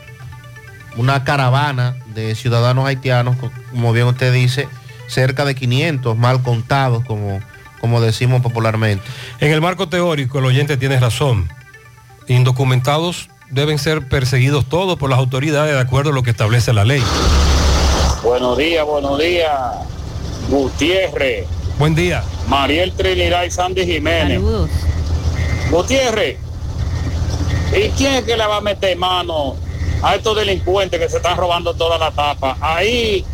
[0.96, 4.68] una caravana de ciudadanos haitianos, co- como bien usted dice,
[5.08, 7.40] cerca de 500, mal contados, como,
[7.80, 9.04] como decimos popularmente.
[9.40, 11.48] En el marco teórico, el oyente tiene razón.
[12.28, 16.84] Indocumentados deben ser perseguidos todos por las autoridades de acuerdo a lo que establece la
[16.84, 17.02] ley.
[18.22, 19.50] Buenos días, buenos días.
[20.48, 21.46] Gutiérrez,
[21.78, 22.22] Buen día.
[22.48, 24.40] Mariel Trinidad y Sandy Jiménez.
[25.70, 26.36] Gutiérrez,
[27.76, 29.56] ¿y quién es que le va a meter mano
[30.02, 32.56] a estos delincuentes que se están robando toda la tapa?
[32.60, 33.24] Ahí,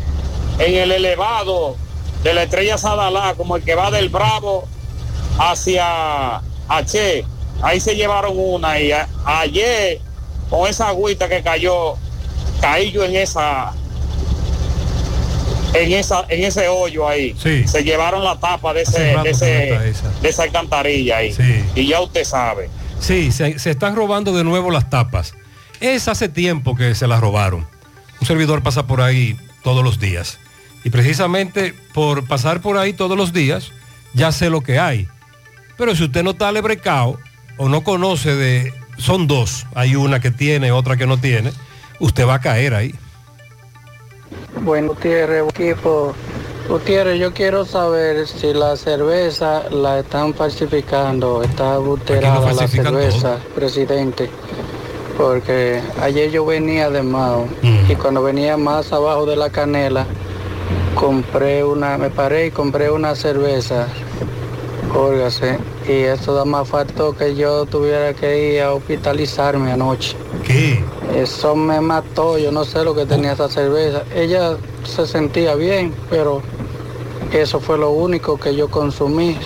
[0.59, 1.77] en el elevado
[2.23, 4.67] de la estrella Sadalá, como el que va del Bravo
[5.39, 6.37] hacia
[6.69, 7.25] H,
[7.63, 10.01] ahí se llevaron una y a- ayer,
[10.51, 11.95] con esa agüita que cayó,
[12.61, 13.73] caí yo en esa
[15.75, 17.35] en esa en ese hoyo ahí
[17.67, 20.11] se llevaron la tapa de ese, de, ese- esa.
[20.23, 21.35] de esa alcantarilla ahí
[21.75, 22.69] y ya usted sabe
[22.99, 25.35] Sí, se, se están robando de nuevo las tapas.
[25.81, 27.67] Es hace tiempo que se las robaron.
[28.23, 30.39] Un servidor pasa por ahí todos los días.
[30.83, 33.71] Y precisamente por pasar por ahí todos los días,
[34.15, 35.07] ya sé lo que hay.
[35.77, 37.19] Pero si usted no está lebrecao
[37.59, 38.73] o no conoce de...
[38.99, 39.67] Son dos.
[39.75, 41.53] Hay una que tiene, otra que no tiene.
[42.01, 42.95] Usted va a caer ahí.
[44.63, 46.15] Bueno, Gutiérrez, equipo.
[46.69, 54.29] Gutiérrez, yo quiero saber si la cerveza la están falsificando, está adulterada la cerveza, presidente.
[55.17, 57.47] porque ayer yo venía de Mao
[57.89, 60.07] y cuando venía más abajo de la canela,
[60.95, 63.87] compré una, me paré y compré una cerveza,
[64.95, 65.59] óigase,
[65.89, 70.17] y eso da más faltó que yo tuviera que ir a hospitalizarme anoche.
[70.47, 70.83] ¿Qué?
[71.15, 74.03] Eso me mató, yo no sé lo que tenía esa cerveza.
[74.15, 76.43] Ella se sentía bien, pero
[77.33, 79.37] eso fue lo único que yo consumí.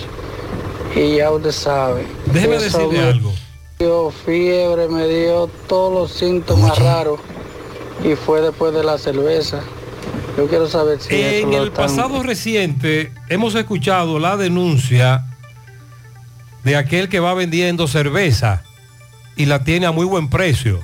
[0.95, 2.05] Y ya usted sabe.
[2.25, 3.31] Déjeme eso decirle me algo.
[3.79, 7.19] dio fiebre, me dio todos los síntomas raros
[8.03, 9.61] y fue después de la cerveza.
[10.37, 15.25] Yo quiero saber si En el pasado reciente hemos escuchado la denuncia
[16.63, 18.63] de aquel que va vendiendo cerveza
[19.35, 20.81] y la tiene a muy buen precio.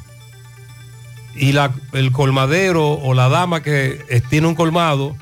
[1.36, 5.16] Y la- el colmadero o la dama que tiene un colmado,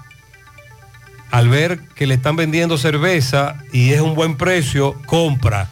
[1.31, 5.69] al ver que le están vendiendo cerveza y es un buen precio, compra.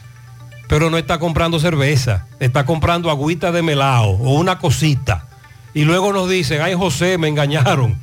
[0.67, 5.27] Pero no está comprando cerveza, está comprando agüita de melao o una cosita.
[5.73, 7.97] Y luego nos dicen, ay José, me engañaron.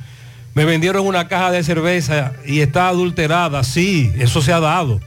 [0.53, 3.63] Me vendieron una caja de cerveza y está adulterada.
[3.63, 4.99] Sí, eso se ha dado.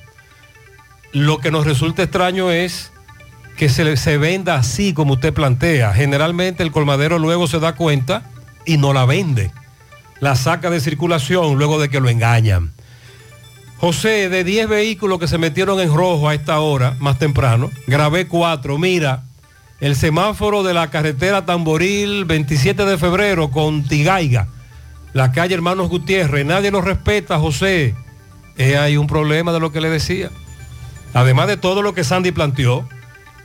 [1.15, 2.91] Lo que nos resulta extraño es
[3.57, 5.95] que se, se venda así como usted plantea.
[5.95, 8.31] Generalmente el colmadero luego se da cuenta
[8.66, 9.53] y no la vende.
[10.19, 12.73] La saca de circulación luego de que lo engañan.
[13.78, 18.27] José, de 10 vehículos que se metieron en rojo a esta hora, más temprano, grabé
[18.27, 18.77] cuatro.
[18.77, 19.23] Mira,
[19.78, 24.49] el semáforo de la carretera Tamboril 27 de febrero con Tigaiga,
[25.12, 26.45] la calle Hermanos Gutiérrez.
[26.45, 27.95] Nadie lo respeta, José.
[28.57, 30.31] Eh, hay un problema de lo que le decía.
[31.15, 32.86] Además de todo lo que Sandy planteó,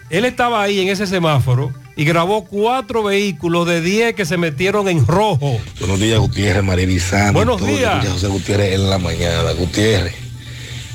[0.09, 4.89] él estaba ahí en ese semáforo y grabó cuatro vehículos de 10 que se metieron
[4.89, 5.59] en rojo.
[5.79, 7.33] Buenos días, Gutiérrez, Marilizano.
[7.33, 8.07] Buenos días.
[8.07, 9.51] José Gutiérrez en la mañana.
[9.51, 10.15] Gutiérrez,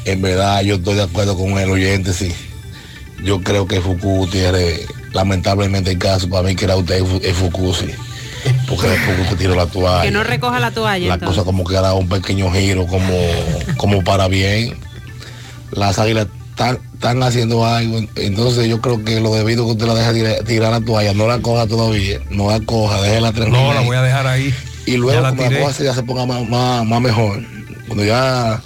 [0.04, 2.34] en verdad yo estoy de acuerdo con el oyente, sí.
[3.22, 7.72] Yo creo que Fuku Gutiérrez, lamentablemente el caso para mí que era usted es Fuku,
[7.72, 7.90] sí.
[8.68, 10.02] Porque después usted tiró la toalla.
[10.02, 11.06] Que no recoja la toalla.
[11.06, 11.36] La entonces.
[11.36, 13.16] cosa como que dado un pequeño giro, como,
[13.76, 14.76] como para bien.
[15.70, 17.98] Las águilas están, están haciendo algo.
[18.16, 21.26] Entonces yo creo que lo debido que usted la deja tirar, tirar la toalla, no
[21.26, 23.60] la coja todavía, no la coja, déjela tranquila.
[23.62, 24.54] No, la voy a dejar ahí.
[24.86, 25.60] Y luego la cuando la tiré.
[25.60, 27.40] coja se, ya se ponga más, más, más mejor,
[27.86, 28.62] cuando ya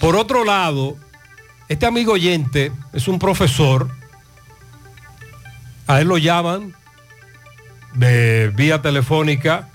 [0.00, 0.96] Por otro lado,
[1.68, 3.88] este amigo oyente es un profesor.
[5.86, 6.74] A él lo llaman
[7.94, 9.68] de vía telefónica.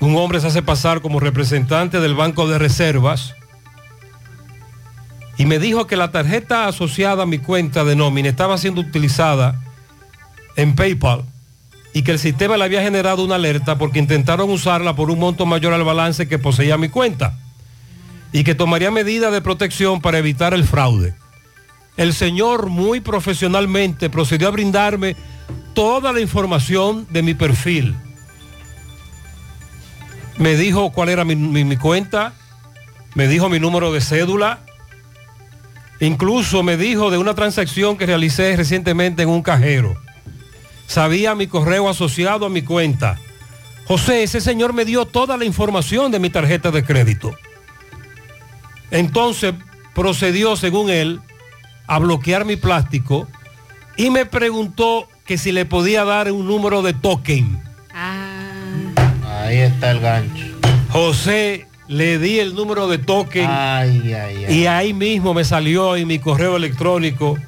[0.00, 3.34] Un hombre se hace pasar como representante del Banco de Reservas
[5.38, 9.60] y me dijo que la tarjeta asociada a mi cuenta de nómina estaba siendo utilizada
[10.56, 11.22] en PayPal
[11.94, 15.46] y que el sistema le había generado una alerta porque intentaron usarla por un monto
[15.46, 17.38] mayor al balance que poseía mi cuenta
[18.32, 21.14] y que tomaría medidas de protección para evitar el fraude.
[21.96, 25.16] El señor muy profesionalmente procedió a brindarme
[25.72, 27.94] toda la información de mi perfil.
[30.36, 32.32] Me dijo cuál era mi, mi- mi cuenta,
[33.14, 34.60] me dijo mi número de cédula,
[36.00, 39.96] incluso me dijo de una transacción que realicé recientemente en un cajero.
[40.86, 43.18] Sabía mi correo asociado a mi cuenta.
[43.86, 47.34] José, ese señor me dio toda la información de mi tarjeta de crédito.
[48.90, 49.54] Entonces
[49.94, 51.20] procedió, según él,
[51.86, 53.28] a bloquear mi plástico
[53.96, 57.62] y me preguntó que si le podía dar un número de token.
[57.92, 60.46] Ahí está el gancho.
[60.90, 64.54] José, le di el número de token Ay, ay, ay.
[64.54, 67.38] y ahí mismo me salió en mi correo electrónico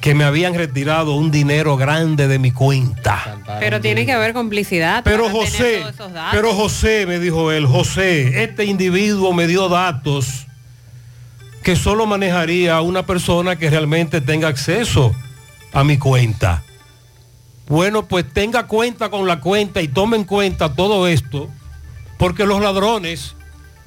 [0.00, 3.38] que me habían retirado un dinero grande de mi cuenta.
[3.58, 5.02] Pero tiene que haber complicidad.
[5.02, 5.82] Pero José,
[6.30, 10.46] pero José, me dijo él, José, este individuo me dio datos
[11.62, 15.14] que solo manejaría una persona que realmente tenga acceso
[15.72, 16.62] a mi cuenta.
[17.66, 21.48] Bueno, pues tenga cuenta con la cuenta y tome en cuenta todo esto,
[22.18, 23.36] porque los ladrones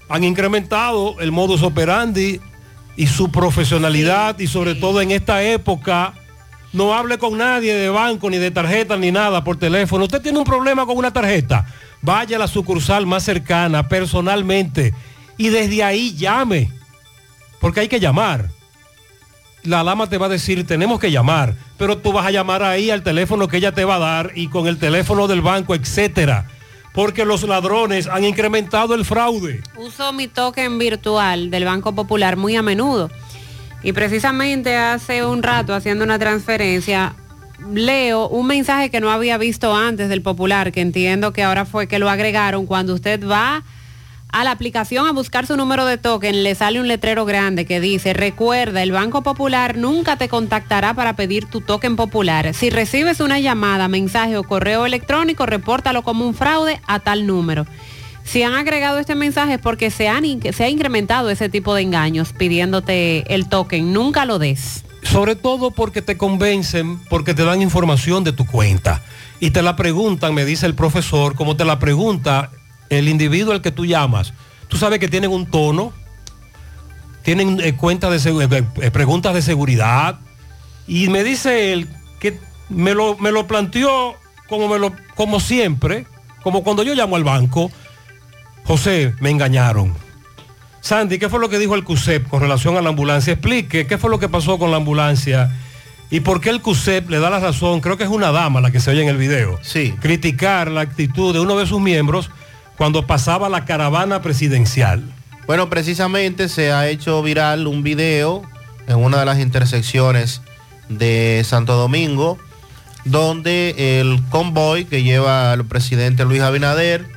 [0.10, 2.40] han incrementado el modus operandi
[2.96, 6.14] y su profesionalidad y sobre todo en esta época
[6.74, 10.06] no hable con nadie de banco ni de tarjeta ni nada por teléfono.
[10.06, 11.66] Usted tiene un problema con una tarjeta,
[12.02, 14.94] vaya a la sucursal más cercana personalmente
[15.38, 16.72] y desde ahí llame,
[17.60, 18.50] porque hay que llamar.
[19.64, 22.90] La lama te va a decir, tenemos que llamar, pero tú vas a llamar ahí
[22.90, 26.48] al teléfono que ella te va a dar y con el teléfono del banco, etcétera.
[26.98, 29.62] Porque los ladrones han incrementado el fraude.
[29.78, 33.12] Uso mi token virtual del Banco Popular muy a menudo.
[33.84, 37.14] Y precisamente hace un rato haciendo una transferencia,
[37.72, 41.88] leo un mensaje que no había visto antes del Popular, que entiendo que ahora fue
[41.88, 42.66] que lo agregaron.
[42.66, 43.64] Cuando usted va
[44.30, 47.80] a la aplicación a buscar su número de token, le sale un letrero grande que
[47.80, 52.54] dice, recuerda, el Banco Popular nunca te contactará para pedir tu token popular.
[52.54, 57.66] Si recibes una llamada, mensaje o correo electrónico, repórtalo como un fraude a tal número.
[58.24, 61.84] Si han agregado este mensaje es porque se, han, se ha incrementado ese tipo de
[61.84, 63.94] engaños pidiéndote el token.
[63.94, 64.84] Nunca lo des.
[65.04, 69.02] Sobre todo porque te convencen, porque te dan información de tu cuenta.
[69.40, 72.52] Y te la preguntan, me dice el profesor, como te la pregunta
[72.90, 74.34] el individuo al que tú llamas.
[74.68, 75.94] Tú sabes que tienen un tono,
[77.24, 80.20] tienen eh, cuentas de eh, eh, preguntas de seguridad.
[80.88, 81.88] Y me dice él
[82.20, 82.40] que
[82.70, 84.16] me lo, me lo planteó
[84.48, 86.06] como, me lo, como siempre,
[86.42, 87.72] como cuando yo llamo al banco.
[88.66, 89.94] José, me engañaron.
[90.82, 93.34] Sandy, ¿qué fue lo que dijo el CUSEP con relación a la ambulancia?
[93.34, 95.52] Explique, ¿qué fue lo que pasó con la ambulancia?
[96.10, 97.82] ¿Y por qué el CUSEP le da la razón?
[97.82, 99.60] Creo que es una dama la que se oye en el video.
[99.62, 99.94] Sí.
[100.00, 102.30] Criticar la actitud de uno de sus miembros
[102.78, 105.04] cuando pasaba la caravana presidencial.
[105.48, 108.44] Bueno, precisamente se ha hecho viral un video
[108.88, 110.42] en una de las intersecciones
[110.90, 112.38] de Santo Domingo,
[113.06, 117.08] donde el convoy que lleva al presidente Luis Abinader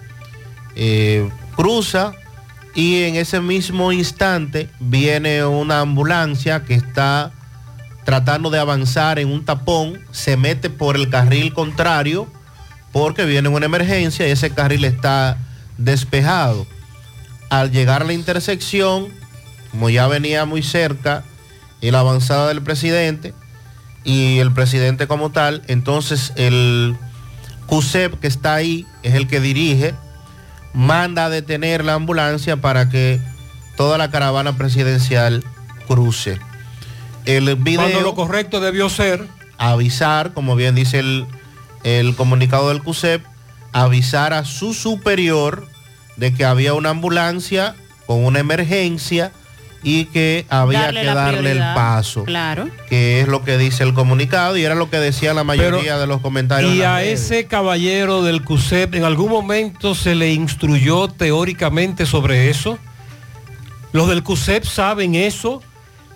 [0.76, 2.12] eh, cruza
[2.74, 7.32] y en ese mismo instante viene una ambulancia que está
[8.04, 12.28] tratando de avanzar en un tapón, se mete por el carril contrario
[12.92, 15.36] porque viene una emergencia y ese carril está
[15.80, 16.66] despejado.
[17.48, 19.08] Al llegar a la intersección,
[19.70, 21.24] como ya venía muy cerca
[21.80, 23.34] y la avanzada del presidente
[24.04, 26.96] y el presidente como tal, entonces el
[27.66, 29.94] CUSEP que está ahí es el que dirige,
[30.72, 33.20] manda a detener la ambulancia para que
[33.76, 35.44] toda la caravana presidencial
[35.88, 36.38] cruce.
[37.24, 39.26] El video Cuando lo correcto debió ser
[39.58, 41.26] avisar, como bien dice el,
[41.84, 43.24] el comunicado del CUSEP,
[43.72, 45.66] avisar a su superior
[46.16, 47.74] de que había una ambulancia
[48.06, 49.32] con una emergencia
[49.82, 52.68] y que había Darle que darle el paso, Claro.
[52.90, 56.06] que es lo que dice el comunicado y era lo que decía la mayoría de
[56.06, 56.74] los comentarios.
[56.74, 57.20] Y a redes.
[57.22, 62.78] ese caballero del CUSEP, ¿en algún momento se le instruyó teóricamente sobre eso?
[63.92, 65.62] ¿Los del CUSEP saben eso?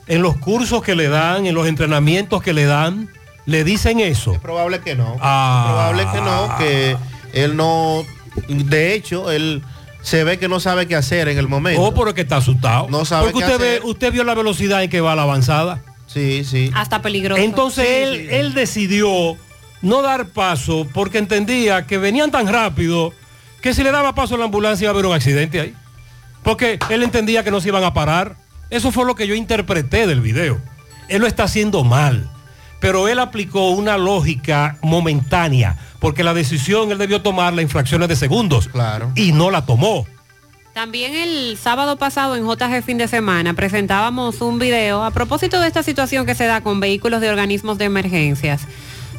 [0.06, 3.08] ¿En los cursos que le dan, en los entrenamientos que le dan,
[3.46, 4.34] le dicen eso?
[4.34, 5.16] Es probable que no.
[5.22, 5.62] Ah.
[5.64, 6.96] Es probable que no, que
[7.34, 8.04] él no,
[8.48, 9.62] de hecho, él
[10.02, 11.82] se ve que no sabe qué hacer en el momento.
[11.82, 12.88] O porque está asustado.
[12.90, 13.84] No sabe Porque qué usted, ve, hacer.
[13.84, 15.82] usted vio la velocidad en que va la avanzada.
[16.06, 16.70] Sí, sí.
[16.74, 17.40] Hasta peligroso.
[17.40, 19.36] Entonces él, él decidió
[19.82, 23.12] no dar paso porque entendía que venían tan rápido
[23.62, 25.74] que si le daba paso a la ambulancia iba a haber un accidente ahí.
[26.42, 28.36] Porque él entendía que no se iban a parar.
[28.68, 30.60] Eso fue lo que yo interpreté del video.
[31.08, 32.30] Él lo está haciendo mal.
[32.80, 38.16] Pero él aplicó una lógica momentánea, porque la decisión él debió tomar la infracciones de
[38.16, 38.68] segundos.
[38.68, 39.10] Claro.
[39.14, 40.06] Y no la tomó.
[40.74, 45.66] También el sábado pasado en JG Fin de Semana presentábamos un video a propósito de
[45.66, 48.66] esta situación que se da con vehículos de organismos de emergencias,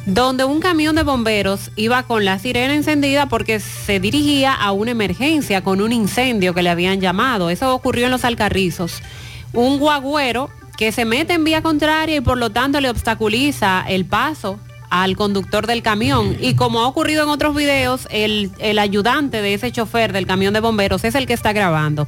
[0.04, 4.92] donde un camión de bomberos iba con la sirena encendida porque se dirigía a una
[4.92, 7.50] emergencia con un incendio que le habían llamado.
[7.50, 9.02] Eso ocurrió en los Alcarrizos.
[9.52, 14.04] Un guagüero que se mete en vía contraria y por lo tanto le obstaculiza el
[14.04, 14.60] paso
[14.90, 16.36] al conductor del camión.
[16.40, 20.54] Y como ha ocurrido en otros videos, el, el ayudante de ese chofer del camión
[20.54, 22.06] de bomberos es el que está grabando.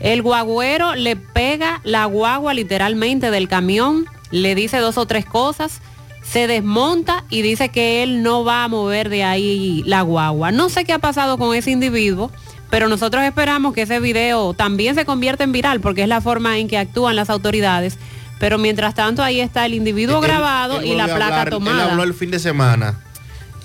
[0.00, 5.80] El guagüero le pega la guagua literalmente del camión, le dice dos o tres cosas,
[6.22, 10.52] se desmonta y dice que él no va a mover de ahí la guagua.
[10.52, 12.30] No sé qué ha pasado con ese individuo,
[12.70, 16.58] pero nosotros esperamos que ese video también se convierta en viral porque es la forma
[16.58, 17.98] en que actúan las autoridades.
[18.38, 21.52] Pero mientras tanto ahí está el individuo Él- grabado él y la placa hablar, Él
[21.52, 21.90] tomada.
[21.90, 22.94] habló el fin de semana.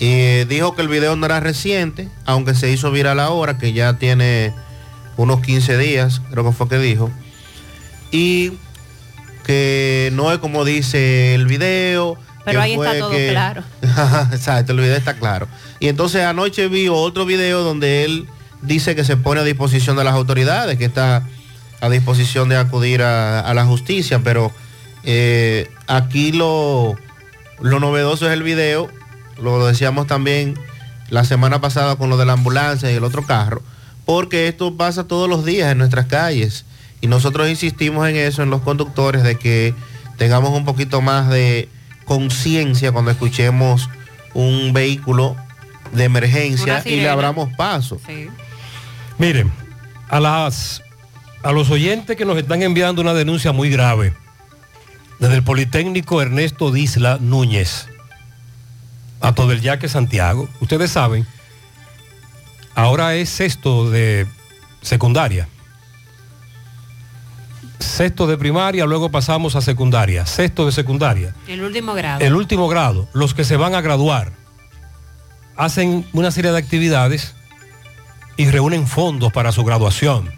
[0.00, 3.94] Eh, dijo que el video no era reciente, aunque se hizo viral ahora, que ya
[3.94, 4.52] tiene
[5.16, 7.10] unos 15 días, creo que fue que dijo.
[8.10, 8.52] Y
[9.44, 12.16] que no es como dice el video.
[12.44, 13.62] Pero ahí está todo que- claro.
[14.32, 15.46] Exacto, el video está claro.
[15.80, 18.26] Y entonces anoche vi otro video donde él
[18.62, 21.26] dice que se pone a disposición de las autoridades, que está
[21.80, 24.50] a disposición de acudir a, a la justicia, pero
[25.04, 26.96] eh, aquí lo,
[27.60, 28.90] lo novedoso es el video,
[29.38, 30.54] lo decíamos también
[31.10, 33.62] la semana pasada con lo de la ambulancia y el otro carro,
[34.06, 36.64] porque esto pasa todos los días en nuestras calles
[37.00, 39.74] y nosotros insistimos en eso, en los conductores, de que
[40.16, 41.68] tengamos un poquito más de
[42.06, 43.90] conciencia cuando escuchemos
[44.32, 45.36] un vehículo
[45.92, 48.00] de emergencia y le abramos paso.
[49.18, 49.52] Miren,
[50.08, 50.82] a las
[51.42, 54.14] a los oyentes que nos están enviando una denuncia muy grave
[55.24, 57.88] desde el Politécnico Ernesto Disla Núñez
[59.22, 60.50] a todo el yaque Santiago.
[60.60, 61.26] Ustedes saben,
[62.74, 64.26] ahora es sexto de
[64.82, 65.48] secundaria.
[67.78, 70.26] Sexto de primaria, luego pasamos a secundaria.
[70.26, 71.34] Sexto de secundaria.
[71.48, 72.20] El último grado.
[72.20, 74.32] El último grado, los que se van a graduar,
[75.56, 77.34] hacen una serie de actividades
[78.36, 80.30] y reúnen fondos para su graduación.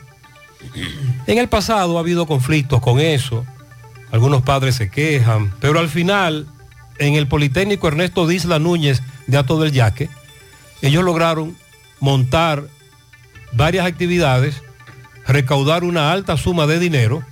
[1.26, 3.44] En el pasado ha habido conflictos con eso,
[4.10, 6.46] algunos padres se quejan, pero al final,
[6.98, 10.08] en el Politécnico Ernesto Disla Núñez de Ato del Yaque,
[10.82, 11.56] ellos lograron
[12.00, 12.64] montar
[13.52, 14.62] varias actividades,
[15.26, 17.22] recaudar una alta suma de dinero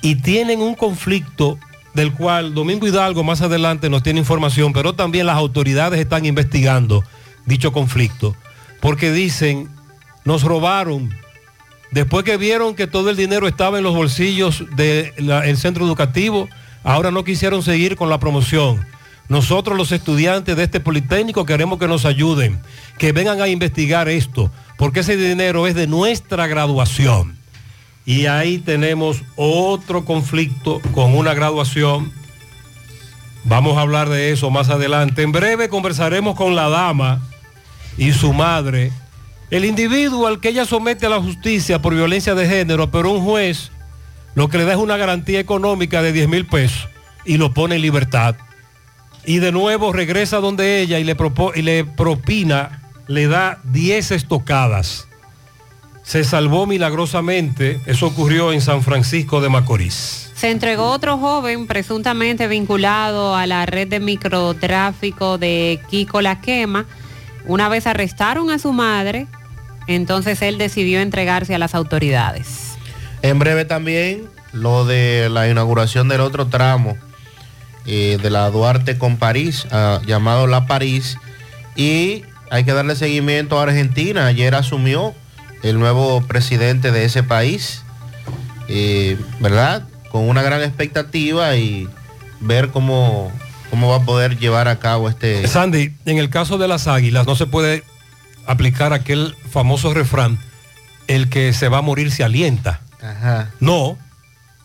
[0.00, 1.58] y tienen un conflicto
[1.94, 7.04] del cual Domingo Hidalgo más adelante nos tiene información, pero también las autoridades están investigando
[7.44, 8.34] dicho conflicto,
[8.80, 9.68] porque dicen,
[10.24, 11.14] nos robaron,
[11.92, 16.48] después que vieron que todo el dinero estaba en los bolsillos del centro educativo,
[16.82, 18.84] ahora no quisieron seguir con la promoción.
[19.28, 22.60] Nosotros los estudiantes de este Politécnico queremos que nos ayuden,
[22.98, 27.38] que vengan a investigar esto, porque ese dinero es de nuestra graduación.
[28.04, 32.12] Y ahí tenemos otro conflicto con una graduación.
[33.44, 35.22] Vamos a hablar de eso más adelante.
[35.22, 37.20] En breve conversaremos con la dama
[37.96, 38.92] y su madre.
[39.52, 43.22] El individuo al que ella somete a la justicia por violencia de género, pero un
[43.22, 43.70] juez
[44.34, 46.88] lo que le da es una garantía económica de 10 mil pesos
[47.26, 48.34] y lo pone en libertad.
[49.26, 51.14] Y de nuevo regresa donde ella y le,
[51.84, 55.06] propina, le da 10 estocadas
[56.02, 57.80] se salvó milagrosamente.
[57.86, 60.32] Eso ocurrió en San Francisco de Macorís.
[60.34, 66.86] Se entregó otro joven presuntamente vinculado a la red de microtráfico de Kiko La Quema.
[67.46, 69.28] Una vez arrestaron a su madre,
[69.86, 72.76] entonces él decidió entregarse a las autoridades.
[73.22, 76.96] En breve también lo de la inauguración del otro tramo
[77.86, 81.16] eh, de la Duarte con París, ah, llamado La París.
[81.74, 84.26] Y hay que darle seguimiento a Argentina.
[84.26, 85.14] Ayer asumió
[85.62, 87.82] el nuevo presidente de ese país,
[88.68, 89.84] eh, ¿verdad?
[90.10, 91.88] Con una gran expectativa y
[92.40, 93.32] ver cómo,
[93.70, 95.46] cómo va a poder llevar a cabo este...
[95.48, 97.84] Sandy, en el caso de las águilas no se puede
[98.46, 100.38] aplicar aquel famoso refrán,
[101.06, 102.80] el que se va a morir se alienta.
[103.02, 103.50] Ajá.
[103.60, 103.98] No,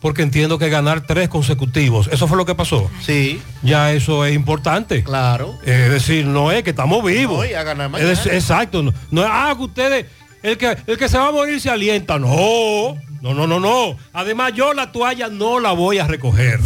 [0.00, 2.88] porque entiendo que ganar tres consecutivos, eso fue lo que pasó.
[3.04, 3.42] Sí.
[3.62, 5.02] Ya eso es importante.
[5.02, 5.58] Claro.
[5.64, 7.46] Es decir, no es que estamos vivos.
[7.50, 8.10] No, a ganar Es mañana.
[8.10, 8.82] decir, exacto.
[8.82, 10.06] No, no es, ah, que ustedes,
[10.42, 12.18] el que, el que se va a morir se alienta.
[12.18, 13.96] No, no, no, no, no.
[14.12, 16.60] Además, yo la toalla no la voy a recoger.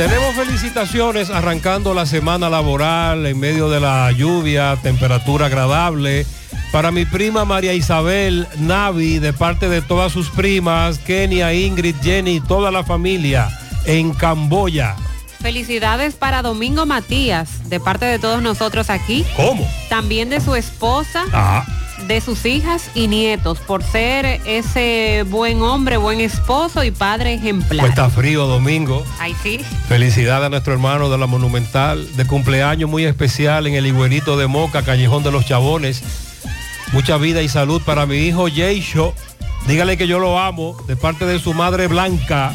[0.00, 6.24] Tenemos felicitaciones arrancando la semana laboral en medio de la lluvia, temperatura agradable.
[6.72, 12.40] Para mi prima María Isabel Navi, de parte de todas sus primas, Kenia, Ingrid, Jenny
[12.40, 13.50] toda la familia
[13.84, 14.96] en Camboya.
[15.42, 19.26] Felicidades para Domingo Matías, de parte de todos nosotros aquí.
[19.36, 19.70] ¿Cómo?
[19.90, 21.66] También de su esposa, Ah,
[22.06, 27.80] de sus hijas y nietos, por ser ese buen hombre, buen esposo y padre ejemplar.
[27.80, 29.04] pues está frío domingo.
[29.18, 29.60] Ay, sí.
[29.88, 34.46] Felicidades a nuestro hermano de la Monumental, de cumpleaños muy especial en el Higuerito de
[34.46, 36.02] Moca, Callejón de los Chabones.
[36.92, 39.14] Mucha vida y salud para mi hijo Yeisho.
[39.66, 42.52] Dígale que yo lo amo, de parte de su madre Blanca.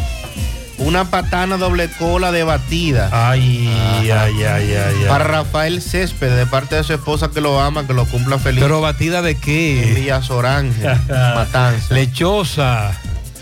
[0.85, 3.09] Una patana doble cola de batida.
[3.11, 5.05] Ay, ay, ay, ay, ay.
[5.07, 8.61] Para Rafael Césped, de parte de su esposa que lo ama, que lo cumpla feliz.
[8.61, 9.93] Pero batida de qué?
[9.95, 11.93] Villa Sorange, Matanza.
[11.93, 12.91] Lechosa.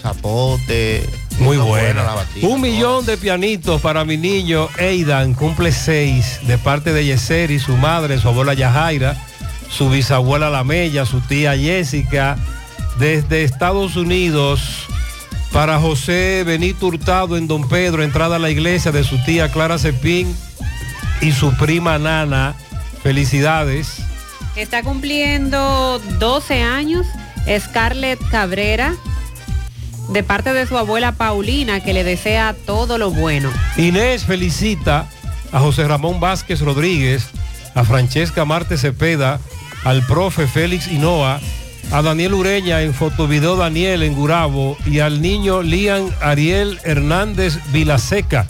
[0.02, 1.07] Zapote.
[1.40, 2.03] Muy buena.
[2.03, 2.48] la batida.
[2.48, 7.76] Un millón de pianitos para mi niño Eidan, cumple seis, de parte de Yeseri, su
[7.78, 9.18] madre, su abuela Yajaira,
[9.70, 12.38] su bisabuela Lamella, su tía Jessica,
[12.99, 14.61] desde Estados Unidos,
[15.53, 19.77] para José Benito Hurtado en Don Pedro, entrada a la iglesia de su tía Clara
[19.77, 20.35] Cepín
[21.21, 22.55] y su prima Nana.
[23.03, 23.97] Felicidades.
[24.55, 27.05] Está cumpliendo 12 años
[27.59, 28.95] Scarlett Cabrera,
[30.09, 33.51] de parte de su abuela Paulina, que le desea todo lo bueno.
[33.77, 35.07] Inés felicita
[35.51, 37.30] a José Ramón Vázquez Rodríguez
[37.75, 39.39] a Francesca Marte Cepeda,
[39.84, 41.39] al profe Félix Hinoa,
[41.91, 48.47] a Daniel Ureña en Fotovideo Daniel en Gurabo y al niño Lian Ariel Hernández Vilaseca,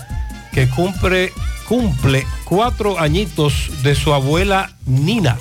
[0.52, 1.32] que cumple,
[1.68, 5.38] cumple cuatro añitos de su abuela Nina.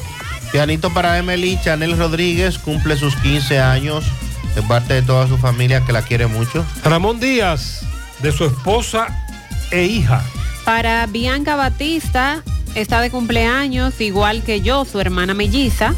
[0.52, 4.04] Pianito para Emily Chanel Rodríguez, cumple sus 15 años,
[4.54, 6.64] de parte de toda su familia que la quiere mucho.
[6.84, 7.86] Ramón Díaz,
[8.20, 9.26] de su esposa
[9.70, 10.22] e hija.
[10.64, 12.42] Para Bianca Batista,
[12.74, 15.94] está de cumpleaños, igual que yo, su hermana melliza.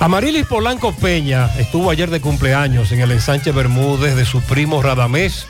[0.00, 5.46] Amarilis Polanco Peña estuvo ayer de cumpleaños en el ensanche Bermúdez de su primo Radamés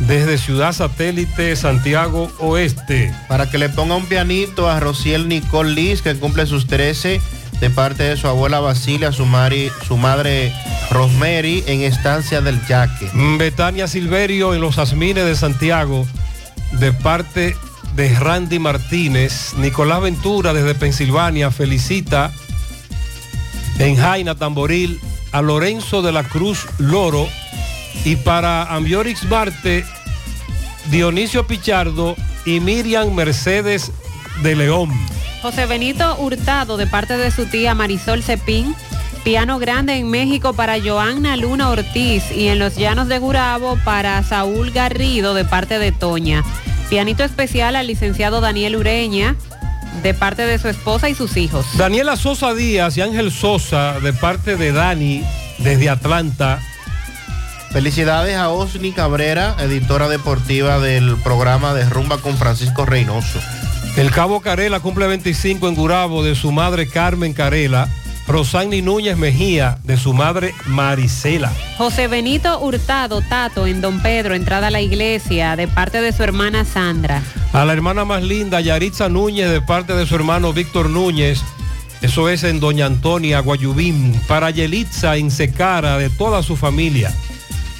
[0.00, 3.12] desde Ciudad Satélite, Santiago Oeste.
[3.28, 7.20] Para que le ponga un pianito a Rociel Nicole Liz, que cumple sus 13,
[7.60, 10.54] de parte de su abuela Basilia, su, mari- su madre
[10.90, 13.10] Rosemary, en Estancia del Yaque.
[13.38, 16.06] Betania Silverio en los Asmines de Santiago,
[16.78, 17.54] de parte
[17.94, 19.52] de Randy Martínez.
[19.58, 22.30] Nicolás Ventura desde Pensilvania felicita
[23.80, 25.00] en Jaina Tamboril
[25.32, 27.26] a Lorenzo de la Cruz Loro
[28.04, 29.84] y para Ambiorix Marte,
[30.90, 33.90] Dionisio Pichardo y Miriam Mercedes
[34.42, 34.90] de León.
[35.40, 38.74] José Benito Hurtado, de parte de su tía Marisol Cepín.
[39.24, 44.22] Piano grande en México para Joanna Luna Ortiz y en los Llanos de Gurabo para
[44.22, 46.42] Saúl Garrido, de parte de Toña.
[46.88, 49.36] Pianito especial al licenciado Daniel Ureña,
[50.02, 51.66] de parte de su esposa y sus hijos.
[51.76, 55.22] Daniela Sosa Díaz y Ángel Sosa, de parte de Dani,
[55.58, 56.60] desde Atlanta.
[57.70, 63.38] Felicidades a Osni Cabrera, editora deportiva del programa de Rumba con Francisco Reynoso.
[63.96, 67.88] El Cabo Carela cumple 25 en Gurabo de su madre Carmen Carela.
[68.26, 71.52] Rosani Núñez Mejía de su madre Marisela.
[71.78, 76.22] José Benito Hurtado Tato en Don Pedro, entrada a la iglesia, de parte de su
[76.22, 77.22] hermana Sandra.
[77.52, 81.40] A la hermana más linda, Yaritza Núñez, de parte de su hermano Víctor Núñez.
[82.02, 84.18] Eso es en Doña Antonia Guayubín.
[84.28, 87.12] Para Yelitza en Secara, de toda su familia.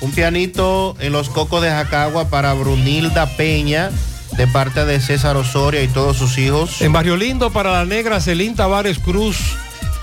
[0.00, 3.90] Un pianito en los cocos de Jacagua para Brunilda Peña,
[4.36, 6.80] de parte de César Osoria y todos sus hijos.
[6.82, 9.36] En Barrio Lindo para la negra Celín Tavares Cruz,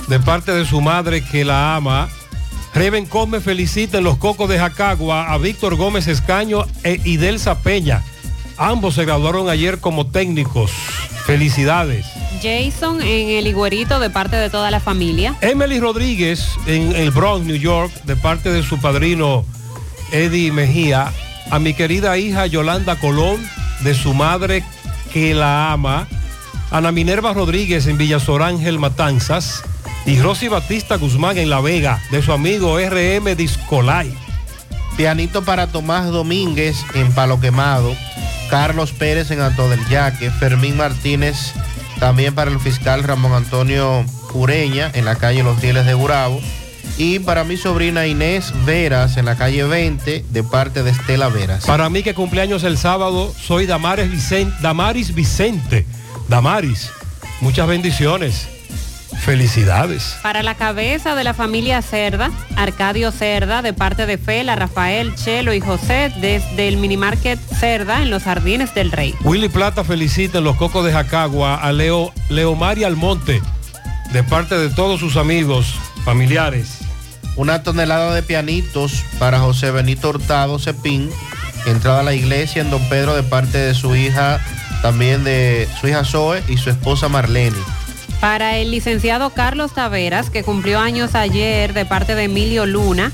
[0.08, 2.10] de parte de su madre que la ama.
[2.74, 8.04] Reven Come felicita en los cocos de Jacagua a Víctor Gómez Escaño e Idelsa Peña.
[8.58, 10.72] Ambos se graduaron ayer como técnicos.
[11.26, 12.06] Felicidades.
[12.42, 15.36] Jason en el Higuerito, de parte de toda la familia.
[15.42, 19.44] Emily Rodríguez en el Bronx, New York, de parte de su padrino
[20.12, 21.12] Eddie Mejía.
[21.50, 23.40] A mi querida hija Yolanda Colón,
[23.82, 24.64] de su madre
[25.12, 26.08] que la ama.
[26.72, 29.64] Ana Minerva Rodríguez en Villasorángel Matanzas.
[30.06, 34.14] Y Rosy Batista Guzmán en La Vega, de su amigo RM Discolay.
[34.96, 37.96] Pianito para Tomás Domínguez en Palo Quemado.
[38.50, 40.32] Carlos Pérez en Alto del Yaque.
[40.32, 41.54] Fermín Martínez
[42.00, 46.40] también para el fiscal Ramón Antonio Ureña en la calle Los Rieles de Burabo.
[46.98, 51.66] Y para mi sobrina Inés Veras en la calle 20 de parte de Estela Veras.
[51.66, 54.56] Para mí que cumpleaños el sábado, soy Damaris Vicente.
[54.62, 55.86] Damaris Vicente.
[56.28, 56.90] Damaris,
[57.42, 58.48] muchas bendiciones.
[59.20, 60.18] Felicidades.
[60.24, 65.54] Para la cabeza de la familia Cerda, Arcadio Cerda, de parte de Fela, Rafael, Chelo
[65.54, 69.14] y José, desde el minimarket Cerda en los Jardines del Rey.
[69.24, 73.42] Willy Plata felicita en los cocos de Jacagua a Leo, Leomari Almonte,
[74.14, 75.76] de parte de todos sus amigos,
[76.06, 76.78] familiares.
[77.36, 81.10] Una tonelada de pianitos para José Benito Hurtado Cepín,
[81.66, 84.40] entrada a la iglesia en Don Pedro de parte de su hija,
[84.82, 87.58] también de su hija Zoe y su esposa Marlene.
[88.22, 93.12] Para el licenciado Carlos Taveras, que cumplió años ayer de parte de Emilio Luna.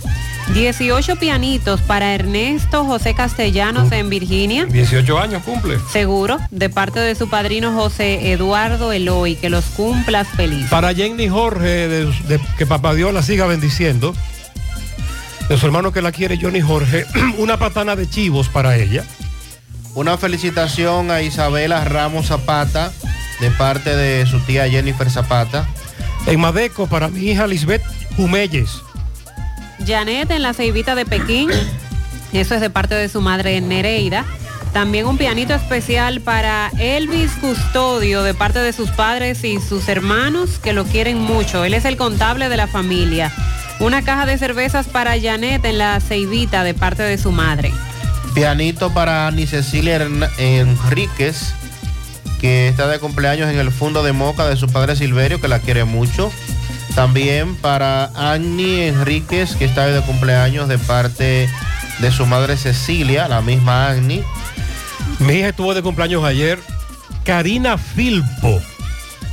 [0.53, 4.65] 18 pianitos para Ernesto José Castellanos en Virginia.
[4.65, 5.77] 18 años cumple.
[5.91, 10.67] Seguro, de parte de su padrino José Eduardo Eloy, que los cumplas feliz.
[10.69, 14.13] Para Jenny Jorge, de, de- que Papá Dios la siga bendiciendo.
[15.47, 17.05] De su hermano que la quiere, Johnny Jorge,
[17.37, 19.05] una patana de chivos para ella.
[19.95, 22.91] Una felicitación a Isabela Ramos Zapata
[23.43, 25.67] de parte de su tía Jennifer Zapata.
[26.27, 27.83] En Madeco, para mi hija Lisbeth
[28.15, 28.81] Jumelles.
[29.85, 31.49] Janet en la ceibita de Pekín.
[32.31, 34.23] Eso es de parte de su madre Nereida.
[34.71, 40.57] También un pianito especial para Elvis Custodio de parte de sus padres y sus hermanos
[40.63, 41.65] que lo quieren mucho.
[41.65, 43.29] Él es el contable de la familia.
[43.81, 47.73] Una caja de cervezas para Janet en la ceibita de parte de su madre.
[48.33, 50.07] Pianito para Ani Cecilia
[50.37, 51.53] Enríquez,
[52.43, 55.59] que está de cumpleaños en el fondo de Moca de su padre Silverio, que la
[55.59, 56.29] quiere mucho.
[56.93, 61.49] También para Annie Enríquez, que está de cumpleaños de parte
[61.99, 64.25] de su madre Cecilia, la misma Annie.
[65.19, 66.59] Mi hija estuvo de cumpleaños ayer.
[67.23, 68.61] Karina Filpo,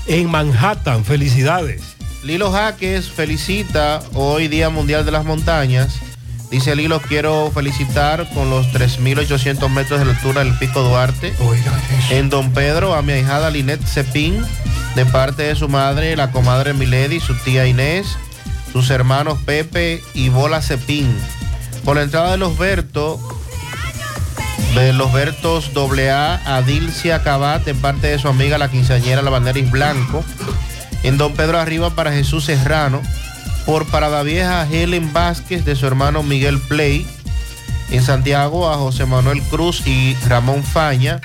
[0.06, 1.04] en Manhattan.
[1.04, 1.96] Felicidades.
[2.22, 5.98] Lilo Jaques felicita hoy Día Mundial de las Montañas.
[6.50, 11.32] Dice Lilo, quiero felicitar con los 3.800 metros de altura del Pico Duarte.
[12.10, 14.44] En Don Pedro a mi ahijada Linet Cepín,
[14.96, 18.16] de parte de su madre, la comadre Milady, su tía Inés,
[18.72, 21.16] sus hermanos Pepe y Bola Cepín.
[21.84, 23.20] Por la entrada de los Bertos,
[24.74, 29.30] de los Bertos AA a Dilcia Cabat, de parte de su amiga la quinceañera La
[29.30, 30.24] Banderis Blanco.
[31.04, 33.00] En Don Pedro Arriba para Jesús Serrano.
[33.66, 37.06] Por Parada Vieja Helen Vázquez de su hermano Miguel Play.
[37.90, 41.20] En Santiago a José Manuel Cruz y Ramón Faña.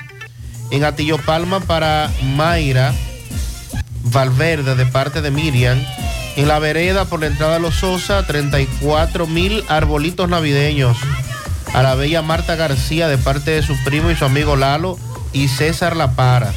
[0.70, 2.92] En Atillo Palma para Mayra
[4.02, 5.78] Valverde de parte de Miriam.
[6.36, 10.96] En la vereda por la entrada de los Sosa, 34 mil arbolitos navideños.
[11.72, 14.98] A la bella Marta García de parte de su primo y su amigo Lalo
[15.32, 16.52] y César La Para.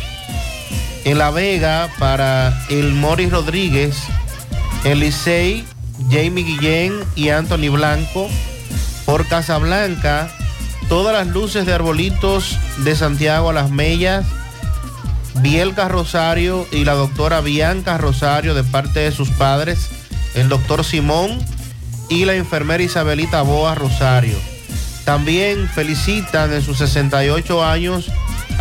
[1.06, 3.96] En La Vega para el Moris Rodríguez,
[4.84, 5.66] el Licey,
[6.10, 8.30] Jamie Guillén y Anthony Blanco.
[9.06, 10.30] Por Casablanca,
[10.88, 14.26] todas las luces de arbolitos de Santiago a las Mellas,
[15.42, 19.90] Bielka Rosario y la doctora Bianca Rosario de parte de sus padres,
[20.36, 21.40] el doctor Simón
[22.10, 24.38] y la enfermera Isabelita Boa Rosario.
[25.06, 28.12] También felicitan en sus 68 años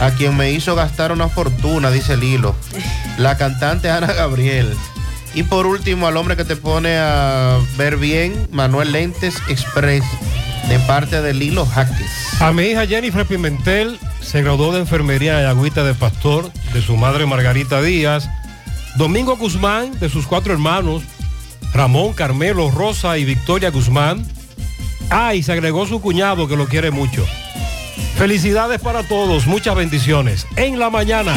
[0.00, 2.54] a quien me hizo gastar una fortuna, dice Lilo,
[3.18, 4.74] la cantante Ana Gabriel.
[5.38, 10.02] Y por último, al hombre que te pone a ver bien, Manuel Lentes Express,
[10.68, 12.10] de parte de Lilo Jaques.
[12.40, 16.96] A mi hija Jennifer Pimentel se graduó de enfermería en Agüita de Pastor, de su
[16.96, 18.28] madre Margarita Díaz.
[18.96, 21.04] Domingo Guzmán, de sus cuatro hermanos,
[21.72, 24.26] Ramón, Carmelo, Rosa y Victoria Guzmán.
[25.08, 27.24] Ah, y se agregó su cuñado que lo quiere mucho.
[28.16, 30.48] Felicidades para todos, muchas bendiciones.
[30.56, 31.32] En la mañana.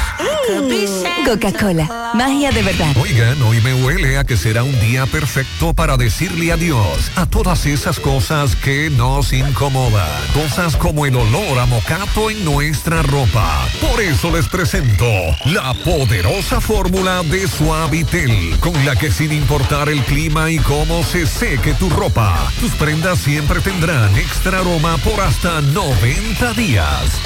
[1.26, 2.98] Coca-Cola, magia de verdad.
[2.99, 7.68] Oigan, hoy me huele a que será un día perfecto para decirle adiós a todas
[7.68, 10.10] esas cosas que nos incomodan.
[10.34, 13.68] Cosas como el olor a mocato en nuestra ropa.
[13.80, 15.06] Por eso les presento
[15.45, 21.27] la poderosa fórmula de Suavitel, con la que sin importar el clima y cómo se
[21.27, 27.22] seque tu ropa, tus prendas siempre tendrán extra aroma por hasta 90 días.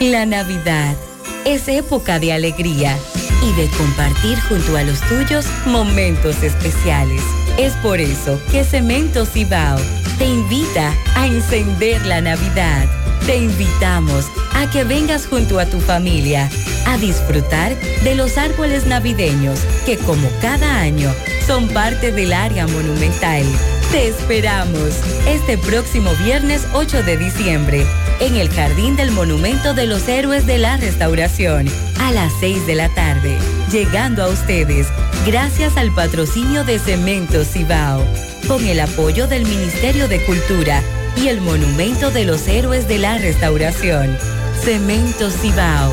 [0.00, 0.96] La Navidad
[1.44, 2.96] es época de alegría
[3.42, 7.22] y de compartir junto a los tuyos momentos especiales.
[7.58, 9.78] Es por eso que Cemento Cibao
[10.18, 12.86] te invita a encender la Navidad.
[13.26, 16.48] Te invitamos a que vengas junto a tu familia
[16.86, 21.12] a disfrutar de los árboles navideños que como cada año
[21.46, 23.44] son parte del área monumental.
[23.94, 24.90] Te esperamos
[25.24, 27.86] este próximo viernes 8 de diciembre
[28.18, 31.68] en el Jardín del Monumento de los Héroes de la Restauración
[32.00, 33.38] a las 6 de la tarde.
[33.70, 34.88] Llegando a ustedes
[35.24, 38.04] gracias al patrocinio de Cemento Cibao,
[38.48, 40.82] con el apoyo del Ministerio de Cultura
[41.16, 44.18] y el Monumento de los Héroes de la Restauración.
[44.60, 45.92] Cemento Cibao,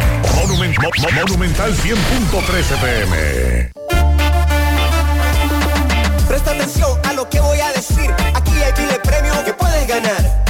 [0.29, 3.71] Monumental 100.13 pm.
[6.27, 8.09] Presta atención a lo que voy a decir.
[8.33, 10.41] Aquí hay miles premios que puedes ganar.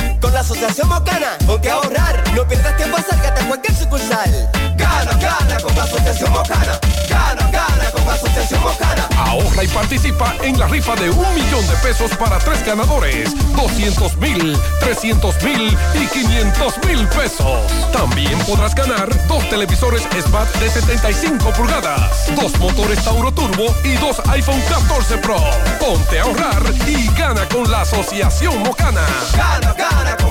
[0.41, 2.23] La Asociación Mocana, ponte a ahorrar.
[2.33, 4.49] No pierdas tiempo, acércate a cualquier sucursal.
[4.75, 6.79] Gana, gana con la Asociación Mocana.
[7.07, 9.07] Gana, gana con la Asociación Mocana.
[9.17, 13.29] Ahorra y participa en la rifa de un millón de pesos para tres ganadores.
[13.55, 17.71] 200 mil, 300 mil y 500 mil pesos.
[17.93, 24.19] También podrás ganar dos televisores Smart de 75 pulgadas, dos motores Tauro Turbo y dos
[24.29, 25.37] iPhone 14 Pro.
[25.79, 29.05] Ponte a ahorrar y gana con la Asociación Mocana.
[29.35, 30.30] Gana, gana con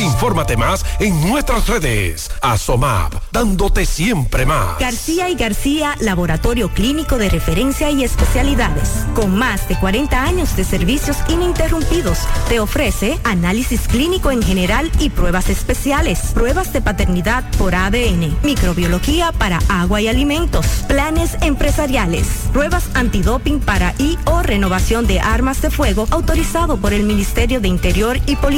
[0.00, 2.30] Infórmate más en nuestras redes.
[2.42, 4.78] Asomab, dándote siempre más.
[4.78, 9.06] García y García, laboratorio clínico de referencia y especialidades.
[9.14, 12.18] Con más de 40 años de servicios ininterrumpidos,
[12.48, 19.32] te ofrece análisis clínico en general y pruebas especiales, pruebas de paternidad por ADN, microbiología
[19.32, 25.70] para agua y alimentos, planes empresariales, pruebas antidoping para y o renovación de armas de
[25.70, 28.57] fuego autorizado por el Ministerio de Interior y Policía.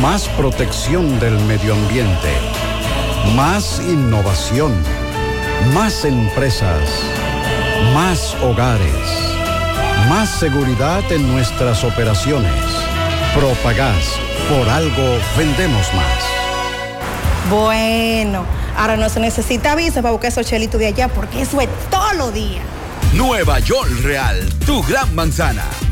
[0.00, 2.30] Más protección del medio ambiente.
[3.36, 4.72] Más innovación.
[5.74, 6.80] Más empresas.
[7.94, 8.94] Más hogares.
[10.08, 12.52] Más seguridad en nuestras operaciones.
[13.34, 14.16] Propagás.
[14.48, 16.22] Por algo vendemos más.
[17.50, 18.44] Bueno,
[18.76, 22.12] ahora no se necesita visa para buscar esos chelitos de allá porque eso es todo
[22.14, 22.62] lo día.
[23.12, 25.64] Nueva York Real, tu gran manzana.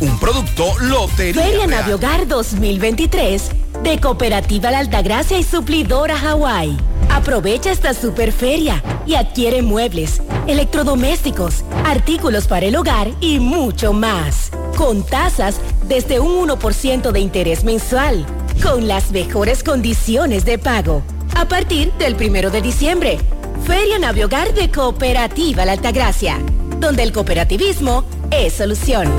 [0.00, 1.70] Un producto Lotería Feria Real.
[1.70, 3.50] Naviogar 2023
[3.82, 6.76] de Cooperativa La Altagracia y Suplidora Hawái.
[7.10, 14.52] Aprovecha esta super feria y adquiere muebles, electrodomésticos, artículos para el hogar y mucho más.
[14.76, 15.56] Con tasas
[15.88, 18.24] desde un 1% de interés mensual.
[18.62, 21.02] Con las mejores condiciones de pago.
[21.34, 23.18] A partir del primero de diciembre.
[23.66, 26.38] Feria Naviogar de Cooperativa La Altagracia.
[26.78, 29.10] Donde el cooperativismo es solución.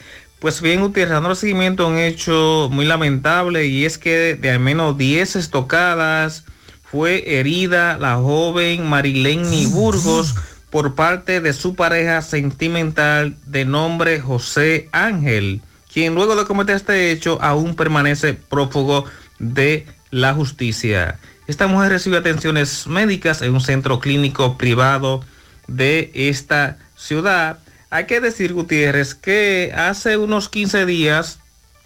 [0.43, 4.98] Pues bien, Gutiérrez, dando seguimiento un hecho muy lamentable y es que de al menos
[4.98, 6.47] 10 estocadas
[6.82, 10.35] fue herida la joven Marileni Burgos
[10.69, 15.60] por parte de su pareja sentimental de nombre José Ángel,
[15.93, 19.05] quien luego de cometer este hecho aún permanece prófugo
[19.39, 21.20] de la justicia.
[21.47, 25.23] Esta mujer recibe atenciones médicas en un centro clínico privado
[25.69, 27.60] de esta ciudad.
[27.93, 31.40] Hay que decir, Gutiérrez, que hace unos 15 días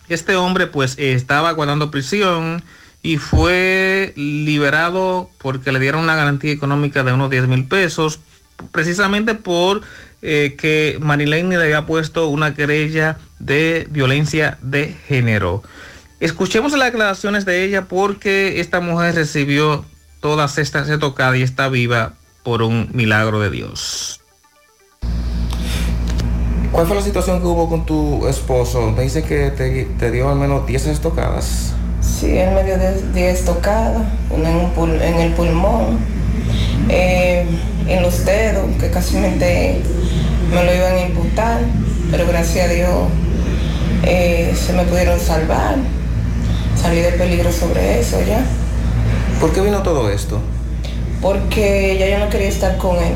[0.09, 2.63] este hombre pues estaba guardando prisión
[3.03, 8.21] y fue liberado porque le dieron una garantía económica de unos 10 mil pesos,
[8.71, 9.83] precisamente por
[10.23, 15.65] eh, que Marilene le había puesto una querella de violencia de género.
[16.21, 19.85] Escuchemos las declaraciones de ella porque esta mujer recibió
[20.21, 22.15] todas estas tocadas y está viva
[22.45, 24.21] por un milagro de Dios.
[26.77, 28.93] ¿Cuál fue la situación que hubo con tu esposo?
[28.95, 31.73] Me dice que te, te dio al menos 10 estocadas.
[32.03, 32.77] Sí, él me dio
[33.15, 35.97] 10 estocadas, una en, un pul- en el pulmón,
[36.91, 37.47] eh,
[37.89, 41.61] en los dedos, que casi me, lo iban a imputar,
[42.11, 42.91] pero gracias a Dios
[44.03, 45.77] eh, se me pudieron salvar.
[46.79, 48.45] Salí de peligro sobre eso ya.
[49.41, 50.41] ¿Por qué vino todo esto?
[51.23, 53.15] Porque ya yo no quería estar con él.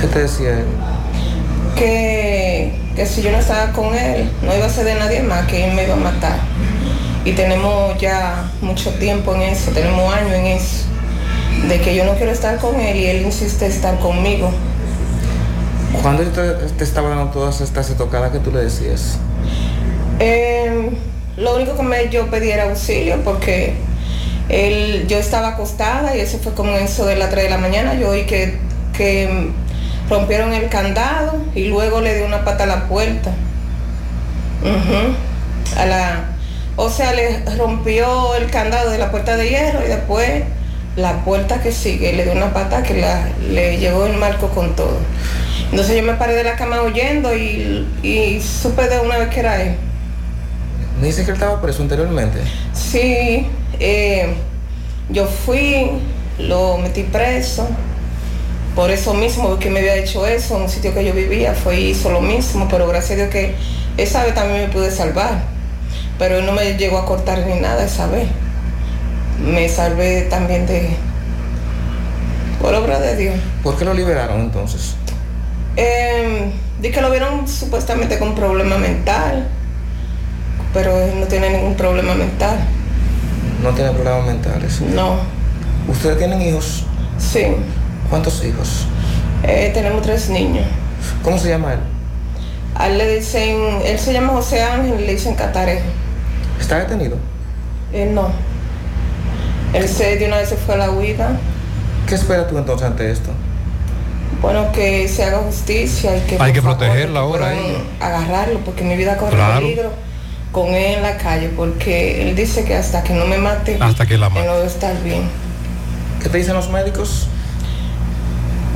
[0.00, 0.64] ¿Qué te decía él?
[1.76, 5.46] Que, que si yo no estaba con él, no iba a ser de nadie más,
[5.46, 6.38] que él me iba a matar.
[7.24, 10.84] Y tenemos ya mucho tiempo en eso, tenemos años en eso,
[11.68, 14.50] de que yo no quiero estar con él y él insiste en estar conmigo.
[16.02, 19.18] ¿Cuándo te, te estaba dando todas estas estocadas que tú le decías?
[20.18, 20.90] Eh,
[21.36, 23.74] lo único que me, yo pedí era auxilio porque
[24.50, 27.94] él, yo estaba acostada y eso fue como eso de las 3 de la mañana,
[27.94, 28.58] yo oí que,
[28.96, 29.50] que
[30.10, 33.30] rompieron el candado y luego le dio una pata a la puerta.
[35.78, 36.24] A la,
[36.76, 40.42] o sea, le rompió el candado de la puerta de hierro y después
[40.96, 44.74] la puerta que sigue le dio una pata que la, le llevó el marco con
[44.74, 44.98] todo.
[45.70, 49.40] Entonces yo me paré de la cama oyendo y, y supe de una vez que
[49.40, 49.76] era él.
[51.00, 52.40] Me dice que él estaba preso anteriormente.
[52.74, 53.46] Sí,
[53.78, 54.34] eh,
[55.08, 55.92] yo fui,
[56.38, 57.68] lo metí preso.
[58.74, 61.80] Por eso mismo que me había hecho eso en un sitio que yo vivía, fue
[61.80, 63.54] hizo lo mismo, pero gracias a Dios que
[63.96, 65.42] esa vez también me pude salvar.
[66.18, 68.28] Pero él no me llegó a cortar ni nada esa vez.
[69.44, 70.90] Me salvé también de...
[72.60, 73.34] Por obra de Dios.
[73.62, 74.94] ¿Por qué lo liberaron entonces?
[75.76, 76.52] Eh,
[76.88, 79.46] que lo vieron supuestamente con problema mental,
[80.72, 82.58] pero él no tiene ningún problema mental.
[83.62, 84.80] No tiene problemas mentales.
[84.80, 85.16] No.
[85.88, 86.84] ¿Ustedes tienen hijos?
[87.18, 87.44] Sí.
[88.10, 88.86] ¿Cuántos hijos?
[89.44, 90.66] Eh, tenemos tres niños.
[91.22, 91.78] ¿Cómo se llama él?
[92.74, 95.84] A él le dicen, él se llama José Ángel, le dicen Catarejo.
[96.60, 97.16] ¿Está detenido?
[97.92, 98.30] Él no.
[99.72, 101.36] Él se de una vez se fue a la huida.
[102.06, 103.30] ¿Qué esperas tú entonces ante esto?
[104.42, 107.78] Bueno, que se haga justicia y que Hay que favor, protegerla ahora, ella.
[108.00, 109.60] agarrarlo porque mi vida corre Claro.
[109.60, 109.92] peligro
[110.50, 114.06] con él en la calle porque él dice que hasta que no me mate Hasta
[114.06, 114.46] que la mate.
[114.46, 115.22] no estar bien.
[116.22, 117.28] ¿Qué te dicen los médicos?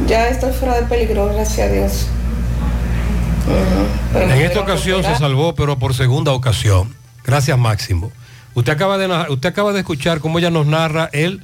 [0.07, 2.07] Ya estoy fuera de peligro, gracias a Dios.
[4.15, 6.95] En esta ocasión se salvó, pero por segunda ocasión.
[7.25, 8.13] Gracias, Máximo.
[8.55, 11.43] Usted acaba de, usted acaba de escuchar cómo ella nos narra, él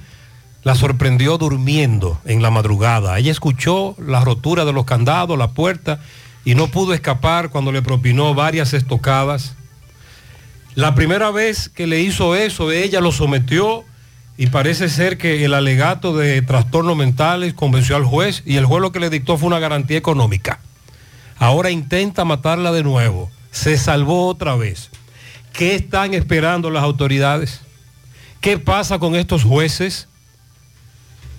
[0.62, 3.18] la sorprendió durmiendo en la madrugada.
[3.18, 6.00] Ella escuchó la rotura de los candados, la puerta,
[6.44, 9.54] y no pudo escapar cuando le propinó varias estocadas.
[10.74, 13.84] La primera vez que le hizo eso, ella lo sometió
[14.40, 18.80] y parece ser que el alegato de trastornos mentales convenció al juez y el juez
[18.80, 20.60] lo que le dictó fue una garantía económica.
[21.36, 23.30] Ahora intenta matarla de nuevo.
[23.50, 24.88] Se salvó otra vez.
[25.52, 27.60] ¿Qué están esperando las autoridades?
[28.40, 30.08] ¿Qué pasa con estos jueces?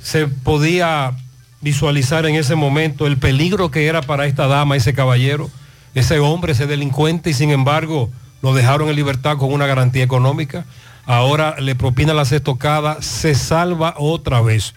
[0.04, 1.18] Se podía
[1.60, 5.50] visualizar en ese momento el peligro que era para esta dama, ese caballero,
[5.96, 8.12] ese hombre, ese delincuente, y sin embargo
[8.44, 10.66] lo dejaron en libertad con una garantía económica.
[11.12, 14.74] Ahora le propina la estocada, se salva otra vez.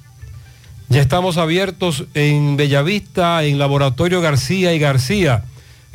[0.88, 5.44] Ya estamos abiertos en Bellavista, en Laboratorio García y García.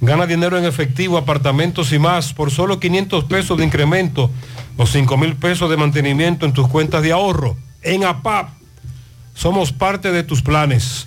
[0.00, 4.30] Gana dinero en efectivo, apartamentos y más por solo 500 pesos de incremento
[4.76, 7.56] o 5 mil pesos de mantenimiento en tus cuentas de ahorro.
[7.82, 8.50] En APAP
[9.34, 11.06] somos parte de tus planes.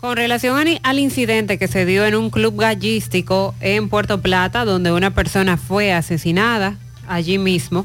[0.00, 4.92] Con relación al incidente que se dio en un club gallístico en Puerto Plata, donde
[4.92, 7.84] una persona fue asesinada allí mismo,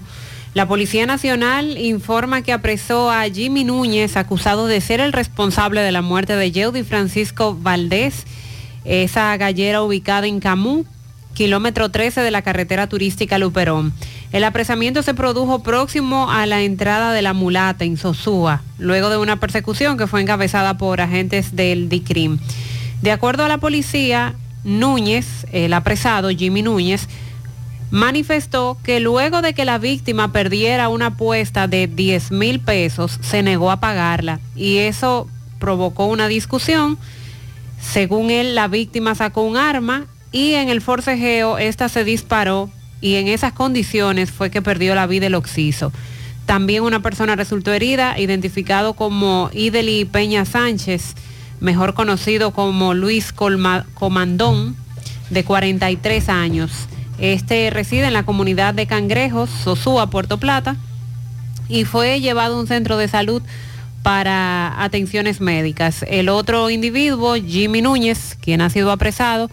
[0.53, 5.91] la Policía Nacional informa que apresó a Jimmy Núñez, acusado de ser el responsable de
[5.91, 8.23] la muerte de Yeudi Francisco Valdés,
[8.85, 10.85] esa gallera ubicada en Camú,
[11.33, 13.91] kilómetro 13 de la carretera turística Luperón.
[14.35, 19.15] El apresamiento se produjo próximo a la entrada de la mulata en Sosúa, luego de
[19.15, 22.39] una persecución que fue encabezada por agentes del DICRIM.
[23.01, 24.35] De acuerdo a la policía,
[24.65, 27.07] Núñez, el apresado Jimmy Núñez,
[27.91, 33.41] manifestó que luego de que la víctima perdiera una apuesta de 10 mil pesos, se
[33.41, 35.29] negó a pagarla y eso
[35.59, 36.97] provocó una discusión.
[37.79, 42.69] Según él, la víctima sacó un arma y en el forcejeo esta se disparó
[43.05, 45.91] y en esas condiciones fue que perdió la vida el occiso.
[46.47, 51.13] También una persona resultó herida, identificado como Ideli Peña Sánchez,
[51.59, 54.75] mejor conocido como Luis Comandón,
[55.29, 56.71] de 43 años.
[57.19, 60.75] Este reside en la comunidad de Cangrejos, Sosúa, Puerto Plata,
[61.69, 63.43] y fue llevado a un centro de salud
[64.01, 66.03] para atenciones médicas.
[66.07, 69.51] El otro individuo, Jimmy Núñez, quien ha sido apresado,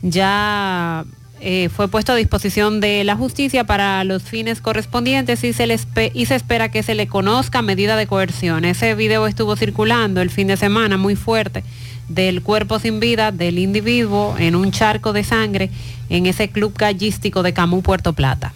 [0.00, 1.04] ya
[1.40, 5.78] eh, fue puesto a disposición de la justicia para los fines correspondientes y se,
[6.14, 8.64] y se espera que se le conozca medida de coerción.
[8.64, 11.64] Ese video estuvo circulando el fin de semana muy fuerte
[12.08, 15.70] del cuerpo sin vida del individuo en un charco de sangre
[16.08, 18.52] en ese club gallístico de Camú, Puerto Plata.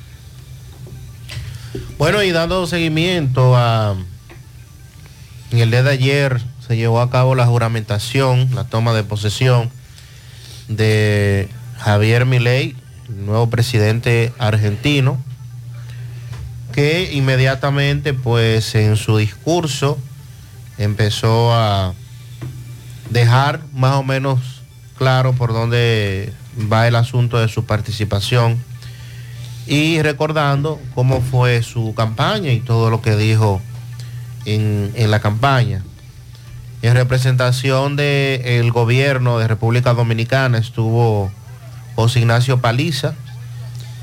[1.99, 3.95] Bueno, y dando seguimiento a...
[5.51, 9.71] En el día de ayer se llevó a cabo la juramentación, la toma de posesión
[10.69, 11.49] de
[11.83, 12.77] Javier Milei,
[13.09, 15.19] nuevo presidente argentino,
[16.73, 19.99] que inmediatamente pues en su discurso
[20.79, 21.93] empezó a
[23.11, 24.63] dejar más o menos
[24.97, 26.33] claro por dónde
[26.73, 28.63] va el asunto de su participación
[29.67, 33.61] y recordando cómo fue su campaña y todo lo que dijo
[34.45, 35.83] en, en la campaña.
[36.83, 41.31] En representación del gobierno de República Dominicana estuvo
[41.95, 43.15] José Ignacio Paliza,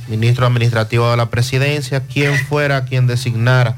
[0.07, 3.77] ministro administrativo de la presidencia, quien fuera quien designara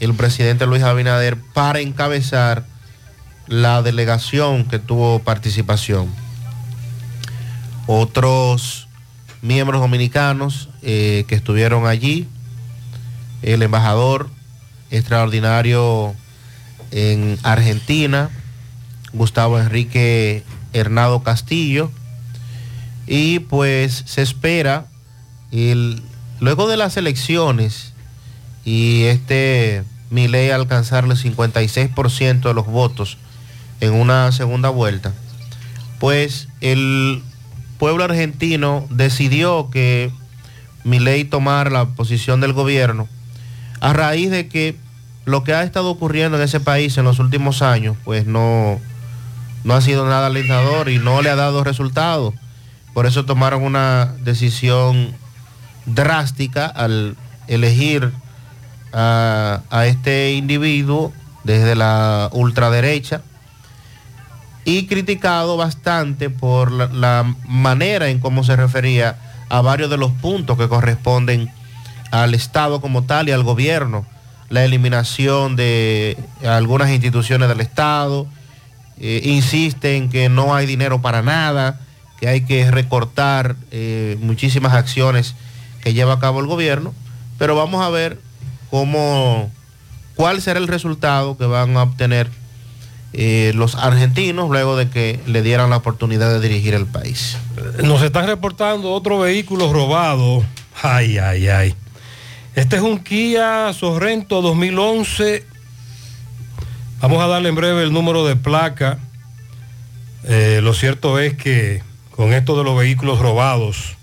[0.00, 2.64] el presidente Luis Abinader para encabezar
[3.46, 6.08] la delegación que tuvo participación.
[7.86, 8.88] Otros
[9.42, 12.28] miembros dominicanos eh, que estuvieron allí,
[13.42, 14.28] el embajador
[14.90, 16.14] extraordinario
[16.90, 18.30] en Argentina,
[19.12, 21.90] Gustavo Enrique Hernado Castillo,
[23.06, 24.86] y pues se espera,
[25.50, 26.02] el,
[26.40, 27.92] luego de las elecciones
[28.64, 33.18] y este Milei alcanzar el 56% de los votos
[33.80, 35.12] en una segunda vuelta,
[35.98, 37.22] pues el
[37.78, 40.12] pueblo argentino decidió que
[40.84, 43.08] Milei tomara la posición del gobierno
[43.80, 44.76] a raíz de que
[45.24, 48.80] lo que ha estado ocurriendo en ese país en los últimos años, pues no,
[49.64, 52.34] no ha sido nada alentador y no le ha dado resultados.
[52.94, 55.14] Por eso tomaron una decisión
[55.86, 57.16] drástica al
[57.48, 58.12] elegir
[58.92, 61.12] a, este individuo
[61.44, 63.22] desde la ultraderecha
[64.64, 69.16] y criticado bastante por la, la, manera en cómo se refería
[69.48, 71.50] a varios de los puntos que corresponden
[72.10, 74.06] al Estado como tal y al gobierno,
[74.50, 76.16] la eliminación de
[76.46, 78.26] algunas instituciones del Estado,
[78.98, 81.80] eh, insiste en que no hay dinero para nada,
[82.22, 85.34] que hay que recortar eh, muchísimas acciones
[85.82, 86.94] que lleva a cabo el gobierno,
[87.36, 88.20] pero vamos a ver
[88.70, 89.50] cómo,
[90.14, 92.30] cuál será el resultado que van a obtener
[93.12, 97.38] eh, los argentinos luego de que le dieran la oportunidad de dirigir el país.
[97.82, 100.44] Nos están reportando otro vehículo robado.
[100.80, 101.74] Ay, ay, ay.
[102.54, 105.44] Este es un Kia Sorrento 2011.
[107.00, 109.00] Vamos a darle en breve el número de placa.
[110.22, 111.82] Eh, lo cierto es que
[112.22, 113.96] con esto de los vehículos robados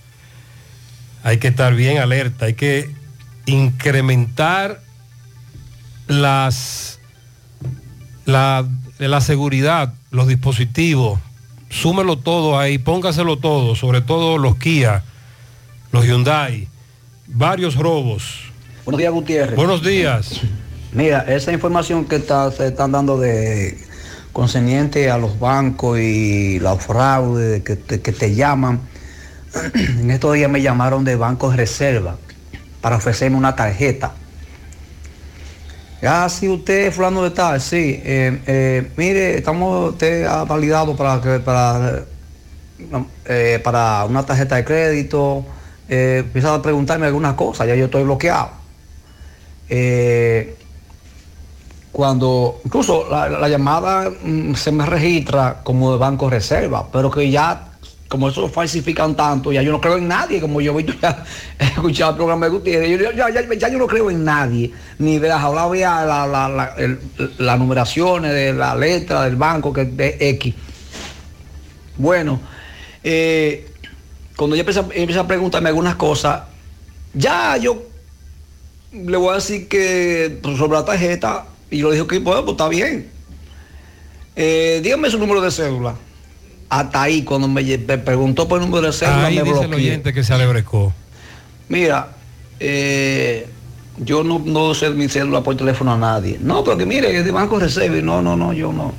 [1.24, 2.94] hay que estar bien alerta, hay que
[3.46, 4.82] incrementar
[6.08, 7.00] las
[8.26, 8.68] la,
[8.98, 11.22] la seguridad, los dispositivos,
[11.70, 15.06] súmelo todo ahí, póngaselo todo, sobre todo los Kia,
[15.94, 16.68] los Hyundai,
[17.26, 18.52] varios robos.
[18.84, 19.56] Buenos días, Gutiérrez.
[19.56, 20.41] Buenos días.
[20.91, 23.78] Mira, esa información que está, se están dando de
[24.40, 28.80] concerniente a los bancos y los fraudes que te, que te llaman.
[29.99, 32.16] En estos días me llamaron de bancos de reserva
[32.80, 34.14] para ofrecerme una tarjeta.
[36.02, 38.02] Ah, sí, usted fulano de tal, sí.
[38.02, 42.06] Eh, eh, mire, estamos usted ha validado para para,
[43.26, 45.45] eh, para una tarjeta de crédito.
[45.90, 48.52] Empieza a preguntarme algunas cosas, ya yo estoy bloqueado.
[51.91, 57.30] Cuando incluso la, la llamada mm, se me registra como de banco reserva, pero que
[57.30, 57.70] ya
[58.10, 61.07] como eso lo falsifican tanto, ya yo no creo en nadie, como yo he visto
[61.60, 65.20] escuchado el programa de Gutiérrez, yo, ya, ya, ya yo no creo en nadie, ni
[65.20, 66.76] de las hablar ya la, la, la,
[67.38, 70.56] las numeraciones de la letra del banco que de X.
[71.98, 72.40] Bueno,
[73.03, 73.70] eh,
[74.36, 76.41] cuando ella empieza, empieza a preguntarme algunas cosas,
[77.14, 77.84] ya yo
[78.91, 82.54] le voy a decir que sobre la tarjeta, y yo le dije que bueno, pues
[82.54, 83.10] está bien.
[84.36, 85.96] Eh, dígame su número de cédula.
[86.70, 87.64] Hasta ahí, cuando me,
[87.98, 89.88] preguntó por el número de cédula, Ahí me dice el bloqueé.
[89.88, 90.94] oyente que se alebrecó.
[91.68, 92.16] Mira,
[92.60, 93.48] eh,
[93.98, 96.38] yo no, no sé mi cédula por teléfono a nadie.
[96.41, 98.02] No, porque mire, es de Banco Reserve.
[98.02, 98.94] No, no, no, yo no.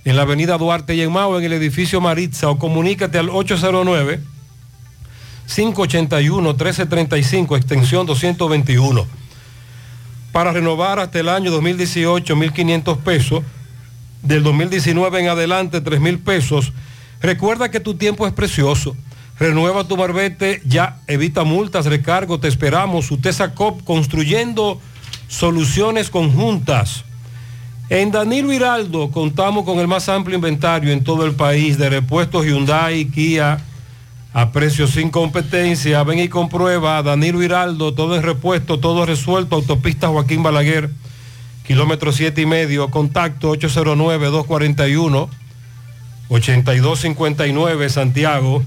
[0.06, 4.22] en la avenida Duarte y en Mao, en el edificio Maritza, o comunícate al 809
[5.54, 9.06] 581 1335, extensión 221.
[10.32, 13.44] Para renovar hasta el año 2018, 1.500 pesos.
[14.22, 16.74] Del 2019 en adelante, 3.000 pesos.
[17.22, 18.96] Recuerda que tu tiempo es precioso.
[19.38, 23.12] Renueva tu barbete, ya evita multas, recargo, te esperamos.
[23.12, 24.80] Utesa Cop construyendo
[25.28, 27.04] soluciones conjuntas.
[27.90, 32.46] En Danilo Hiraldo contamos con el más amplio inventario en todo el país de repuestos
[32.46, 33.60] Hyundai, Kia,
[34.34, 36.02] a precios sin competencia.
[36.04, 37.04] Ven y comprueba.
[37.04, 39.58] Danilo Hiraldo, todo en repuesto, todo resuelto.
[39.58, 40.90] Autopista Joaquín Balaguer,
[41.68, 42.90] kilómetro siete y medio.
[42.90, 43.54] Contacto
[46.30, 48.64] 809-241-8259, Santiago.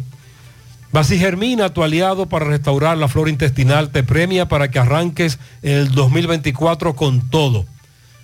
[0.92, 6.94] Germina, tu aliado para restaurar la flora intestinal, te premia para que arranques el 2024
[6.94, 7.66] con todo.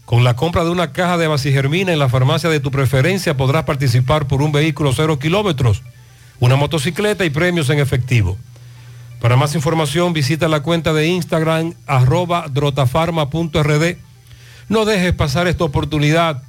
[0.04, 3.64] Con la compra de una caja de Germina en la farmacia de tu preferencia podrás
[3.64, 5.82] participar por un vehículo cero kilómetros,
[6.40, 8.36] una motocicleta y premios en efectivo.
[9.20, 13.96] Para más información visita la cuenta de Instagram arroba drotafarma.rd.
[14.68, 16.42] No dejes pasar esta oportunidad.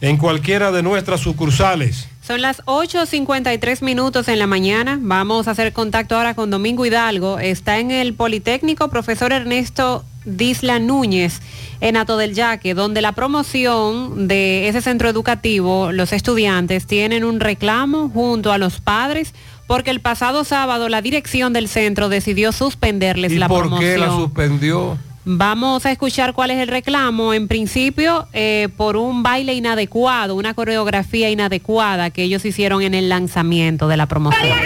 [0.00, 2.08] en cualquiera de nuestras sucursales.
[2.22, 4.98] Son las 8.53 minutos en la mañana.
[5.00, 7.38] Vamos a hacer contacto ahora con Domingo Hidalgo.
[7.38, 11.40] Está en el Politécnico, profesor Ernesto Disla Núñez,
[11.80, 17.40] en Ato del Yaque, donde la promoción de ese centro educativo, los estudiantes tienen un
[17.40, 19.32] reclamo junto a los padres
[19.68, 23.92] porque el pasado sábado la dirección del centro decidió suspenderles ¿Y la por promoción.
[23.92, 24.98] qué la suspendió?
[25.30, 27.34] Vamos a escuchar cuál es el reclamo.
[27.34, 33.10] En principio, eh, por un baile inadecuado, una coreografía inadecuada que ellos hicieron en el
[33.10, 34.56] lanzamiento de la promoción.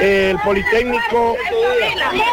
[0.00, 1.36] el Politécnico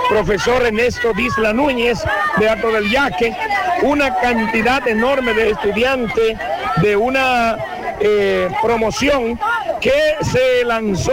[0.09, 1.99] profesor Ernesto Disla Núñez
[2.37, 3.35] de Alto del Yaque,
[3.83, 6.37] una cantidad enorme de estudiantes
[6.81, 7.57] de una
[7.99, 9.39] eh, promoción
[9.79, 11.11] que se lanzó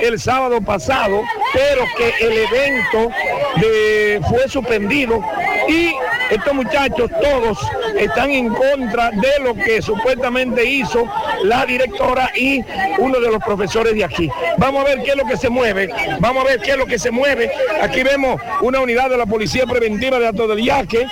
[0.00, 3.10] el sábado pasado, pero que el evento
[3.56, 5.22] de- fue suspendido
[5.68, 5.94] y
[6.30, 7.58] estos muchachos todos
[7.98, 11.08] están en contra de lo que supuestamente hizo
[11.44, 12.64] la directora y
[12.98, 14.30] uno de los profesores de aquí.
[14.58, 15.88] Vamos a ver qué es lo que se mueve,
[16.18, 17.50] vamos a ver qué es lo que se mueve.
[17.80, 21.06] Aquí vemos una unidad de la Policía Preventiva de Alto del Yaque.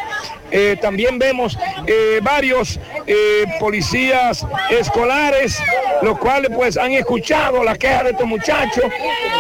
[0.51, 5.59] Eh, también vemos eh, varios eh, policías escolares,
[6.03, 8.85] los cuales pues han escuchado la queja de estos muchachos.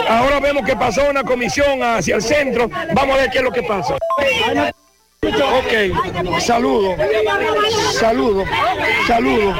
[0.08, 2.68] Ahora vemos que pasó una comisión hacia el centro.
[2.94, 3.96] Vamos a ver qué es lo que pasa.
[5.28, 6.96] Ok, saludo,
[7.98, 8.44] saludo,
[9.06, 9.54] saludo,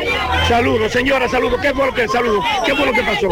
[0.49, 1.57] saludo, señora, saludo.
[1.61, 2.41] ¿Qué fue lo que saludo?
[2.67, 3.29] ¿Qué fue lo que pasó?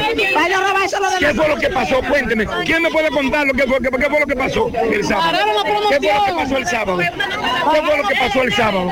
[1.19, 2.01] ¿Qué fue lo que pasó?
[2.09, 2.47] Cuénteme.
[2.65, 5.39] ¿Quién me puede contar lo que fue, qué, qué fue lo que pasó el sábado?
[5.91, 6.99] ¿Qué fue lo que pasó el sábado?
[6.99, 8.89] ¿Qué fue lo que pasó el sábado?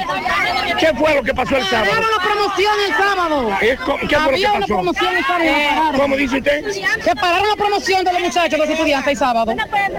[0.78, 1.90] ¿Qué fue lo que pasó el sábado?
[1.90, 3.50] Pararon la promoción el sábado.
[3.62, 4.66] Eh, ¿co- qué fue lo que pasó?
[4.66, 5.44] promoción el sábado.
[5.44, 5.92] y la Eh.
[5.96, 6.64] ¿Cómo dice usted?
[7.02, 9.54] Se pararon la promoción de los muchachos, de los estudiantes el sábado.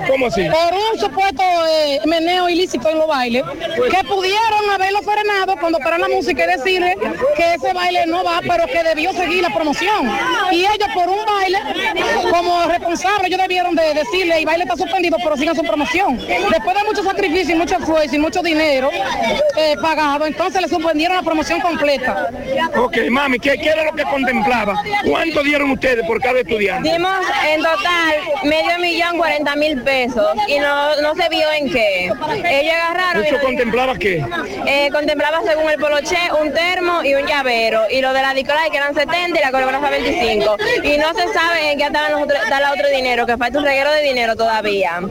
[0.07, 0.43] ¿Cómo así?
[0.49, 6.09] Por un supuesto eh, meneo ilícito en los bailes, que pudieron haberlo frenado cuando pararon
[6.09, 6.95] la música y decirle
[7.35, 10.11] que ese baile no va, pero que debió seguir la promoción.
[10.51, 11.59] Y ellos por un baile,
[12.29, 16.17] como responsables, ellos debieron de decirle, el baile está suspendido, pero sigan su promoción.
[16.17, 18.89] Después de mucho sacrificio y mucho esfuerzo y mucho dinero
[19.57, 22.29] eh, pagado, entonces le suspendieron la promoción completa.
[22.75, 24.81] Ok, mami, ¿qué, qué era lo que contemplaba?
[25.07, 26.91] ¿Cuánto dieron ustedes por cada estudiante?
[26.91, 27.17] Dimos
[27.47, 32.11] en total medio millón cuarenta mil pesos y no, no se vio en qué.
[32.45, 34.23] Ellos agarraron ¿Eso nos- contemplaba qué?
[34.65, 38.69] eh, contemplaba según el poloché un termo y un llavero y lo de la Nicolai
[38.71, 42.21] que eran 70 y la coreógrafa 25 y no se sabe en qué estaban los
[42.23, 45.01] otros, está otro dinero que falta un reguero de dinero todavía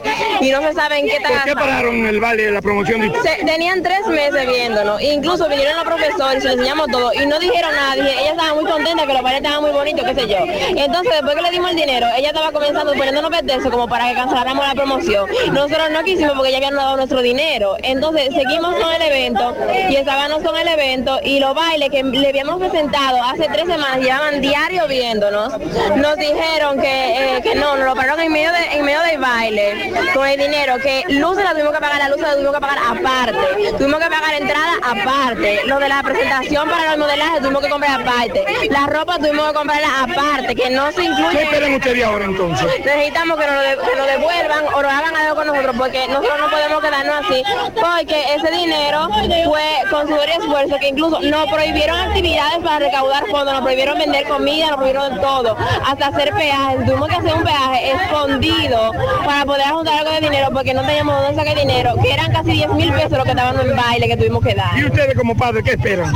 [0.41, 3.01] y no se sabe en qué está ¿Por qué pararon el baile de la promoción
[3.01, 7.25] de Se- tenían tres meses viéndonos, incluso vinieron los profesores, se les enseñamos todo y
[7.25, 10.15] no dijeron nada, dije, ella estaba muy contenta que los bailes estaban muy bonitos, qué
[10.15, 10.37] sé yo.
[10.37, 14.15] Entonces después que le dimos el dinero, ella estaba comenzando poniéndonos petezo como para que
[14.15, 15.29] canceláramos la promoción.
[15.51, 17.75] Nosotros no quisimos porque ya habían dado nuestro dinero.
[17.91, 19.53] Entonces seguimos con el evento
[19.89, 23.99] y estábamos con el evento y los bailes que le habíamos presentado hace tres semanas,
[23.99, 25.59] llevaban diario viéndonos,
[25.97, 29.19] nos dijeron que, eh, que no, nos lo pararon en medio, de, en medio del
[29.19, 32.61] baile con el dinero, que luces la tuvimos que pagar, la luz la tuvimos que
[32.61, 37.61] pagar aparte, tuvimos que pagar entrada aparte, lo de la presentación para el modelaje tuvimos
[37.61, 41.37] que comprar aparte, la ropa tuvimos que comprarla aparte, que no se incluye.
[41.37, 42.67] ¿Qué esperan ustedes ahora entonces?
[42.85, 46.81] Necesitamos que nos, lo devuelvan o nos hagan algo con nosotros porque nosotros no podemos
[46.81, 47.43] quedarnos así
[47.81, 53.53] porque ese dinero fue con y esfuerzo que incluso nos prohibieron actividades para recaudar fondos,
[53.53, 57.91] nos prohibieron vender comida, nos prohibieron todo, hasta hacer peajes, tuvimos que hacer un peaje
[57.91, 58.91] escondido
[59.25, 62.51] para poder juntar algo de dinero porque no teníamos dónde sacar dinero, que eran casi
[62.51, 64.77] 10 mil pesos lo que estaban en baile que tuvimos que dar.
[64.77, 66.13] ¿Y ustedes como padres qué esperan?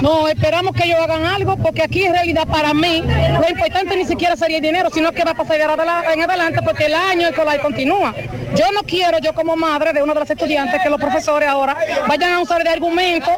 [0.00, 4.04] No, esperamos que ellos hagan algo, porque aquí en realidad para mí lo importante ni
[4.04, 7.60] siquiera sería el dinero, sino que va a pasar en adelante porque el año escolar
[7.60, 8.14] continúa.
[8.54, 11.76] Yo no quiero, yo como madre de uno de los estudiantes, que los profesores ahora
[12.06, 13.30] vayan a usar de argumento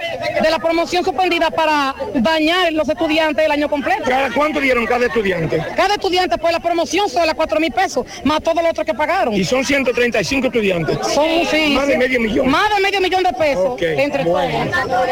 [0.42, 4.02] de la promoción suspendida para dañar los estudiantes el año completo.
[4.04, 5.64] ¿Cada cuánto dieron cada estudiante?
[5.76, 9.34] Cada estudiante, pues la promoción sola, cuatro mil pesos, más todo lo otro que pagaron.
[9.34, 10.98] Y son 135 estudiantes.
[11.14, 12.48] Son sí, Más de medio millón.
[12.50, 14.70] Más de medio millón de pesos Ok, entre bueno.
[14.86, 15.06] todos.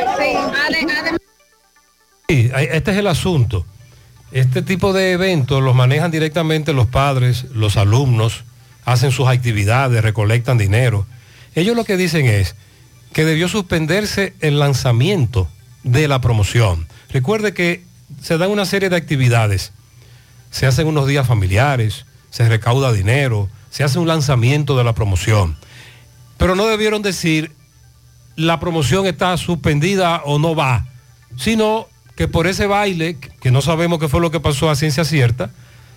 [2.28, 3.64] Sí, este es el asunto.
[4.32, 8.44] Este tipo de eventos los manejan directamente los padres, los alumnos,
[8.84, 11.06] hacen sus actividades, recolectan dinero.
[11.54, 12.54] Ellos lo que dicen es
[13.12, 15.48] que debió suspenderse el lanzamiento
[15.82, 16.86] de la promoción.
[17.10, 17.84] Recuerde que
[18.20, 19.72] se dan una serie de actividades.
[20.50, 25.56] Se hacen unos días familiares, se recauda dinero, se hace un lanzamiento de la promoción.
[26.36, 27.52] Pero no debieron decir
[28.36, 30.86] la promoción está suspendida o no va,
[31.36, 35.04] sino que por ese baile, que no sabemos qué fue lo que pasó a ciencia
[35.04, 35.50] cierta,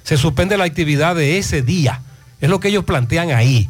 [0.04, 2.02] se suspende la actividad de ese día.
[2.42, 3.70] Es lo que ellos plantean ahí.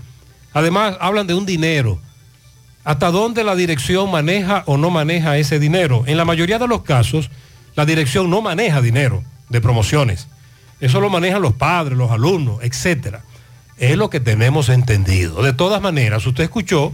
[0.53, 1.99] Además, hablan de un dinero.
[2.83, 6.03] ¿Hasta dónde la dirección maneja o no maneja ese dinero?
[6.07, 7.29] En la mayoría de los casos,
[7.75, 10.27] la dirección no maneja dinero de promociones.
[10.79, 13.23] Eso lo manejan los padres, los alumnos, etcétera.
[13.77, 15.41] Es lo que tenemos entendido.
[15.41, 16.93] De todas maneras, usted escuchó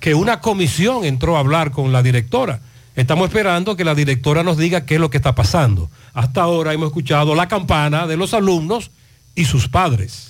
[0.00, 2.60] que una comisión entró a hablar con la directora.
[2.96, 5.90] Estamos esperando que la directora nos diga qué es lo que está pasando.
[6.12, 8.90] Hasta ahora hemos escuchado la campana de los alumnos
[9.34, 10.29] y sus padres.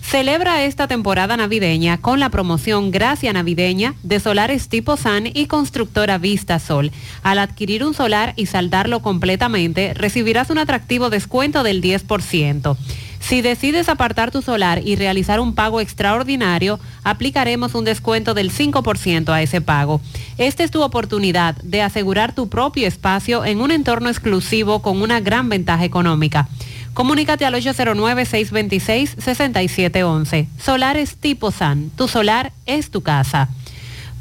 [0.04, 6.20] Celebra esta temporada navideña con la promoción Gracia Navideña de Solares Tipo San y Constructora
[6.20, 6.92] Vista Sol.
[7.24, 12.78] Al adquirir un solar y saldarlo completamente, recibirás un atractivo descuento del 10%.
[13.24, 19.30] Si decides apartar tu solar y realizar un pago extraordinario, aplicaremos un descuento del 5%
[19.30, 20.02] a ese pago.
[20.38, 25.22] Esta es tu oportunidad de asegurar tu propio espacio en un entorno exclusivo con una
[25.22, 26.50] gran ventaja económica.
[26.94, 30.48] Comunícate al 809-626-6711.
[30.60, 31.92] Solares tipo SAN.
[31.96, 33.50] Tu solar es tu casa.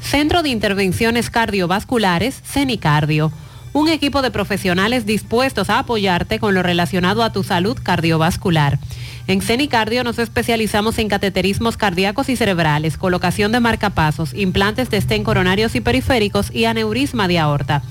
[0.00, 3.32] Centro de Intervenciones Cardiovasculares, CENICardio.
[3.72, 8.78] Un equipo de profesionales dispuestos a apoyarte con lo relacionado a tu salud cardiovascular.
[9.26, 15.24] En CENICardio nos especializamos en cateterismos cardíacos y cerebrales, colocación de marcapasos, implantes de estén
[15.24, 17.82] coronarios y periféricos y aneurisma de aorta.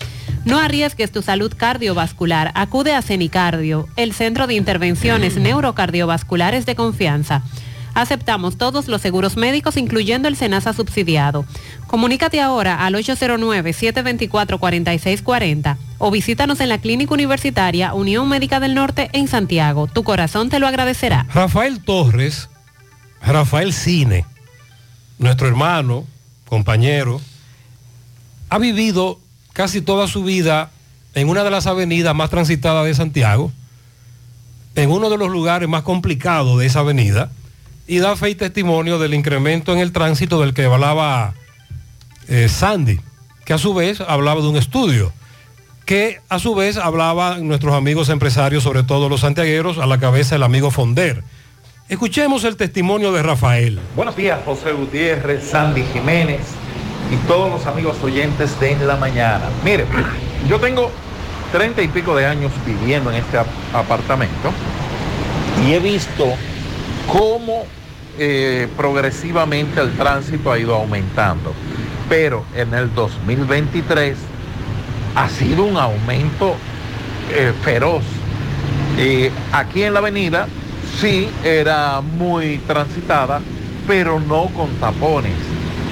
[0.43, 2.51] No arriesgues tu salud cardiovascular.
[2.55, 7.43] Acude a CENICardio, el centro de intervenciones neurocardiovasculares de confianza.
[7.93, 11.45] Aceptamos todos los seguros médicos, incluyendo el SENASA subsidiado.
[11.87, 19.27] Comunícate ahora al 809-724-4640 o visítanos en la Clínica Universitaria Unión Médica del Norte en
[19.27, 19.85] Santiago.
[19.87, 21.27] Tu corazón te lo agradecerá.
[21.33, 22.49] Rafael Torres,
[23.21, 24.25] Rafael Cine,
[25.19, 26.07] nuestro hermano,
[26.47, 27.19] compañero,
[28.49, 29.19] ha vivido
[29.61, 30.71] casi toda su vida
[31.13, 33.51] en una de las avenidas más transitadas de Santiago,
[34.73, 37.29] en uno de los lugares más complicados de esa avenida,
[37.85, 41.35] y da fe y testimonio del incremento en el tránsito del que hablaba
[42.27, 43.01] eh, Sandy,
[43.45, 45.13] que a su vez hablaba de un estudio,
[45.85, 50.37] que a su vez hablaban nuestros amigos empresarios, sobre todo los santiagueros, a la cabeza
[50.37, 51.23] el amigo Fonder.
[51.87, 53.79] Escuchemos el testimonio de Rafael.
[53.95, 56.41] Buenos días, José Gutiérrez, Sandy Jiménez
[57.11, 59.45] y todos los amigos oyentes de En la Mañana.
[59.63, 59.85] Mire,
[60.47, 60.91] yo tengo
[61.51, 64.51] treinta y pico de años viviendo en este ap- apartamento
[65.65, 66.33] y he visto
[67.11, 67.65] cómo
[68.17, 71.53] eh, progresivamente el tránsito ha ido aumentando.
[72.09, 74.17] Pero en el 2023
[75.15, 76.55] ha sido un aumento
[77.33, 78.03] eh, feroz.
[79.51, 80.47] Aquí en la avenida
[80.99, 83.39] sí era muy transitada,
[83.87, 85.33] pero no con tapones.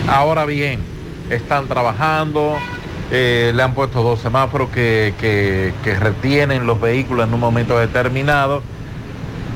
[0.07, 0.79] Ahora bien,
[1.29, 2.55] están trabajando,
[3.11, 7.77] eh, le han puesto dos semáforos que, que- que retienen los vehículos en un momento
[7.79, 8.61] determinado.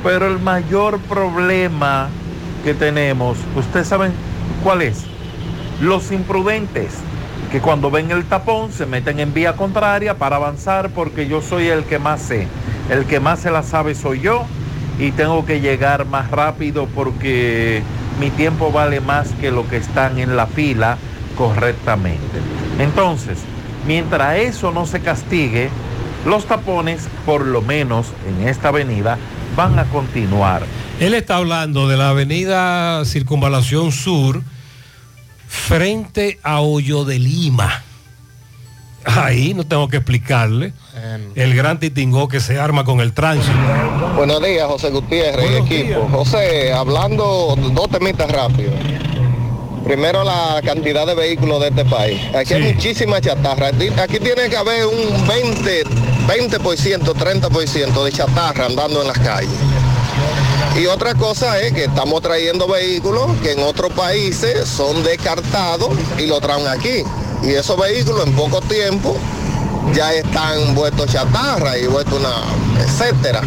[0.03, 2.09] Pero el mayor problema
[2.63, 4.11] que tenemos, ¿ustedes saben
[4.63, 5.03] cuál es?
[5.81, 6.93] Los imprudentes,
[7.51, 11.67] que cuando ven el tapón se meten en vía contraria para avanzar porque yo soy
[11.67, 12.47] el que más sé.
[12.89, 14.43] El que más se la sabe soy yo
[14.99, 17.81] y tengo que llegar más rápido porque
[18.19, 20.97] mi tiempo vale más que lo que están en la fila
[21.37, 22.39] correctamente.
[22.79, 23.39] Entonces,
[23.85, 25.69] mientras eso no se castigue,
[26.25, 29.17] los tapones, por lo menos en esta avenida,
[29.55, 30.63] van a continuar.
[30.99, 34.41] Él está hablando de la avenida Circunvalación Sur
[35.47, 37.83] frente a Hoyo de Lima.
[39.05, 40.73] Ahí no tengo que explicarle.
[41.35, 43.53] El gran titingó que se arma con el tránsito.
[44.15, 46.07] Buenos días, José Gutiérrez y equipo.
[46.09, 48.75] José, hablando dos temitas rápidos.
[49.83, 52.21] Primero la cantidad de vehículos de este país.
[52.35, 53.67] Aquí hay muchísima chatarra.
[53.67, 55.83] Aquí, aquí tiene que haber un 20,
[56.27, 59.49] 20%, 30% de chatarra andando en las calles.
[60.79, 66.27] Y otra cosa es que estamos trayendo vehículos que en otros países son descartados y
[66.27, 67.03] lo traen aquí.
[67.43, 69.17] Y esos vehículos en poco tiempo
[69.93, 73.41] ya están vueltos chatarra y vueltos una, etcétera.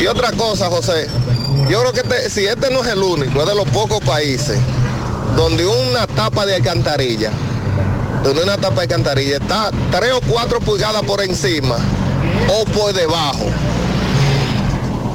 [0.00, 1.06] Y otra cosa, José,
[1.68, 4.58] yo creo que este- si este no es el único, es de los pocos países
[5.36, 7.30] donde una tapa de alcantarilla,
[8.22, 11.76] donde una tapa de alcantarilla está 3 o 4 pulgadas por encima
[12.48, 13.46] o por debajo.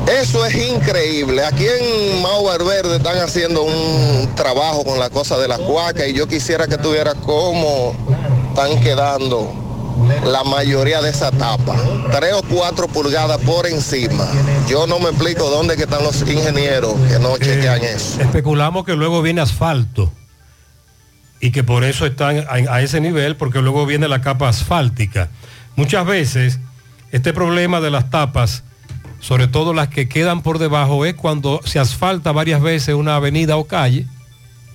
[0.08, 1.46] Eso es increíble.
[1.46, 6.14] Aquí en Mau Verde están haciendo un trabajo con la cosa de las cuacas y
[6.14, 7.94] yo quisiera que tuviera cómo
[8.50, 9.69] están quedando
[10.24, 11.76] la mayoría de esa tapa.
[12.12, 14.26] Tres o cuatro pulgadas por encima.
[14.68, 18.22] Yo no me explico dónde que están los ingenieros que no chequean eso.
[18.22, 20.12] Especulamos que luego viene asfalto
[21.40, 25.30] y que por eso están a, a ese nivel, porque luego viene la capa asfáltica.
[25.76, 26.60] Muchas veces
[27.12, 28.64] este problema de las tapas,
[29.20, 33.58] sobre todo las que quedan por debajo, es cuando se asfalta varias veces una avenida
[33.58, 34.06] o calle,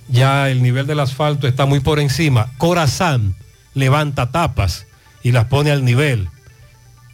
[0.07, 2.51] ya el nivel del asfalto está muy por encima.
[2.57, 3.35] Corazán
[3.73, 4.85] levanta tapas
[5.25, 6.29] y las pone al nivel.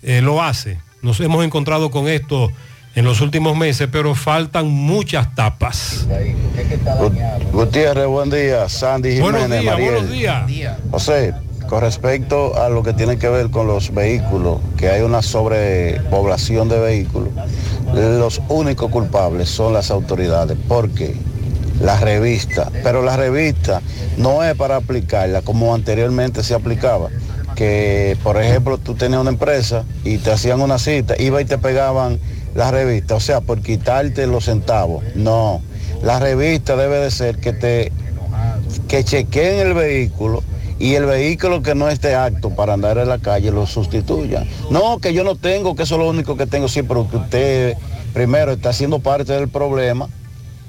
[0.03, 0.79] Eh, lo hace.
[1.01, 2.51] Nos hemos encontrado con esto
[2.93, 6.05] en los últimos meses, pero faltan muchas tapas.
[7.53, 8.67] Gutiérrez, buen día.
[8.67, 10.77] Sandy Jiménez, Buenos días, buenos días.
[10.91, 11.33] José,
[11.69, 16.67] con respecto a lo que tiene que ver con los vehículos, que hay una sobrepoblación
[16.67, 17.29] de vehículos,
[17.93, 21.15] los únicos culpables son las autoridades, porque
[21.79, 23.81] la revista, pero la revista
[24.17, 27.07] no es para aplicarla como anteriormente se aplicaba,
[27.55, 31.57] que por ejemplo tú tenías una empresa y te hacían una cita, iba y te
[31.57, 32.19] pegaban
[32.55, 35.03] la revista, o sea, por quitarte los centavos.
[35.15, 35.61] No,
[36.01, 37.91] la revista debe de ser que te
[38.87, 40.43] que chequeen el vehículo
[40.79, 44.45] y el vehículo que no esté apto para andar en la calle lo sustituya.
[44.69, 47.17] No, que yo no tengo, que eso es lo único que tengo, sí, pero que
[47.17, 47.77] usted
[48.13, 50.09] primero está siendo parte del problema,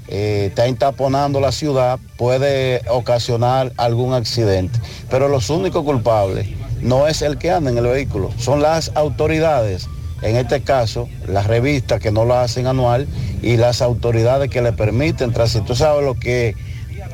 [0.07, 4.79] eh, está entaponando la ciudad, puede ocasionar algún accidente.
[5.09, 6.47] Pero los únicos culpables
[6.83, 9.87] no es el que anda en el vehículo, son las autoridades.
[10.21, 13.07] En este caso, las revistas que no lo hacen anual
[13.41, 15.67] y las autoridades que le permiten transitar.
[15.67, 16.55] Tú sabes lo que es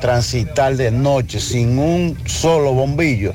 [0.00, 3.32] transitar de noche sin un solo bombillo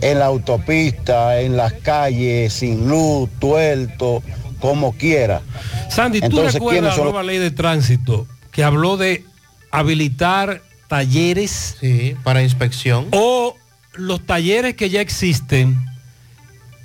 [0.00, 4.22] en la autopista, en las calles, sin luz, tuerto,
[4.60, 5.42] como quiera.
[5.88, 9.24] Sandy, ¿tú Entonces, recuerdas ¿quiénes la nueva ley de tránsito que habló de
[9.70, 11.76] habilitar talleres?
[12.22, 13.08] para inspección.
[13.12, 13.56] O
[13.94, 15.78] los talleres que ya existen,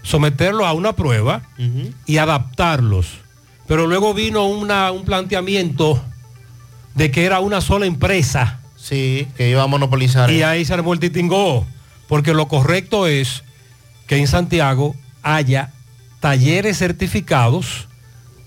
[0.04, 1.42] someterlos a una prueba
[2.06, 3.08] y adaptarlos.
[3.68, 6.02] Pero luego vino una- un planteamiento
[6.96, 8.60] de que era una sola empresa.
[8.78, 10.32] Sí, que iba a monopolizar.
[10.32, 11.66] Y ahí se armó el titingó.
[12.08, 13.44] Porque lo correcto es
[14.08, 15.74] que en Santiago haya
[16.22, 17.88] talleres certificados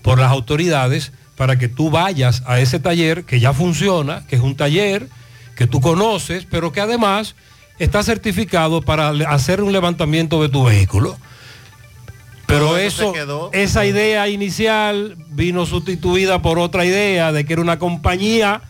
[0.01, 4.41] por las autoridades para que tú vayas a ese taller que ya funciona, que es
[4.41, 5.07] un taller
[5.55, 7.35] que tú conoces, pero que además
[7.83, 11.17] está certificado para hacer un levantamiento de tu vehículo.
[12.45, 13.49] Pero eso se eso, quedó.
[13.53, 18.61] esa idea inicial vino sustituida por otra idea de que era una compañía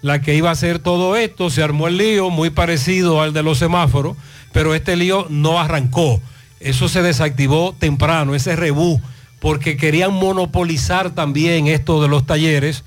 [0.00, 3.42] la que iba a hacer todo esto, se armó el lío muy parecido al de
[3.42, 4.16] los semáforos,
[4.52, 6.20] pero este lío no arrancó.
[6.60, 9.00] Eso se desactivó temprano, ese rebú,
[9.40, 12.84] porque querían monopolizar también esto de los talleres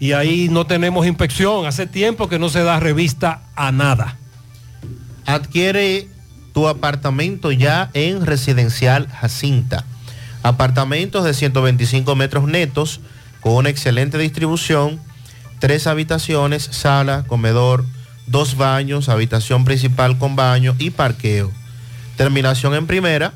[0.00, 1.66] y ahí no tenemos inspección.
[1.66, 4.18] Hace tiempo que no se da revista a nada.
[5.26, 6.08] Adquiere
[6.52, 9.84] tu apartamento ya en Residencial Jacinta.
[10.42, 13.00] Apartamentos de 125 metros netos
[13.40, 15.00] con una excelente distribución,
[15.58, 17.84] tres habitaciones, sala, comedor,
[18.26, 21.50] dos baños, habitación principal con baño y parqueo.
[22.16, 23.32] Terminación en primera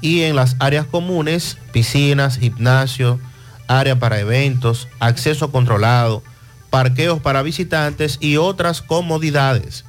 [0.00, 3.20] y en las áreas comunes, piscinas, gimnasio,
[3.68, 6.22] área para eventos, acceso controlado,
[6.70, 9.84] parqueos para visitantes y otras comodidades.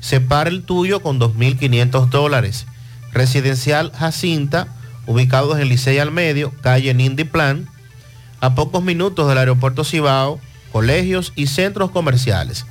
[0.00, 2.66] Separa el tuyo con 2.500 dólares.
[3.12, 4.68] Residencial Jacinta,
[5.06, 7.68] ubicado en Licey al Medio, calle Nindy Plan,
[8.40, 10.40] a pocos minutos del aeropuerto Cibao,
[10.72, 12.66] colegios y centros comerciales.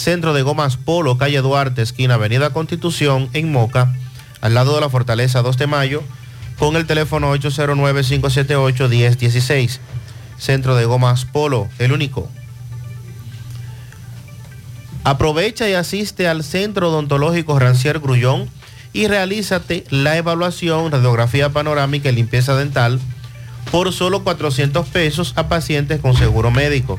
[0.00, 3.94] Centro de Gomas Polo, calle Duarte, esquina Avenida Constitución, en Moca,
[4.40, 6.02] al lado de la Fortaleza 2 de Mayo,
[6.58, 9.78] con el teléfono 809-578-1016.
[10.38, 12.30] Centro de Gomas Polo, el único.
[15.04, 18.48] Aprovecha y asiste al Centro Odontológico Rancier Grullón
[18.94, 23.00] y realízate la evaluación, radiografía panorámica y limpieza dental
[23.70, 26.98] por solo 400 pesos a pacientes con seguro médico.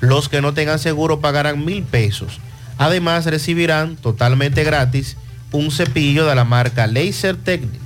[0.00, 2.38] Los que no tengan seguro pagarán mil pesos.
[2.78, 5.16] Además recibirán totalmente gratis
[5.52, 7.80] un cepillo de la marca Laser Technic.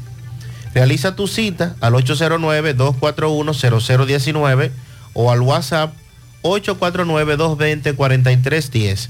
[0.74, 4.70] Realiza tu cita al 809-241-0019
[5.14, 5.94] o al WhatsApp
[6.42, 9.08] 849-220-4310.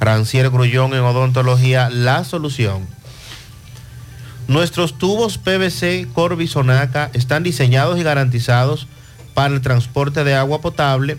[0.00, 2.86] Rancier Grullón en Odontología La Solución.
[4.46, 8.86] Nuestros tubos PVC Corby Sonaca están diseñados y garantizados
[9.34, 11.18] para el transporte de agua potable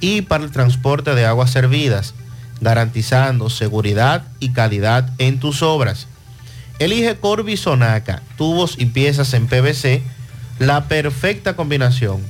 [0.00, 2.14] y para el transporte de aguas servidas,
[2.60, 6.08] garantizando seguridad y calidad en tus obras.
[6.78, 10.02] Elige Corby Sonaca, tubos y piezas en PVC,
[10.58, 12.20] la perfecta combinación.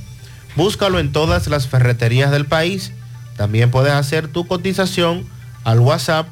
[0.55, 2.91] Búscalo en todas las ferreterías del país.
[3.37, 5.25] También puedes hacer tu cotización
[5.63, 6.27] al WhatsApp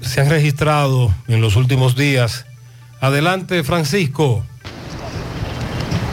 [0.00, 2.46] se han registrado en los últimos días.
[3.00, 4.44] Adelante, Francisco.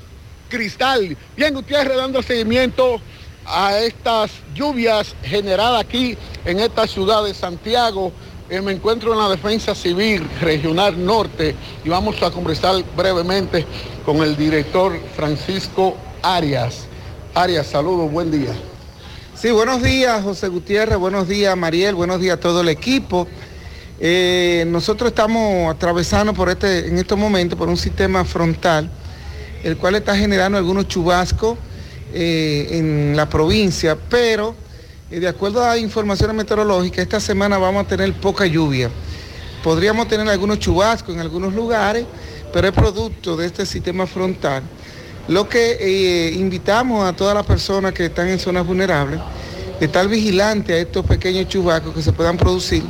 [0.48, 1.18] Cristal.
[1.36, 3.02] Bien, Gutiérrez dando seguimiento
[3.46, 6.16] a estas lluvias generadas aquí
[6.46, 8.14] en esta ciudad de Santiago.
[8.52, 11.56] Eh, me encuentro en la Defensa Civil Regional Norte
[11.86, 13.66] y vamos a conversar brevemente
[14.06, 16.86] con el director Francisco Arias.
[17.34, 18.52] Arias, saludos, buen día.
[19.36, 23.26] Sí, buenos días, José Gutiérrez, buenos días, Mariel, buenos días a todo el equipo.
[24.02, 28.92] Eh, nosotros estamos atravesando por este, en estos momentos por un sistema frontal,
[29.64, 31.58] el cual está generando algunos chubascos
[32.14, 34.56] eh, en la provincia, pero
[35.12, 38.90] y de acuerdo a informaciones meteorológicas, esta semana vamos a tener poca lluvia.
[39.62, 42.06] Podríamos tener algunos chubascos en algunos lugares,
[42.54, 44.64] pero es producto de este sistema frontal.
[45.28, 49.20] Lo que eh, invitamos a todas las personas que están en zonas vulnerables,
[49.80, 52.84] de estar vigilantes a estos pequeños chubascos que se puedan producir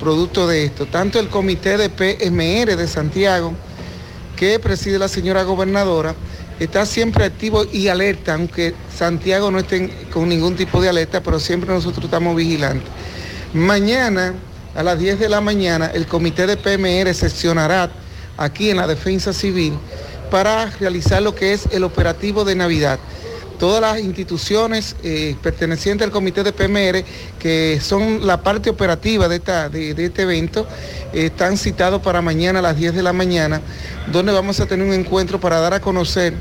[0.00, 0.86] producto de esto.
[0.86, 3.52] Tanto el comité de PMR de Santiago,
[4.36, 6.14] que preside la señora gobernadora,
[6.60, 11.40] está siempre activo y alerta, aunque Santiago no esté con ningún tipo de alerta, pero
[11.40, 12.88] siempre nosotros estamos vigilantes.
[13.54, 14.34] Mañana,
[14.74, 17.90] a las 10 de la mañana, el comité de PMR sesionará
[18.36, 19.72] aquí en la Defensa Civil
[20.30, 23.00] para realizar lo que es el operativo de Navidad.
[23.60, 27.04] Todas las instituciones eh, pertenecientes al comité de PMR,
[27.38, 29.36] que son la parte operativa de,
[29.98, 30.66] este evento,
[31.12, 33.60] eh, están citados para mañana a las 10 de la mañana,
[34.10, 36.32] donde vamos a tener un encuentro para dar a conocer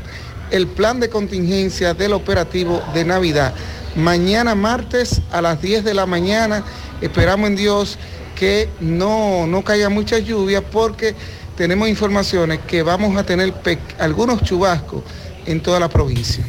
[0.49, 3.53] el plan de contingencia del operativo de Navidad.
[3.97, 6.63] Mañana martes a las 10 de la mañana
[7.01, 7.97] esperamos en Dios
[8.33, 11.15] que no, no caiga mucha lluvia porque
[11.57, 13.53] tenemos informaciones que vamos a tener
[13.99, 15.03] algunos chubascos
[15.45, 16.45] en toda la provincia.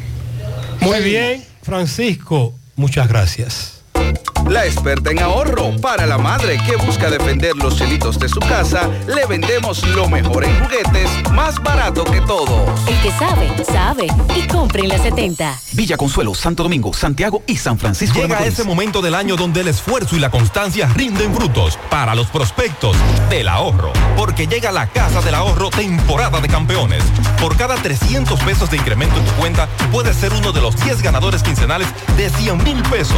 [0.81, 3.80] Muy bien, Francisco, muchas gracias.
[4.51, 5.71] La experta en ahorro.
[5.81, 10.43] Para la madre que busca defender los chelitos de su casa, le vendemos lo mejor
[10.43, 12.69] en juguetes, más barato que todos.
[12.87, 14.07] El que sabe, sabe.
[14.35, 15.57] Y compre en la 70.
[15.71, 18.53] Villa Consuelo, Santo Domingo, Santiago y San Francisco de Llega Macorís.
[18.53, 22.97] ese momento del año donde el esfuerzo y la constancia rinden frutos para los prospectos
[23.29, 23.93] del ahorro.
[24.17, 27.03] Porque llega la Casa del Ahorro temporada de campeones.
[27.39, 31.01] Por cada 300 pesos de incremento en tu cuenta, puedes ser uno de los 10
[31.01, 33.15] ganadores quincenales de 100 mil pesos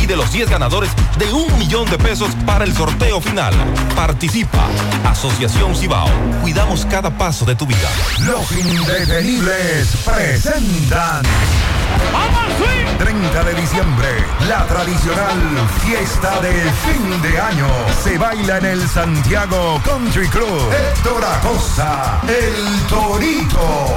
[0.00, 3.54] y de los 10 ganadores de un millón de pesos para el sorteo final.
[3.94, 4.66] Participa.
[5.04, 6.10] Asociación Cibao.
[6.42, 7.88] Cuidamos cada paso de tu vida.
[8.20, 11.22] Los indetenibles presentan.
[12.98, 14.08] 30 de diciembre,
[14.48, 15.38] la tradicional
[15.82, 17.68] fiesta de fin de año
[18.02, 20.72] se baila en el Santiago Country Club.
[20.72, 23.96] Héctor Acosta, el Torito.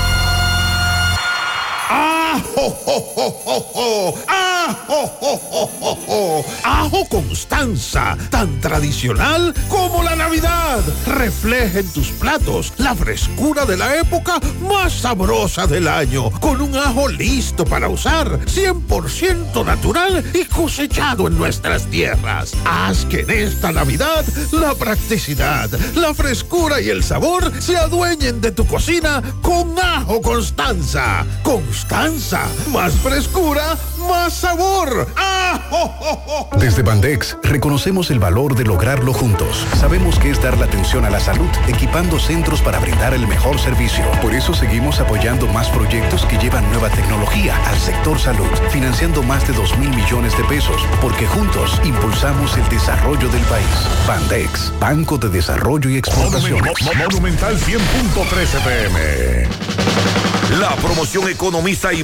[1.93, 2.20] Ah!
[2.33, 4.15] ¡Ajo, jo, jo, jo, jo!
[4.25, 6.45] ¡Ajo, jo, jo, jo, jo!
[6.63, 8.17] ¡Ajo Constanza!
[8.29, 10.79] Tan tradicional como la Navidad.
[11.07, 16.31] Refleja en tus platos la frescura de la época más sabrosa del año.
[16.39, 18.39] Con un ajo listo para usar.
[18.45, 22.53] 100% natural y cosechado en nuestras tierras.
[22.63, 28.51] Haz que en esta Navidad la practicidad, la frescura y el sabor se adueñen de
[28.51, 31.25] tu cocina con Ajo Constanza.
[31.43, 32.20] Constanza,
[32.71, 33.75] más frescura,
[34.07, 35.07] más sabor.
[35.15, 36.49] ¡Ajo, jo, jo!
[36.59, 39.65] Desde Bandex reconocemos el valor de lograrlo juntos.
[39.79, 43.59] Sabemos que es dar la atención a la salud, equipando centros para brindar el mejor
[43.59, 44.05] servicio.
[44.21, 49.47] Por eso seguimos apoyando más proyectos que llevan nueva tecnología al sector salud, financiando más
[49.47, 53.65] de 2 mil millones de pesos, porque juntos impulsamos el desarrollo del país.
[54.07, 56.75] Bandex, Banco de Desarrollo y Exportaciones.
[56.97, 59.91] Monumental 100.13 pm.
[60.59, 62.03] La promoción Economiza y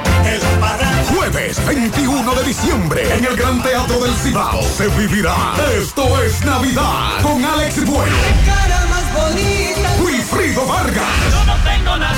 [1.15, 5.35] Jueves 21 de diciembre en el Gran Teatro del Cibao se vivirá
[5.77, 9.89] Esto es Navidad con Alex Bueno, cara más bonita.
[10.03, 12.15] Wilfrido Vargas Yo no tengo nada.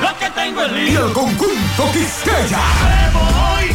[0.00, 1.06] Lo que tengo es y lío.
[1.06, 2.58] el conjunto Quisqueya.
[3.14, 3.70] Hoy.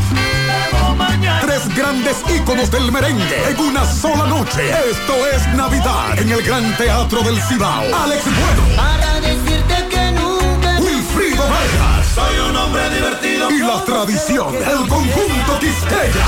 [1.42, 4.70] Tres grandes íconos del merengue en una sola noche.
[4.92, 7.84] Esto es Navidad en el Gran Teatro del Cibao.
[8.04, 10.80] Alex Bueno, Para decirte que nunca.
[10.80, 13.09] Wilfrido Vargas Soy un hombre divertido.
[13.50, 16.26] Y la tradición, el conjunto Quisqueya.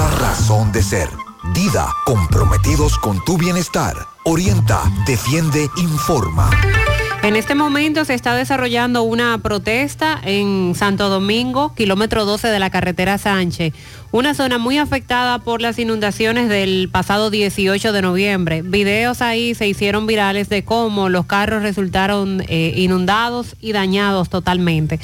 [0.00, 1.08] razón de ser.
[1.54, 3.94] Dida, comprometidos con tu bienestar.
[4.24, 6.50] Orienta, defiende, informa.
[7.22, 12.70] En este momento se está desarrollando una protesta en Santo Domingo, kilómetro 12 de la
[12.70, 13.74] carretera Sánchez,
[14.12, 18.62] una zona muy afectada por las inundaciones del pasado 18 de noviembre.
[18.62, 24.98] Videos ahí se hicieron virales de cómo los carros resultaron eh, inundados y dañados totalmente.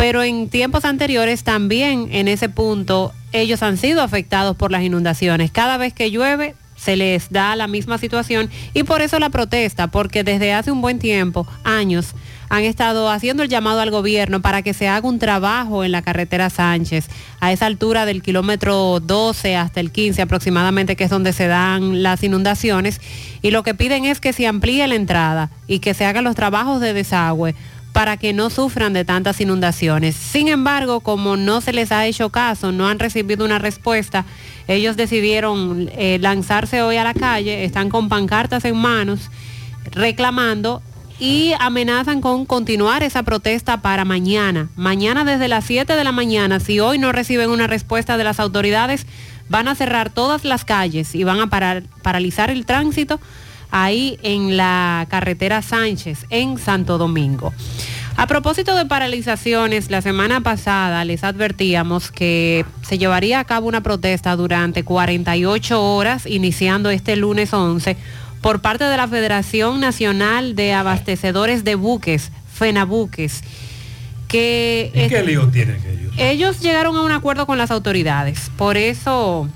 [0.00, 5.50] Pero en tiempos anteriores también en ese punto ellos han sido afectados por las inundaciones.
[5.50, 9.88] Cada vez que llueve se les da la misma situación y por eso la protesta,
[9.88, 12.14] porque desde hace un buen tiempo, años,
[12.48, 16.00] han estado haciendo el llamado al gobierno para que se haga un trabajo en la
[16.00, 21.34] carretera Sánchez, a esa altura del kilómetro 12 hasta el 15 aproximadamente, que es donde
[21.34, 23.02] se dan las inundaciones,
[23.42, 26.36] y lo que piden es que se amplíe la entrada y que se hagan los
[26.36, 27.54] trabajos de desagüe
[27.92, 30.14] para que no sufran de tantas inundaciones.
[30.14, 34.24] Sin embargo, como no se les ha hecho caso, no han recibido una respuesta,
[34.68, 39.30] ellos decidieron eh, lanzarse hoy a la calle, están con pancartas en manos,
[39.92, 40.82] reclamando
[41.18, 44.68] y amenazan con continuar esa protesta para mañana.
[44.76, 48.40] Mañana desde las 7 de la mañana, si hoy no reciben una respuesta de las
[48.40, 49.06] autoridades,
[49.50, 51.50] van a cerrar todas las calles y van a
[52.02, 53.20] paralizar el tránsito
[53.70, 57.52] ahí en la carretera Sánchez, en Santo Domingo.
[58.16, 63.82] A propósito de paralizaciones, la semana pasada les advertíamos que se llevaría a cabo una
[63.82, 67.96] protesta durante 48 horas, iniciando este lunes 11,
[68.42, 73.42] por parte de la Federación Nacional de Abastecedores de Buques, FENABUQUES.
[74.28, 76.12] Que ¿Y qué lío tienen ellos?
[76.16, 79.48] ellos llegaron a un acuerdo con las autoridades, por eso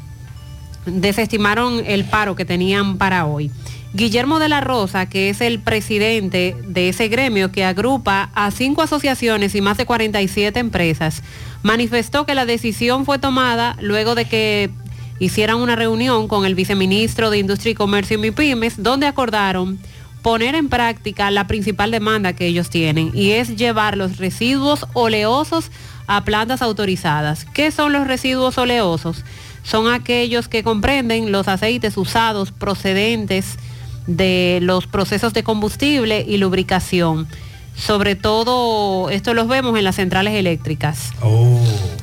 [0.87, 3.51] desestimaron el paro que tenían para hoy.
[3.95, 8.83] Guillermo de la Rosa, que es el presidente de ese gremio que agrupa a cinco
[8.83, 11.23] asociaciones y más de 47 empresas,
[11.63, 14.71] manifestó que la decisión fue tomada luego de que
[15.21, 19.79] hicieran una reunión con el viceministro de Industria y Comercio y MIPIMES, donde acordaron
[20.23, 25.71] poner en práctica la principal demanda que ellos tienen y es llevar los residuos oleosos
[26.09, 27.45] a plantas autorizadas.
[27.55, 29.25] ¿Qué son los residuos oleosos?
[29.63, 33.57] Son aquellos que comprenden los aceites usados procedentes
[34.07, 37.27] de los procesos de combustible y lubricación.
[37.77, 41.11] Sobre todo, esto los vemos en las centrales eléctricas.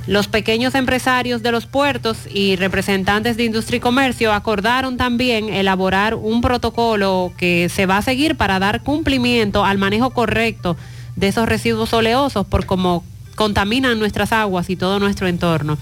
[0.08, 6.16] Los pequeños empresarios de los puertos y representantes de industria y comercio acordaron también elaborar
[6.16, 10.76] un protocolo que se va a seguir para dar cumplimiento al manejo correcto
[11.16, 13.06] de esos residuos oleosos por cómo
[13.36, 15.78] contaminan nuestras aguas y todo nuestro entorno.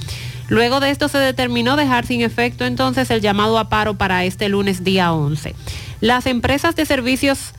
[0.49, 4.49] Luego de esto se determinó dejar sin efecto entonces el llamado a paro para este
[4.49, 5.55] lunes día 11.
[6.01, 7.53] Las empresas de servicios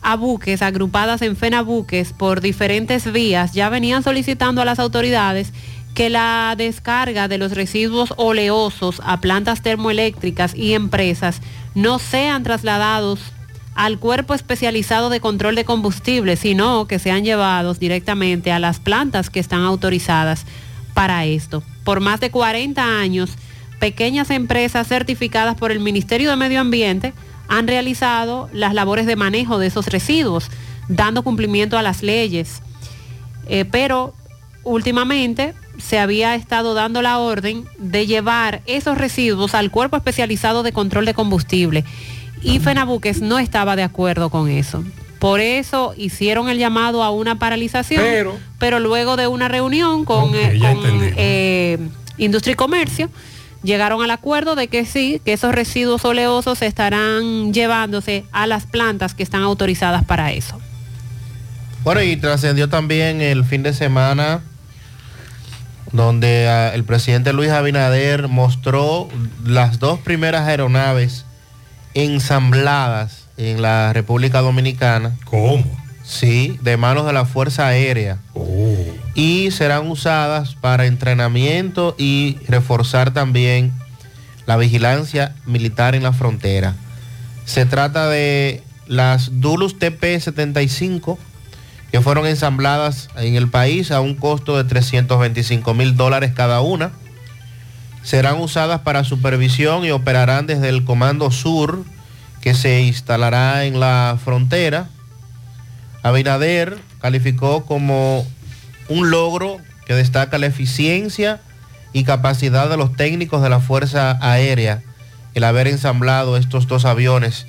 [0.00, 5.52] a buques agrupadas en FENABuques por diferentes vías ya venían solicitando a las autoridades
[5.94, 11.40] que la descarga de los residuos oleosos a plantas termoeléctricas y empresas
[11.74, 13.20] no sean trasladados
[13.74, 19.28] al cuerpo especializado de control de combustible, sino que sean llevados directamente a las plantas
[19.28, 20.46] que están autorizadas
[20.94, 21.62] para esto.
[21.84, 23.32] Por más de 40 años,
[23.80, 27.12] pequeñas empresas certificadas por el Ministerio de Medio Ambiente
[27.48, 30.50] han realizado las labores de manejo de esos residuos,
[30.88, 32.62] dando cumplimiento a las leyes.
[33.48, 34.14] Eh, pero
[34.64, 40.72] últimamente se había estado dando la orden de llevar esos residuos al cuerpo especializado de
[40.72, 41.84] control de combustible
[42.42, 44.84] y FENABUQUES no estaba de acuerdo con eso.
[45.18, 48.02] Por eso hicieron el llamado a una paralización,
[48.58, 50.80] pero, luego de una reunión con, eh, con,
[51.16, 51.78] eh,
[52.18, 53.10] Industria y Comercio,
[53.62, 59.14] llegaron al acuerdo de que sí, que esos residuos oleosos estarán llevándose a las plantas
[59.14, 60.60] que están autorizadas para eso.
[61.84, 64.40] Bueno, y trascendió también el fin de semana
[65.92, 69.08] donde ah, el presidente Luis Abinader mostró
[69.44, 71.24] las dos primeras aeronaves
[71.94, 75.16] ensambladas en la República Dominicana.
[75.24, 75.64] ¿Cómo?
[76.04, 78.18] Sí, de manos de la Fuerza Aérea.
[78.34, 78.75] Oh.
[79.16, 83.72] Y serán usadas para entrenamiento y reforzar también
[84.46, 86.76] la vigilancia militar en la frontera.
[87.46, 91.18] Se trata de las Dulus TP-75
[91.90, 96.92] que fueron ensambladas en el país a un costo de 325 mil dólares cada una.
[98.02, 101.84] Serán usadas para supervisión y operarán desde el Comando Sur
[102.40, 104.88] que se instalará en la frontera.
[106.02, 108.26] Abinader calificó como
[108.88, 111.40] un logro que destaca la eficiencia
[111.92, 114.82] y capacidad de los técnicos de la Fuerza Aérea
[115.34, 117.46] el haber ensamblado estos dos aviones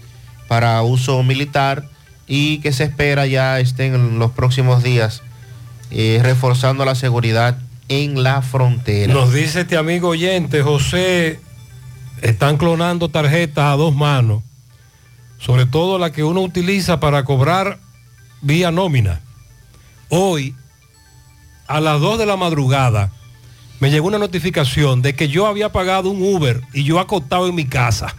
[0.48, 1.86] para uso militar
[2.28, 5.24] y que se espera ya estén en los próximos días
[5.90, 7.58] eh, reforzando la seguridad
[7.88, 9.14] en la frontera.
[9.14, 11.40] Nos dice este amigo oyente, José,
[12.22, 14.44] están clonando tarjetas a dos manos,
[15.38, 17.80] sobre todo la que uno utiliza para cobrar
[18.42, 19.22] vía nómina.
[20.10, 20.56] Hoy,
[21.68, 23.12] a las 2 de la madrugada,
[23.80, 27.56] me llegó una notificación de que yo había pagado un Uber y yo acostado en
[27.56, 28.16] mi casa.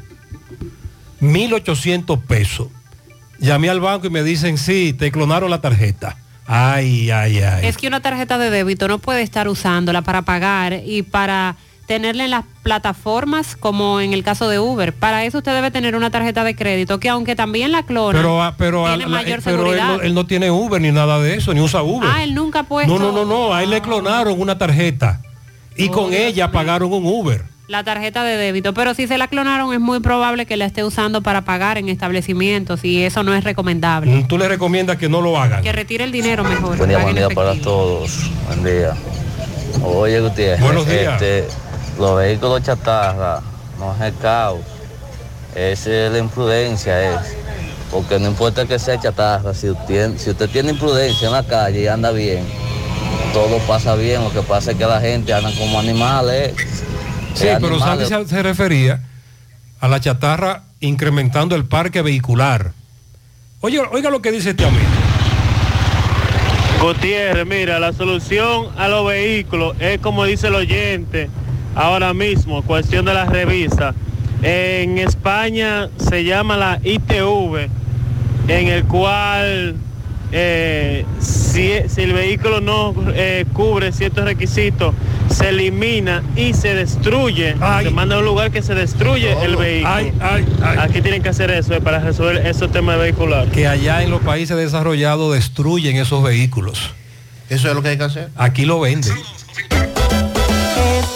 [1.20, 2.68] 1.800 pesos.
[3.40, 6.16] Llamé al banco y me dicen, sí, te clonaron la tarjeta.
[6.46, 7.66] Ay, ay, ay.
[7.66, 11.56] Es que una tarjeta de débito no puede estar usándola para pagar y para
[11.88, 14.92] tenerla en las plataformas como en el caso de Uber.
[14.92, 18.42] Para eso usted debe tener una tarjeta de crédito que aunque también la clona, Pero,
[18.42, 21.52] ah, pero, tiene mayor pero él, no, él no tiene Uber ni nada de eso,
[21.54, 22.08] ni usa Uber.
[22.12, 25.22] Ah, él nunca ha puesto No, no, no, no, a él le clonaron una tarjeta
[25.76, 27.42] y con ella pagaron un Uber.
[27.68, 28.74] la tarjeta de débito.
[28.74, 31.88] Pero si se la clonaron es muy probable que la esté usando para pagar en
[31.88, 34.10] establecimientos y eso no es recomendable.
[34.14, 35.62] Mm, Tú le recomiendas que no lo hagan.
[35.62, 36.76] Que retire el dinero mejor.
[36.76, 38.30] Buen día, buen en día para todos.
[38.46, 38.94] Buen día.
[39.82, 40.60] Oye, Gutiérrez.
[40.60, 41.22] Buenos días.
[41.22, 41.46] este,
[41.98, 43.40] los vehículos chatarra
[43.78, 44.60] no es el caos.
[45.54, 47.36] Es la imprudencia, es.
[47.90, 51.82] Porque no importa que sea chatarra, si usted, si usted tiene imprudencia en la calle
[51.82, 52.44] y anda bien,
[53.32, 54.22] todo pasa bien.
[54.22, 56.54] Lo que pasa es que la gente anda como animales.
[57.34, 59.00] Sí, Eh, pero Sandy se refería
[59.80, 62.72] a la chatarra incrementando el parque vehicular.
[63.60, 64.84] Oye, oiga lo que dice este amigo.
[66.80, 71.28] Gutiérrez, mira, la solución a los vehículos es como dice el oyente
[71.78, 73.94] ahora mismo, cuestión de las revistas.
[74.42, 77.68] En España se llama la ITV,
[78.48, 79.76] en el cual
[80.32, 84.94] eh, si, si el vehículo no eh, cubre ciertos requisitos,
[85.30, 87.54] se elimina y se destruye.
[87.82, 89.94] Se manda a un lugar que se destruye el vehículo.
[90.80, 93.52] Aquí tienen que hacer eso eh, para resolver esos temas vehiculares.
[93.52, 96.90] Que allá en los países desarrollados destruyen esos vehículos.
[97.48, 98.30] Eso es lo que hay que hacer.
[98.36, 99.14] Aquí lo venden.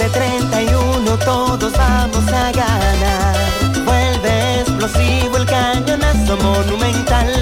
[0.05, 3.37] Este 31 todos vamos a ganar.
[3.85, 7.33] Vuelve explosivo el cañonazo monumental.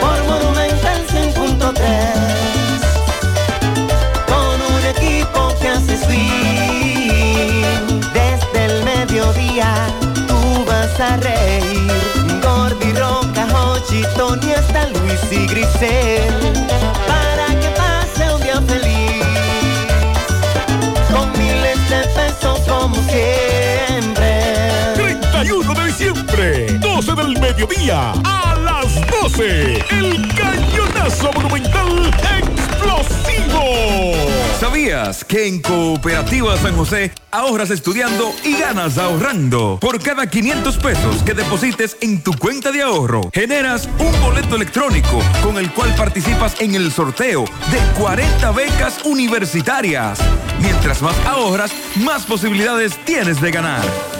[0.00, 1.74] Por Monumental 100.3.
[4.28, 7.64] Con un equipo que hace swing.
[8.14, 9.88] Desde el mediodía
[10.28, 11.90] tú vas a reír.
[12.44, 16.59] Gordi, Roca, Hochi, Tony, hasta Luis y Grisel.
[27.22, 34.14] Del mediodía, a las 12, el cañonazo monumental explosivo.
[34.58, 39.78] ¿Sabías que en Cooperativa San José ahorras estudiando y ganas ahorrando?
[39.80, 45.20] Por cada 500 pesos que deposites en tu cuenta de ahorro, generas un boleto electrónico
[45.42, 50.18] con el cual participas en el sorteo de 40 becas universitarias.
[50.60, 54.19] Mientras más ahorras, más posibilidades tienes de ganar.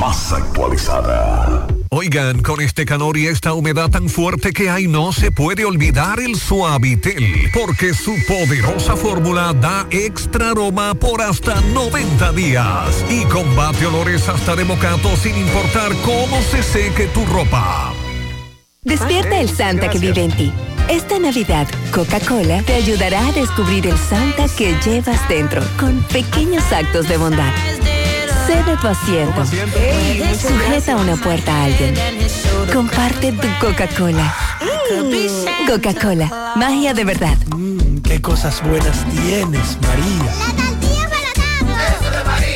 [0.00, 1.66] Más actualizada.
[1.90, 6.20] Oigan, con este calor y esta humedad tan fuerte que hay, no se puede olvidar
[6.20, 13.84] el Suavitel, porque su poderosa fórmula da extra aroma por hasta 90 días y combate
[13.84, 17.92] olores hasta de mocato sin importar cómo se seque tu ropa.
[18.82, 20.52] Despierta el Santa que vive en ti.
[20.88, 27.06] Esta Navidad, Coca-Cola te ayudará a descubrir el Santa que llevas dentro con pequeños actos
[27.06, 27.52] de bondad.
[28.50, 29.46] Cede tu asiento.
[29.46, 31.94] Sujeta una puerta a alguien.
[32.72, 34.34] Comparte tu Coca-Cola.
[35.68, 37.38] Coca-Cola, magia de verdad.
[38.02, 40.32] Qué cosas buenas tienes, María.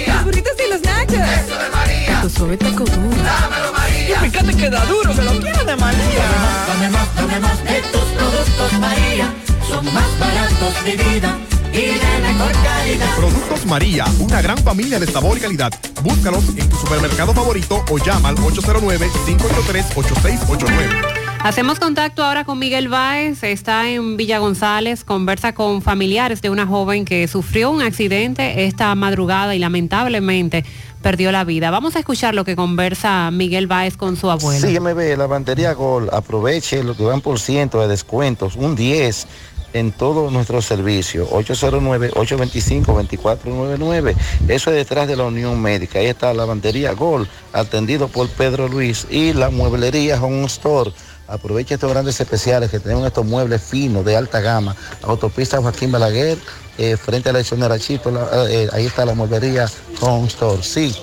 [0.08, 1.14] Los burritos y los nachos.
[1.14, 2.20] Eso de María.
[2.22, 3.16] Tu suave taco duro.
[3.22, 4.16] Dámelo, María.
[4.16, 6.24] Y fíjate que da duro, que lo quiero de María.
[6.66, 9.32] Dame más, dame más de tus productos, María.
[9.68, 11.38] Son más baratos de vida
[11.74, 13.16] y de mejor calidad.
[13.16, 15.72] Productos María, una gran familia de sabor y calidad.
[16.02, 21.24] Búscalos en tu supermercado favorito o llama al 809-583-8689.
[21.40, 26.66] Hacemos contacto ahora con Miguel Báez, está en Villa González, conversa con familiares de una
[26.66, 30.64] joven que sufrió un accidente esta madrugada y lamentablemente
[31.02, 31.70] perdió la vida.
[31.70, 34.66] Vamos a escuchar lo que conversa Miguel Báez con su abuelo.
[34.66, 39.26] Sí, MB, la bandería Gol, aproveche lo que van por ciento de descuentos, un 10
[39.74, 44.14] en todos nuestros servicios, 809-825-2499.
[44.48, 45.98] Eso es detrás de la Unión Médica.
[45.98, 50.90] Ahí está la bandería Gol, atendido por Pedro Luis, y la mueblería Home Store.
[51.26, 54.76] Aproveche estos grandes especiales que tenemos estos muebles finos de alta gama.
[55.02, 56.38] Autopista Joaquín Balaguer,
[56.78, 59.68] eh, frente a la Echonera Chipo, la- eh, ahí está la mueblería
[60.00, 60.62] Home Store.
[60.62, 60.94] Sí,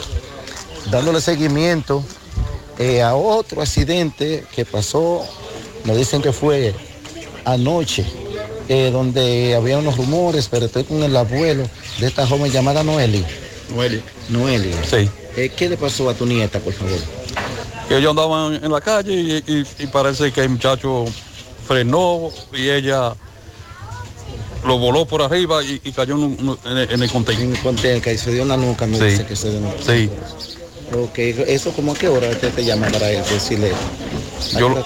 [0.91, 2.03] dándole seguimiento
[2.77, 5.25] eh, a otro accidente que pasó,
[5.85, 6.73] nos dicen que fue
[7.45, 8.05] anoche,
[8.73, 11.63] eh, donde había unos rumores, pero estoy con el abuelo
[11.99, 13.25] de esta joven llamada Noeli.
[13.75, 14.01] Noeli.
[14.29, 14.71] Noeli.
[14.89, 15.09] Sí.
[15.35, 16.97] Eh, ¿Qué le pasó a tu nieta, por favor?
[17.89, 21.03] que ellos andaban en la calle y, y- y parece que el muchacho
[21.67, 23.13] frenó y ella
[24.65, 27.45] lo voló por arriba y, y cayó en, un- en el- en el contenedor.
[27.49, 29.03] En el contenedor, que se dio una nuca, me Sí.
[29.03, 30.09] dice que se dio una Sí,
[30.93, 31.17] Ok,
[31.47, 33.73] ¿eso como a qué hora usted te llama para decirle?
[34.57, 34.85] yo, lo-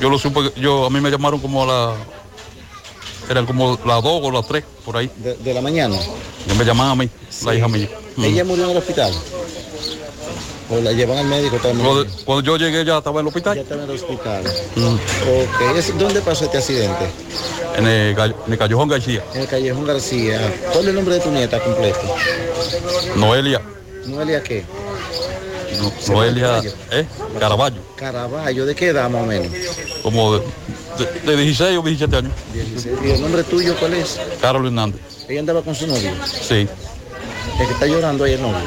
[0.00, 1.94] yo lo supe, yo, a mí me llamaron como a la,
[3.28, 5.10] eran como las dos o las tres, por ahí.
[5.16, 5.96] De, de la mañana.
[6.46, 7.08] Yo me llamaban a mí,
[7.44, 7.88] la hija mía.
[8.18, 9.12] ¿Ella murió en el hospital?
[10.70, 11.86] ¿O la llevan al médico también?
[11.86, 13.54] Cuando, cuando yo llegué ya estaba en el hospital.
[13.56, 14.44] Ya estaba en el hospital.
[15.76, 17.06] ¿es- ¿dónde pasó este accidente?
[17.76, 19.22] En el, Gallo- en el Callejón García.
[19.34, 20.54] En el Callejón García.
[20.72, 22.00] ¿Cuál es el nombre de tu nieta completo?
[23.16, 23.60] Noelia.
[24.06, 24.64] ¿Noelia qué?
[25.80, 26.62] No- Noelia,
[26.92, 27.04] ¿eh?
[27.38, 27.80] Caraballo.
[27.96, 29.48] Caraballo, ¿de qué edad más o menos?
[30.02, 30.44] Como de,
[30.98, 32.32] de- de 16 o 17 años.
[33.04, 34.18] ¿Y el nombre tuyo cuál es?
[34.40, 35.00] Carlos Hernández.
[35.28, 36.10] Ella andaba con su novio.
[36.40, 36.66] Sí.
[37.60, 38.58] El que está llorando ahí el novio.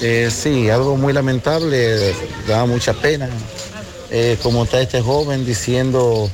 [0.00, 2.14] Eh, sí, algo muy lamentable,
[2.48, 3.28] da mucha pena.
[4.10, 6.30] Eh, como está este joven diciendo,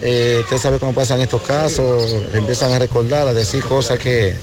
[0.00, 4.34] eh, usted sabe cómo pasan estos casos, empiezan a recordar, a decir cosas que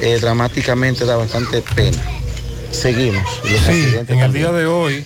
[0.00, 1.98] eh, dramáticamente da bastante pena.
[2.70, 3.22] Seguimos.
[3.44, 5.04] Los Sí, en el día de hoy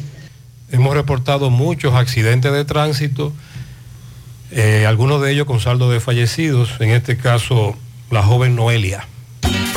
[0.73, 3.33] hemos reportado muchos accidentes de tránsito,
[4.53, 7.77] eh, algunos de ellos con saldo de fallecidos, en este caso
[8.11, 9.07] la joven Noelia.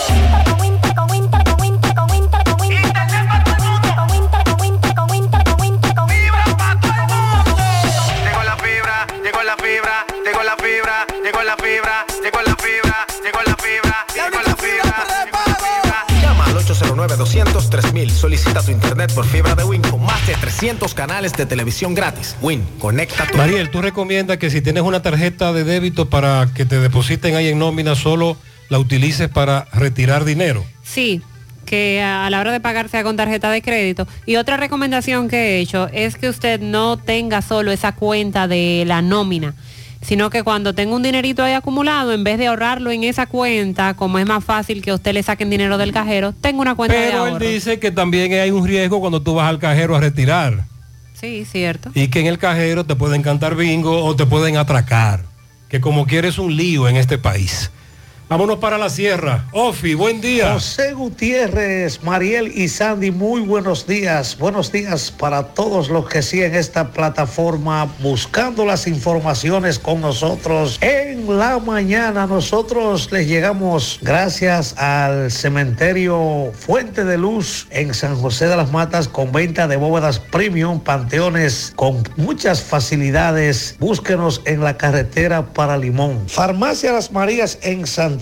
[11.41, 16.21] Llegó la fibra, llegó la fibra, llegó la fibra, llegó la fibra.
[16.21, 18.09] Llama al 809-200-3000.
[18.09, 22.35] Solicita tu internet por fibra de Win con más de 300 canales de televisión gratis.
[22.41, 23.37] Win, conecta tu...
[23.37, 27.47] Mariel, ¿tú recomiendas que si tienes una tarjeta de débito para que te depositen ahí
[27.47, 28.37] en nómina, solo
[28.69, 30.63] la utilices para retirar dinero?
[30.83, 31.21] Sí,
[31.65, 34.07] que a la hora de pagar sea con tarjeta de crédito.
[34.25, 38.83] Y otra recomendación que he hecho es que usted no tenga solo esa cuenta de
[38.85, 39.55] la nómina,
[40.01, 43.93] sino que cuando tenga un dinerito ahí acumulado, en vez de ahorrarlo en esa cuenta,
[43.93, 46.95] como es más fácil que a usted le saquen dinero del cajero, tenga una cuenta
[46.97, 47.45] de Pero él ahorro.
[47.45, 50.65] dice que también hay un riesgo cuando tú vas al cajero a retirar
[51.13, 51.91] Sí, cierto.
[51.93, 55.21] y que en el cajero te pueden cantar bingo o te pueden atracar,
[55.69, 57.69] que como quieres un lío en este país.
[58.31, 59.43] Vámonos para la sierra.
[59.51, 60.53] Ofi, buen día.
[60.53, 64.37] José Gutiérrez, Mariel y Sandy, muy buenos días.
[64.37, 70.77] Buenos días para todos los que siguen esta plataforma buscando las informaciones con nosotros.
[70.79, 78.47] En la mañana nosotros les llegamos gracias al cementerio Fuente de Luz en San José
[78.47, 83.75] de las Matas con venta de bóvedas premium, panteones con muchas facilidades.
[83.77, 86.29] Búsquenos en la carretera para Limón.
[86.29, 88.20] Farmacia Las Marías en Santiago,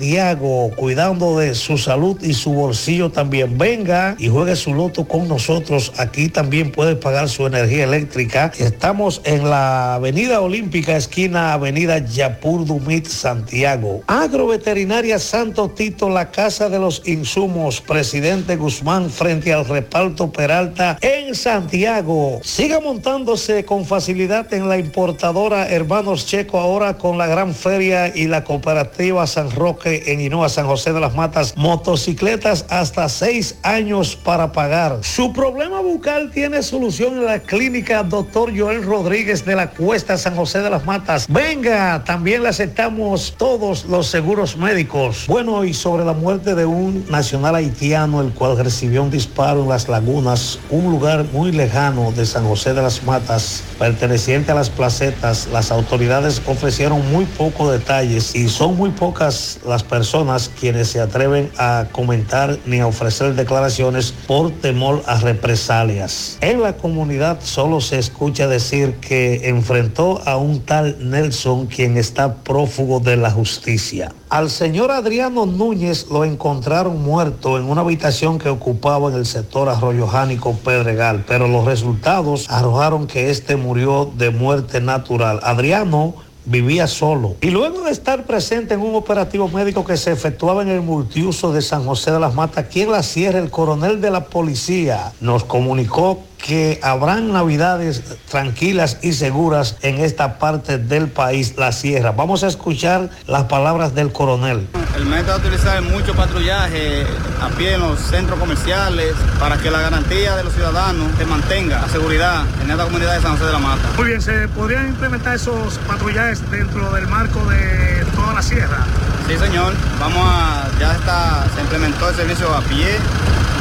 [0.75, 3.57] cuidando de su salud y su bolsillo también.
[3.57, 5.91] Venga y juegue su loto con nosotros.
[5.97, 8.51] Aquí también puede pagar su energía eléctrica.
[8.57, 14.01] Estamos en la Avenida Olímpica, esquina Avenida Yapur Dumit, Santiago.
[14.07, 21.35] Agroveterinaria Santo Tito, la Casa de los Insumos, Presidente Guzmán, frente al reparto Peralta en
[21.35, 22.39] Santiago.
[22.43, 28.27] Siga montándose con facilidad en la importadora Hermanos Checo, ahora con la gran feria y
[28.27, 31.55] la cooperativa San Roque en Hinoa, San José de las Matas.
[31.57, 34.99] Motocicletas hasta seis años para pagar.
[35.01, 40.35] Su problema bucal tiene solución en la clínica Doctor Joel Rodríguez de la Cuesta San
[40.35, 41.25] José de las Matas.
[41.27, 45.25] Venga, también le aceptamos todos los seguros médicos.
[45.27, 49.69] Bueno, y sobre la muerte de un nacional haitiano, el cual recibió un disparo en
[49.69, 54.69] las lagunas, un lugar muy lejano de San José de las Matas, perteneciente a las
[54.69, 61.01] placetas, las autoridades ofrecieron muy pocos detalles y son muy pocas las personas quienes se
[61.01, 66.38] atreven a comentar ni a ofrecer declaraciones por temor a represalias.
[66.41, 72.35] En la comunidad solo se escucha decir que enfrentó a un tal Nelson quien está
[72.35, 74.11] prófugo de la justicia.
[74.30, 79.69] Al señor Adriano Núñez lo encontraron muerto en una habitación que ocupaba en el sector
[79.69, 85.40] Arroyo Jánico Pedregal, pero los resultados arrojaron que este murió de muerte natural.
[85.41, 86.14] Adriano
[86.49, 87.35] vivía solo.
[87.41, 91.53] Y luego de estar presente en un operativo médico que se efectuaba en el multiuso
[91.53, 95.13] de San José de las Matas, aquí en la sierra, el coronel de la policía
[95.21, 102.11] nos comunicó que habrán navidades tranquilas y seguras en esta parte del país, la sierra.
[102.11, 104.67] Vamos a escuchar las palabras del coronel.
[104.95, 107.05] El mes va a utilizar mucho patrullaje
[107.41, 111.81] a pie en los centros comerciales para que la garantía de los ciudadanos se mantenga
[111.81, 113.89] la seguridad en esta comunidad de San José de la Mata.
[113.97, 118.85] Muy bien, ¿se podrían implementar esos patrullajes dentro del marco de toda la sierra?
[119.27, 119.73] Sí, señor.
[119.99, 122.97] Vamos a, ya está, se implementó el servicio a pie,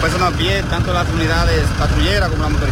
[0.01, 2.68] personas a pie, tanto las unidades patrulleras como las motorizadas.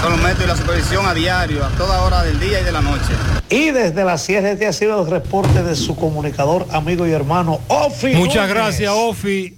[0.00, 2.72] Son los métodos y la supervisión a diario, a toda hora del día y de
[2.72, 3.12] la noche.
[3.50, 7.60] Y desde la sierra este ha sido el reporte de su comunicador, amigo y hermano,
[7.68, 8.14] Ofi.
[8.14, 9.57] Muchas gracias, Ofi.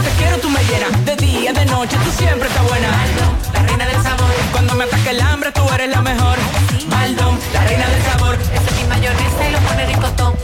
[0.01, 1.05] te quiero, tú me llenas.
[1.05, 2.89] De día, de noche, tú siempre estás buena.
[2.89, 4.31] Baldón, la reina del sabor.
[4.51, 6.37] Cuando me ataque el hambre, tú eres la mejor.
[6.87, 8.35] Baldón, la reina del sabor.
[8.35, 10.35] Esa es mi mayonesa y lo pone ricotop.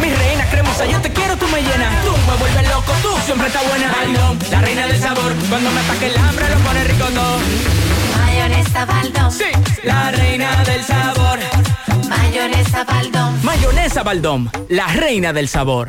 [0.00, 2.04] Mi reina cremosa, yo te quiero, tú me llenas.
[2.04, 3.92] Tú me vuelves loco, tú siempre estás buena.
[3.92, 5.32] Baldón, la reina del sabor.
[5.48, 7.38] Cuando me ataque el hambre, lo pone rico todo.
[8.18, 9.32] Mayonesa Baldón.
[9.32, 9.50] Sí,
[9.84, 11.38] la reina del sabor.
[12.08, 13.44] Mayonesa Baldón.
[13.44, 15.88] Mayonesa Baldón, la reina del sabor.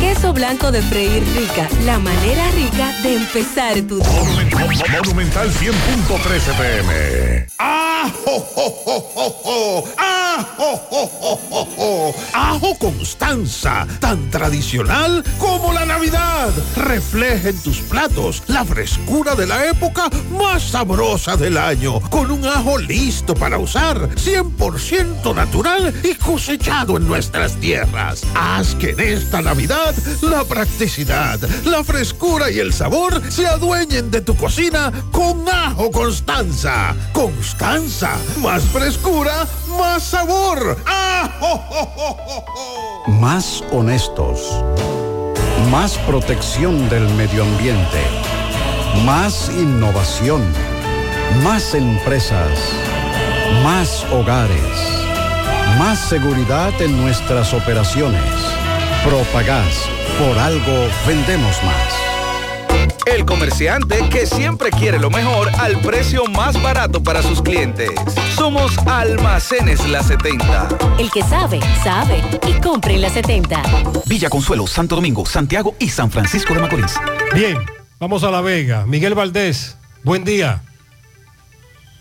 [0.00, 5.00] Queso blanco de freír rica, la manera rica de empezar tu día.
[5.04, 7.46] Monumental 100.13 pm.
[7.58, 9.84] ¡Ajo, jo, jo, jo, jo!
[9.96, 12.14] ¡Ajo, jo, jo, jo, jo!
[12.32, 13.86] ¡Ajo Constanza!
[14.00, 16.50] Tan tradicional como la Navidad.
[16.76, 20.08] Refleja en tus platos la frescura de la época
[20.38, 22.00] más sabrosa del año.
[22.10, 24.10] Con un ajo listo para usar.
[24.16, 28.22] 100% natural y cosechado en nuestras tierras.
[28.34, 29.83] Haz que en esta Navidad
[30.22, 36.94] la practicidad, la frescura y el sabor se adueñen de tu cocina con ajo Constanza.
[37.12, 39.46] Constanza, más frescura,
[39.78, 40.76] más sabor.
[40.86, 41.58] ¡Ajo!
[41.70, 43.10] jo, jo, jo, jo!
[43.12, 44.40] Más honestos.
[45.70, 48.02] Más protección del medio ambiente.
[49.04, 50.42] Más innovación.
[51.42, 52.58] Más empresas.
[53.62, 54.94] Más hogares.
[55.78, 58.63] Más seguridad en nuestras operaciones.
[59.04, 59.88] Propagás.
[60.18, 62.14] Por algo vendemos más.
[63.06, 67.90] El comerciante que siempre quiere lo mejor al precio más barato para sus clientes.
[68.34, 70.68] Somos Almacenes La 70.
[70.98, 72.22] El que sabe, sabe.
[72.48, 73.62] Y compre en la 70.
[74.06, 76.94] Villa Consuelo, Santo Domingo, Santiago y San Francisco de Macorís.
[77.34, 77.58] Bien,
[78.00, 78.86] vamos a La Vega.
[78.86, 80.62] Miguel Valdés, buen día.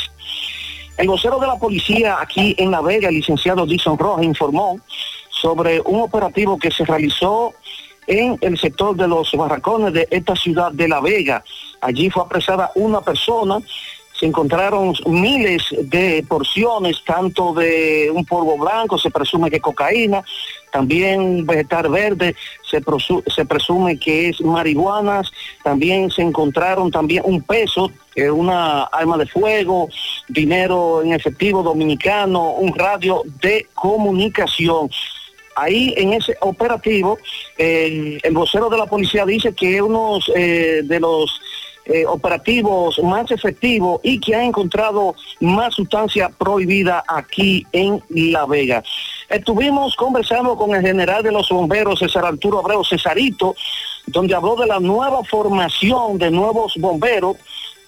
[0.98, 4.80] El vocero de la policía aquí en La Vega, el licenciado Dixon Rojas, informó
[5.30, 7.54] sobre un operativo que se realizó
[8.08, 11.44] en el sector de los barracones de esta ciudad de La Vega.
[11.82, 13.60] Allí fue apresada una persona,
[14.20, 20.24] se encontraron miles de porciones, tanto de un polvo blanco, se presume que cocaína,
[20.72, 22.36] también vegetal verde,
[22.70, 22.82] se,
[23.46, 25.32] presume que es marihuanas,
[25.64, 29.90] también se encontraron también un peso, eh, una arma de fuego,
[30.28, 34.90] dinero en efectivo dominicano, un radio de comunicación.
[35.56, 37.18] Ahí en ese operativo,
[37.58, 41.42] el vocero de la policía dice que unos eh, de los
[41.90, 48.84] eh, operativos más efectivos y que ha encontrado más sustancia prohibida aquí en La Vega.
[49.30, 53.56] Estuvimos conversando con el general de los bomberos, César Arturo Abreu Cesarito,
[54.06, 57.38] donde habló de la nueva formación de nuevos bomberos.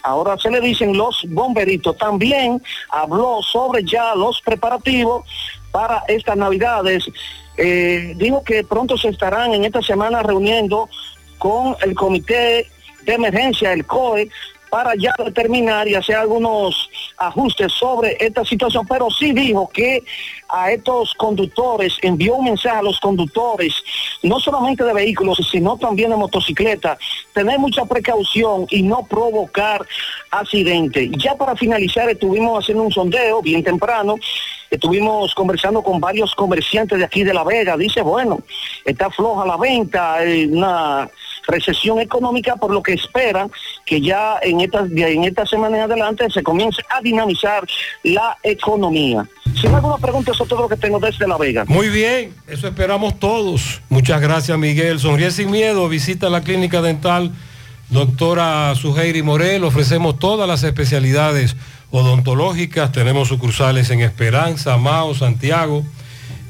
[0.02, 1.98] Ahora se le dicen los bomberitos.
[1.98, 5.26] También habló sobre ya los preparativos
[5.72, 7.04] para estas navidades.
[7.58, 10.88] Eh, dijo que pronto se estarán en esta semana reuniendo
[11.38, 12.68] con el comité
[13.10, 14.30] de emergencia, el COE,
[14.70, 20.04] para ya determinar y hacer algunos ajustes sobre esta situación, pero sí dijo que
[20.48, 23.74] a estos conductores, envió un mensaje a los conductores,
[24.22, 26.98] no solamente de vehículos, sino también de motocicletas,
[27.34, 29.86] tener mucha precaución y no provocar
[30.32, 31.10] accidentes.
[31.18, 34.18] Ya para finalizar, estuvimos haciendo un sondeo bien temprano,
[34.70, 38.40] estuvimos conversando con varios comerciantes de aquí de La Vega, dice, bueno,
[38.86, 41.10] está floja la venta, hay una
[41.50, 43.52] recesión económica, por lo que esperan
[43.86, 47.66] que ya en esta, en esta semana en adelante se comience a dinamizar
[48.04, 49.28] la economía.
[49.60, 51.66] Si no alguna pregunta, eso es todo lo que tengo desde La Vega.
[51.68, 53.82] Muy bien, eso esperamos todos.
[53.90, 55.00] Muchas gracias, Miguel.
[55.00, 57.32] Sonríe sin miedo, visita la clínica dental
[57.90, 59.64] doctora Suheiri Morel.
[59.64, 61.56] Ofrecemos todas las especialidades
[61.92, 62.92] odontológicas.
[62.92, 65.84] Tenemos sucursales en Esperanza, Mao, Santiago.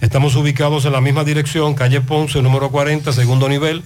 [0.00, 3.84] Estamos ubicados en la misma dirección, calle Ponce, número 40, segundo nivel,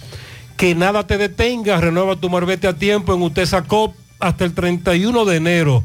[0.56, 5.26] Que nada te detenga, renueva tu marbete a tiempo en Utesa Cop hasta el 31
[5.26, 5.84] de enero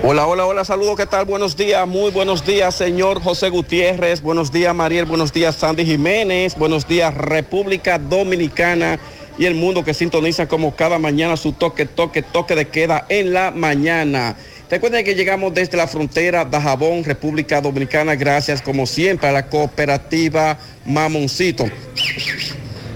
[0.03, 1.23] Hola, hola, hola, saludos, ¿qué tal?
[1.23, 4.21] Buenos días, muy buenos días, señor José Gutiérrez.
[4.21, 5.05] Buenos días, Mariel.
[5.05, 6.57] Buenos días, Sandy Jiménez.
[6.57, 8.99] Buenos días, República Dominicana
[9.37, 13.31] y el mundo que sintoniza como cada mañana su toque, toque, toque de queda en
[13.31, 14.35] la mañana.
[14.69, 20.59] Recuerden que llegamos desde la frontera Dajabón, República Dominicana, gracias como siempre a la cooperativa
[20.85, 21.65] Mamoncito.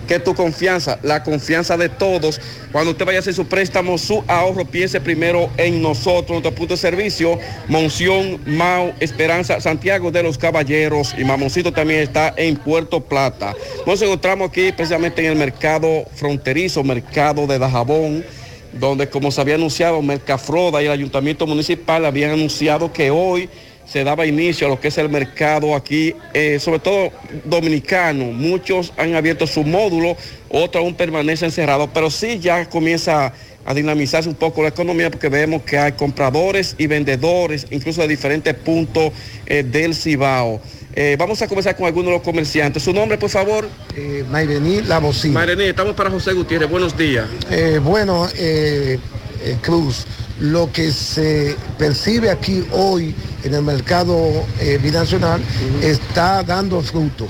[0.08, 2.40] Que tu confianza, la confianza de todos,
[2.72, 6.76] cuando usted vaya a hacer su préstamo, su ahorro, piense primero en nosotros, nuestro punto
[6.76, 13.00] de servicio, Monción, Mau, Esperanza, Santiago de los Caballeros y Mamoncito también está en Puerto
[13.02, 13.56] Plata.
[13.88, 18.24] Nos encontramos aquí precisamente en el mercado fronterizo, mercado de Dajabón
[18.80, 23.50] donde como se había anunciado Mercafroda y el Ayuntamiento Municipal habían anunciado que hoy
[23.86, 27.12] se daba inicio a lo que es el mercado aquí, eh, sobre todo
[27.44, 28.26] dominicano.
[28.26, 30.16] Muchos han abierto su módulo,
[30.50, 33.34] otros aún permanecen cerrados, pero sí ya comienza
[33.66, 38.08] a dinamizarse un poco la economía porque vemos que hay compradores y vendedores, incluso de
[38.08, 39.12] diferentes puntos
[39.46, 40.62] eh, del Cibao.
[40.96, 42.84] Eh, vamos a comenzar con algunos de los comerciantes.
[42.84, 43.68] Su nombre, por favor.
[43.96, 45.34] Eh, Mayrení Labocín.
[45.34, 46.70] Mayrení, estamos para José Gutiérrez.
[46.70, 47.28] Buenos días.
[47.50, 49.00] Eh, bueno, eh,
[49.62, 50.06] Cruz,
[50.40, 54.46] lo que se percibe aquí hoy en el mercado
[54.82, 55.42] binacional
[55.82, 57.28] está dando fruto.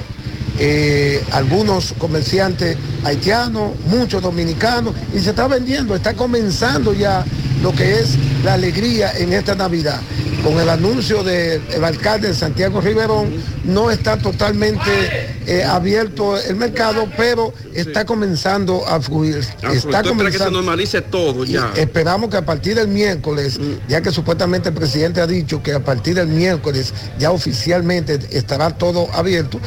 [0.60, 7.26] Eh, algunos comerciantes haitianos, muchos dominicanos, y se está vendiendo, está comenzando ya
[7.64, 10.00] lo que es la alegría en esta Navidad.
[10.44, 13.32] Con el anuncio del alcalde de Santiago Riverón,
[13.64, 14.92] no está totalmente
[15.48, 19.38] eh, abierto el mercado, pero está comenzando a fluir.
[19.64, 20.52] Ah, Está espera que se comenzando.
[20.52, 21.72] normalice todo ya.
[21.78, 23.58] Esperamos que a partir del miércoles,
[23.88, 28.72] ya que supuestamente el presidente ha dicho que a partir del miércoles ya oficialmente estará
[28.72, 29.62] todo abierto,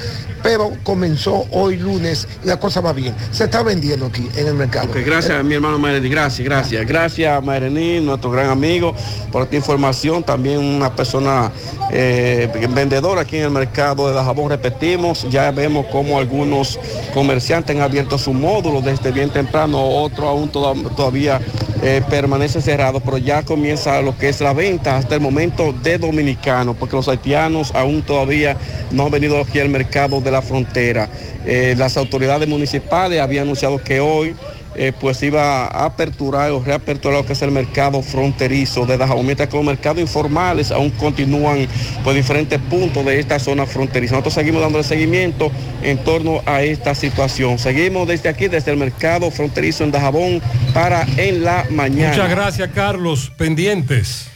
[0.47, 3.13] pero comenzó hoy lunes y la cosa va bien.
[3.33, 4.87] Se está vendiendo aquí en el mercado.
[4.89, 6.09] Ok, gracias, mi hermano Mayrení.
[6.09, 6.87] Gracias, gracias.
[6.87, 8.95] Gracias, Mayrení, nuestro gran amigo,
[9.33, 10.23] por esta información.
[10.23, 11.51] También una persona
[11.91, 14.49] eh, vendedora aquí en el mercado de Dajabón.
[14.49, 16.79] Repetimos, ya vemos como algunos
[17.13, 21.41] comerciantes han abierto su módulo desde bien temprano, otro aún toda- todavía
[21.83, 25.99] eh, permanece cerrado, pero ya comienza lo que es la venta hasta el momento de
[25.99, 28.57] dominicanos, porque los haitianos aún todavía
[28.91, 31.09] no han venido aquí al mercado de la frontera.
[31.45, 34.35] Eh, las autoridades municipales habían anunciado que hoy
[34.77, 39.27] eh, pues iba a aperturar o reaperturar lo que es el mercado fronterizo de Dajabón,
[39.27, 41.67] mientras que los mercados informales aún continúan
[42.05, 44.13] por diferentes puntos de esta zona fronteriza.
[44.13, 45.51] Nosotros seguimos dándole seguimiento
[45.83, 47.59] en torno a esta situación.
[47.59, 50.43] Seguimos desde aquí, desde el mercado fronterizo en Dajabón
[50.75, 52.11] para en la mañana.
[52.11, 53.33] Muchas gracias, Carlos.
[53.37, 54.36] Pendientes.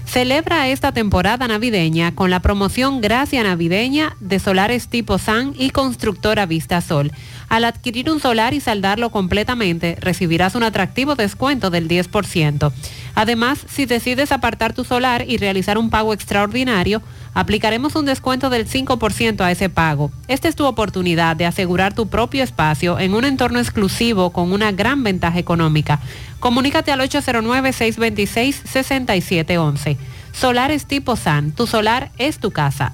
[0.06, 6.46] Celebra esta temporada navideña con la promoción Gracia Navideña de Solares Tipo San y Constructora
[6.46, 7.10] Vista Sol.
[7.48, 12.72] Al adquirir un solar y saldarlo completamente, recibirás un atractivo descuento del 10%.
[13.14, 17.02] Además, si decides apartar tu solar y realizar un pago extraordinario,
[17.34, 20.10] aplicaremos un descuento del 5% a ese pago.
[20.28, 24.72] Esta es tu oportunidad de asegurar tu propio espacio en un entorno exclusivo con una
[24.72, 26.00] gran ventaja económica.
[26.40, 29.98] Comunícate al 809-626-6711.
[30.32, 32.92] Solares tipo SAN, tu solar es tu casa.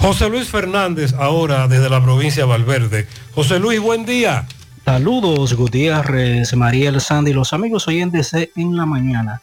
[0.00, 3.06] José Luis Fernández, ahora desde la provincia de Valverde.
[3.34, 4.46] José Luis, buen día.
[4.84, 9.42] Saludos, Gutiérrez, Mariel Sandy, los amigos oyentes de En la Mañana.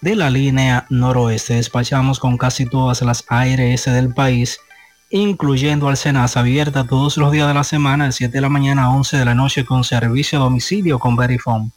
[0.00, 1.54] de la línea noroeste.
[1.54, 4.58] Despachamos con casi todas las ARS del país,
[5.10, 8.84] incluyendo al Senas abierta todos los días de la semana, de 7 de la mañana
[8.84, 11.72] a 11 de la noche, con servicio a domicilio con Verifone.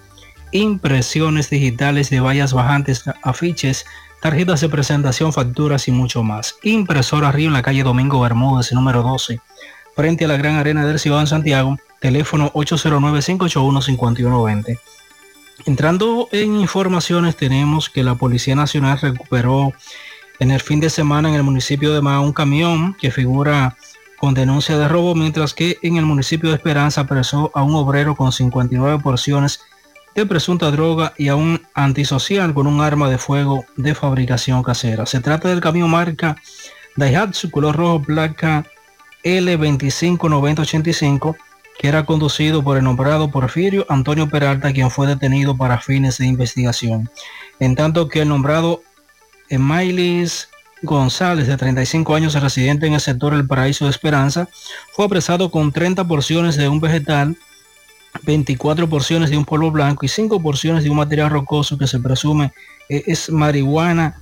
[0.51, 3.85] impresiones digitales de vallas bajantes, afiches,
[4.21, 6.55] tarjetas de presentación, facturas y mucho más.
[6.63, 9.39] Impresora Río en la calle Domingo Bermúdez, número 12,
[9.95, 14.77] frente a la Gran Arena del Ciudad de Santiago, teléfono 809-581-5120.
[15.65, 19.73] Entrando en informaciones, tenemos que la Policía Nacional recuperó
[20.39, 23.77] en el fin de semana en el municipio de Mao un camión que figura
[24.17, 28.15] con denuncia de robo, mientras que en el municipio de Esperanza apresó a un obrero
[28.15, 29.61] con 59 porciones
[30.15, 35.05] de presunta droga y a un antisocial con un arma de fuego de fabricación casera.
[35.05, 36.37] Se trata del camión marca
[36.95, 38.65] Daihatsu color rojo placa
[39.23, 41.35] L259085
[41.81, 46.27] que era conducido por el nombrado Porfirio Antonio Peralta, quien fue detenido para fines de
[46.27, 47.09] investigación.
[47.59, 48.83] En tanto que el nombrado
[49.49, 50.47] Emailis
[50.83, 54.47] González, de 35 años, residente en el sector El Paraíso de Esperanza,
[54.93, 57.35] fue apresado con 30 porciones de un vegetal,
[58.23, 61.99] 24 porciones de un polvo blanco y 5 porciones de un material rocoso que se
[61.99, 62.51] presume
[62.89, 64.21] es marihuana,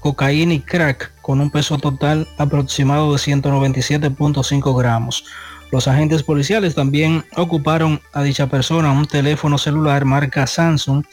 [0.00, 5.24] cocaína y crack, con un peso total aproximado de 197.5 gramos.
[5.72, 11.04] Los agentes policiales también ocuparon a dicha persona un teléfono celular marca Samsung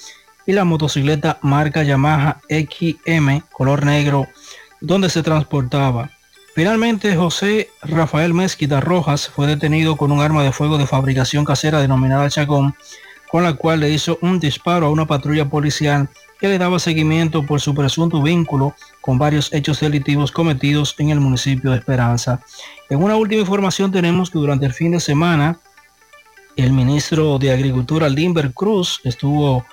[0.45, 4.27] y la motocicleta marca Yamaha XM color negro
[4.81, 6.11] donde se transportaba.
[6.53, 11.79] Finalmente, José Rafael Mezquita Rojas fue detenido con un arma de fuego de fabricación casera
[11.79, 12.75] denominada Chacón,
[13.31, 16.09] con la cual le hizo un disparo a una patrulla policial
[16.41, 21.21] que le daba seguimiento por su presunto vínculo con varios hechos delictivos cometidos en el
[21.21, 22.41] municipio de Esperanza.
[22.89, 25.57] En una última información tenemos que durante el fin de semana
[26.57, 29.65] el ministro de Agricultura Limber Cruz estuvo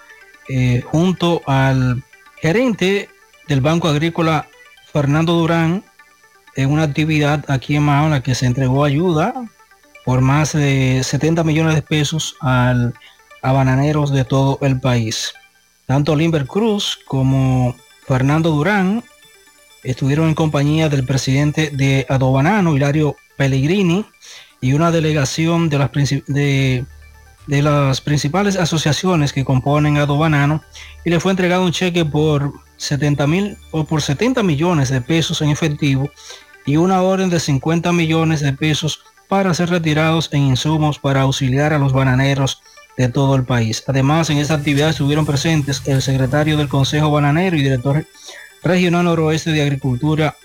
[0.48, 2.04] eh, junto al
[2.40, 3.08] gerente
[3.48, 4.46] del Banco Agrícola
[4.92, 5.82] Fernando Durán
[6.58, 9.32] en una actividad aquí en Mahón la que se entregó ayuda
[10.04, 12.94] por más de 70 millones de pesos al,
[13.42, 15.32] a bananeros de todo el país.
[15.86, 17.76] Tanto Limber Cruz como
[18.08, 19.04] Fernando Durán
[19.84, 24.04] estuvieron en compañía del presidente de Adobanano, Hilario Pellegrini,
[24.60, 25.90] y una delegación de las,
[26.26, 26.84] de,
[27.46, 30.64] de las principales asociaciones que componen Adobanano
[31.04, 35.40] y le fue entregado un cheque por 70 mil o por 70 millones de pesos
[35.40, 36.10] en efectivo
[36.68, 41.72] y una orden de 50 millones de pesos para ser retirados en insumos para auxiliar
[41.72, 42.60] a los bananeros
[42.98, 43.82] de todo el país.
[43.86, 48.04] Además, en esta actividad estuvieron presentes el secretario del Consejo Bananero y director
[48.62, 50.36] regional noroeste de Agricultura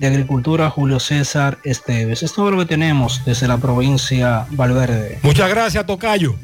[0.00, 2.24] de Agricultura Julio César Esteves.
[2.24, 5.20] Esto es lo que tenemos desde la provincia Valverde.
[5.22, 6.34] Muchas gracias, Tocayo.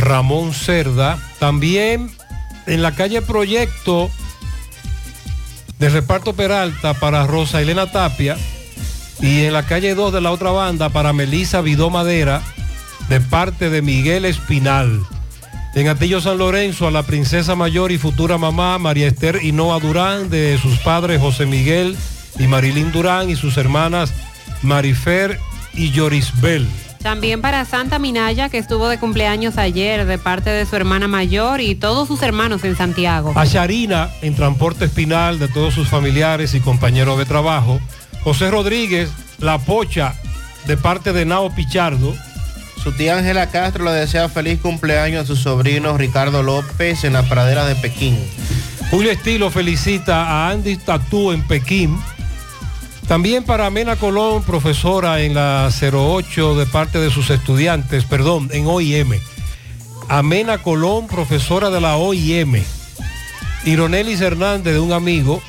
[0.00, 1.18] Ramón Cerda.
[1.38, 2.10] También
[2.66, 4.10] en la calle Proyecto
[5.78, 8.36] de Reparto Peralta para Rosa Elena Tapia.
[9.22, 12.42] Y en la calle 2 de la otra banda para Melisa Vidó Madera,
[13.08, 15.00] de parte de Miguel Espinal.
[15.74, 20.28] En Atillo San Lorenzo a la princesa mayor y futura mamá María Esther Hinoa Durán,
[20.28, 21.96] de sus padres José Miguel
[22.38, 24.12] y Marilín Durán y sus hermanas
[24.62, 25.38] Marifer
[25.72, 26.66] y Yorisbel.
[27.02, 31.60] También para Santa Minaya, que estuvo de cumpleaños ayer de parte de su hermana mayor
[31.60, 33.32] y todos sus hermanos en Santiago.
[33.34, 37.80] A Sharina en transporte espinal de todos sus familiares y compañeros de trabajo.
[38.24, 40.14] José Rodríguez, La Pocha,
[40.66, 42.14] de parte de Nao Pichardo.
[42.82, 47.22] Su tía Ángela Castro le desea feliz cumpleaños a su sobrino Ricardo López en la
[47.22, 48.18] pradera de Pekín.
[48.90, 51.98] Julio Estilo felicita a Andy Tatú en Pekín.
[53.08, 58.66] También para Amena Colón, profesora en la 08 de parte de sus estudiantes, perdón, en
[58.66, 59.18] OIM.
[60.08, 62.62] Amena Colón, profesora de la OIM.
[63.64, 65.42] Ironelis Hernández de un amigo.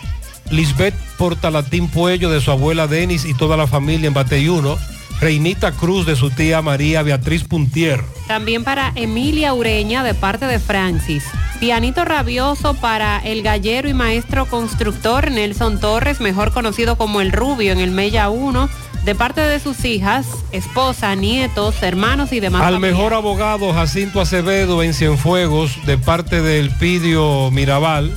[0.49, 4.77] Lisbeth Portalatín Puello de su abuela Denis y toda la familia en Bateyuno.
[5.19, 8.03] Reinita Cruz de su tía María Beatriz Puntier.
[8.27, 11.23] También para Emilia Ureña de parte de Francis.
[11.59, 17.72] Pianito rabioso para el gallero y maestro constructor Nelson Torres, mejor conocido como el Rubio
[17.72, 18.69] en el Mella 1,
[19.05, 22.63] de parte de sus hijas, esposa, nietos, hermanos y demás.
[22.63, 28.13] Al mejor abogado Jacinto Acevedo en Cienfuegos de parte del Pidio Mirabal.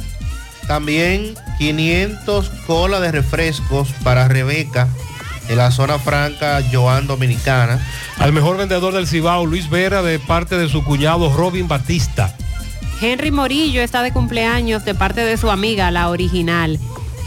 [0.66, 4.88] También 500 cola de refrescos para Rebeca
[5.48, 7.80] en la zona franca Joan Dominicana.
[8.18, 12.34] Al mejor vendedor del Cibao, Luis Vera, de parte de su cuñado Robin Batista.
[13.00, 16.78] Henry Morillo está de cumpleaños de parte de su amiga, la original.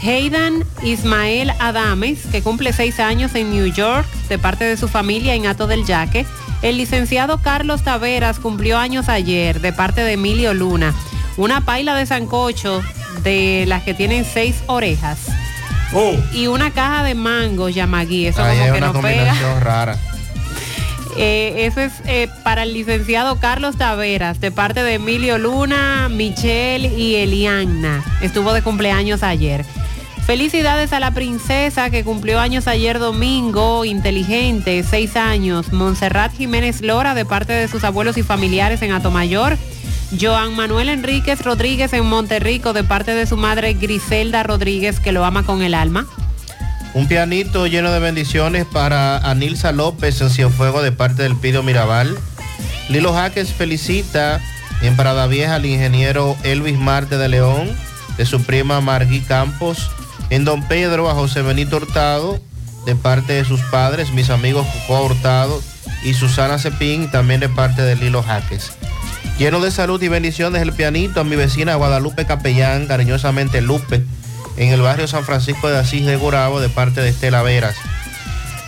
[0.02, 5.34] Heidan Ismael Adames, que cumple seis años en New York, de parte de su familia
[5.34, 6.26] en Ato del Yaque.
[6.62, 10.94] El licenciado Carlos Taveras cumplió años ayer, de parte de Emilio Luna.
[11.36, 12.82] Una paila de sancocho
[13.22, 15.18] de las que tienen seis orejas.
[16.32, 18.26] Y una caja de mango Yamagui.
[18.26, 19.16] Eso Ahí como hay que una no pega.
[19.24, 19.96] combinación rara.
[21.16, 26.86] Eh, eso es eh, para el licenciado Carlos Taveras, de parte de Emilio Luna, Michelle
[26.96, 28.04] y Eliana.
[28.20, 29.64] Estuvo de cumpleaños ayer.
[30.24, 35.72] Felicidades a la princesa que cumplió años ayer domingo, inteligente, seis años.
[35.72, 39.58] Montserrat Jiménez Lora de parte de sus abuelos y familiares en Atomayor.
[40.18, 45.24] Joan Manuel Enríquez Rodríguez en Monterrico de parte de su madre Griselda Rodríguez que lo
[45.24, 46.06] ama con el alma.
[46.92, 52.18] Un pianito lleno de bendiciones para Anilsa López en Cienfuego de parte del Pido Mirabal.
[52.88, 54.40] Lilo Jaques felicita
[54.82, 57.70] en Parada Vieja al ingeniero Elvis Marte de León,
[58.16, 59.90] de su prima Margui Campos.
[60.30, 62.40] En Don Pedro a José Benito Hurtado,
[62.86, 65.62] de parte de sus padres, mis amigos Coco Hurtado
[66.02, 68.72] y Susana Cepín, también de parte de Lilo Jaques.
[69.40, 74.04] Lleno de salud y bendiciones el pianito a mi vecina Guadalupe Capellán, cariñosamente Lupe,
[74.58, 77.74] en el barrio San Francisco de Asís de Gurabo, de parte de Estela Veras.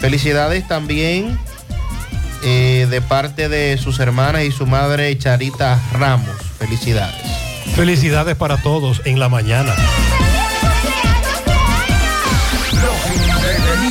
[0.01, 1.39] Felicidades también
[2.43, 6.37] eh, de parte de sus hermanas y su madre Charita Ramos.
[6.59, 7.21] Felicidades.
[7.77, 9.77] Felicidades para todos en la mañana.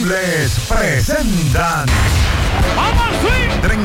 [0.03, 1.85] Los presentan.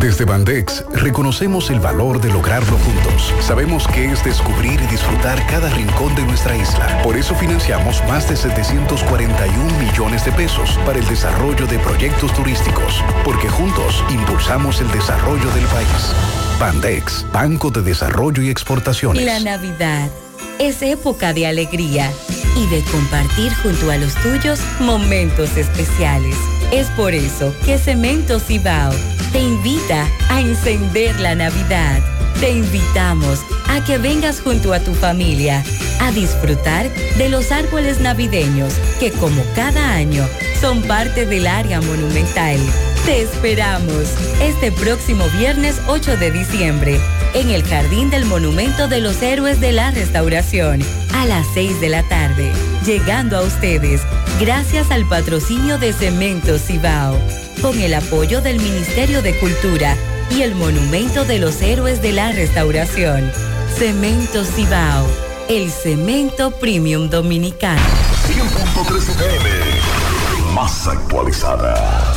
[0.00, 3.32] Desde Bandex reconocemos el valor de lograrlo juntos.
[3.40, 7.00] Sabemos que es descubrir y disfrutar cada rincón de nuestra isla.
[7.02, 13.02] Por eso financiamos más de 741 millones de pesos para el desarrollo de proyectos turísticos,
[13.24, 16.12] porque juntos impulsamos el desarrollo del país.
[16.58, 19.24] Bandex, Banco de Desarrollo y Exportaciones.
[19.24, 20.10] La Navidad
[20.58, 22.10] es época de alegría
[22.56, 26.36] y de compartir junto a los tuyos momentos especiales.
[26.72, 28.92] Es por eso que Cemento Cibao
[29.32, 32.00] te invita a encender la Navidad.
[32.40, 35.62] Te invitamos a que vengas junto a tu familia
[36.00, 40.26] a disfrutar de los árboles navideños que como cada año
[40.60, 42.58] son parte del área monumental.
[43.06, 44.08] Te esperamos
[44.40, 47.00] este próximo viernes 8 de diciembre
[47.34, 50.82] en el Jardín del Monumento de los Héroes de la Restauración
[51.14, 52.50] a las 6 de la tarde,
[52.84, 54.02] llegando a ustedes
[54.40, 57.16] gracias al patrocinio de Cemento Cibao,
[57.62, 59.96] con el apoyo del Ministerio de Cultura
[60.28, 63.30] y el Monumento de los Héroes de la Restauración.
[63.78, 65.06] Cemento Cibao,
[65.48, 67.80] el cemento premium dominicano.
[68.26, 72.16] 100.3 FM, más actualizada.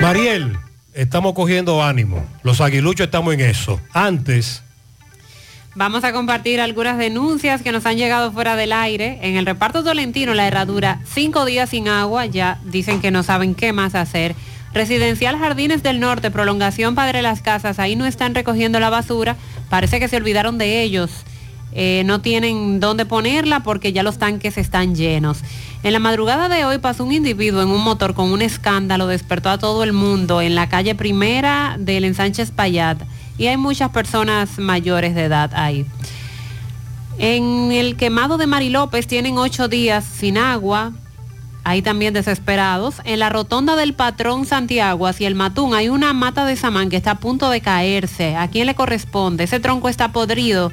[0.00, 0.56] Mariel,
[0.94, 2.24] estamos cogiendo ánimo.
[2.42, 3.80] Los aguiluchos estamos en eso.
[3.92, 4.62] Antes,
[5.76, 9.20] Vamos a compartir algunas denuncias que nos han llegado fuera del aire.
[9.22, 13.54] En el reparto Tolentino, la herradura, cinco días sin agua, ya dicen que no saben
[13.54, 14.34] qué más hacer.
[14.74, 19.36] Residencial Jardines del Norte, prolongación Padre Las Casas, ahí no están recogiendo la basura,
[19.68, 21.10] parece que se olvidaron de ellos.
[21.72, 25.38] eh, no tienen dónde ponerla porque ya los tanques están llenos.
[25.82, 29.48] En la madrugada de hoy pasó un individuo en un motor con un escándalo, despertó
[29.48, 33.00] a todo el mundo en la calle primera del ensanche Payat
[33.38, 35.86] y hay muchas personas mayores de edad ahí.
[37.16, 40.92] En el quemado de Mari López tienen ocho días sin agua,
[41.64, 42.96] ahí también desesperados.
[43.04, 46.96] En la rotonda del patrón Santiago hacia el Matún hay una mata de samán que
[46.96, 48.36] está a punto de caerse.
[48.36, 49.44] ¿A quién le corresponde?
[49.44, 50.72] Ese tronco está podrido.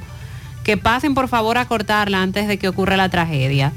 [0.65, 3.71] Que pasen por favor a cortarla antes de que ocurra la tragedia.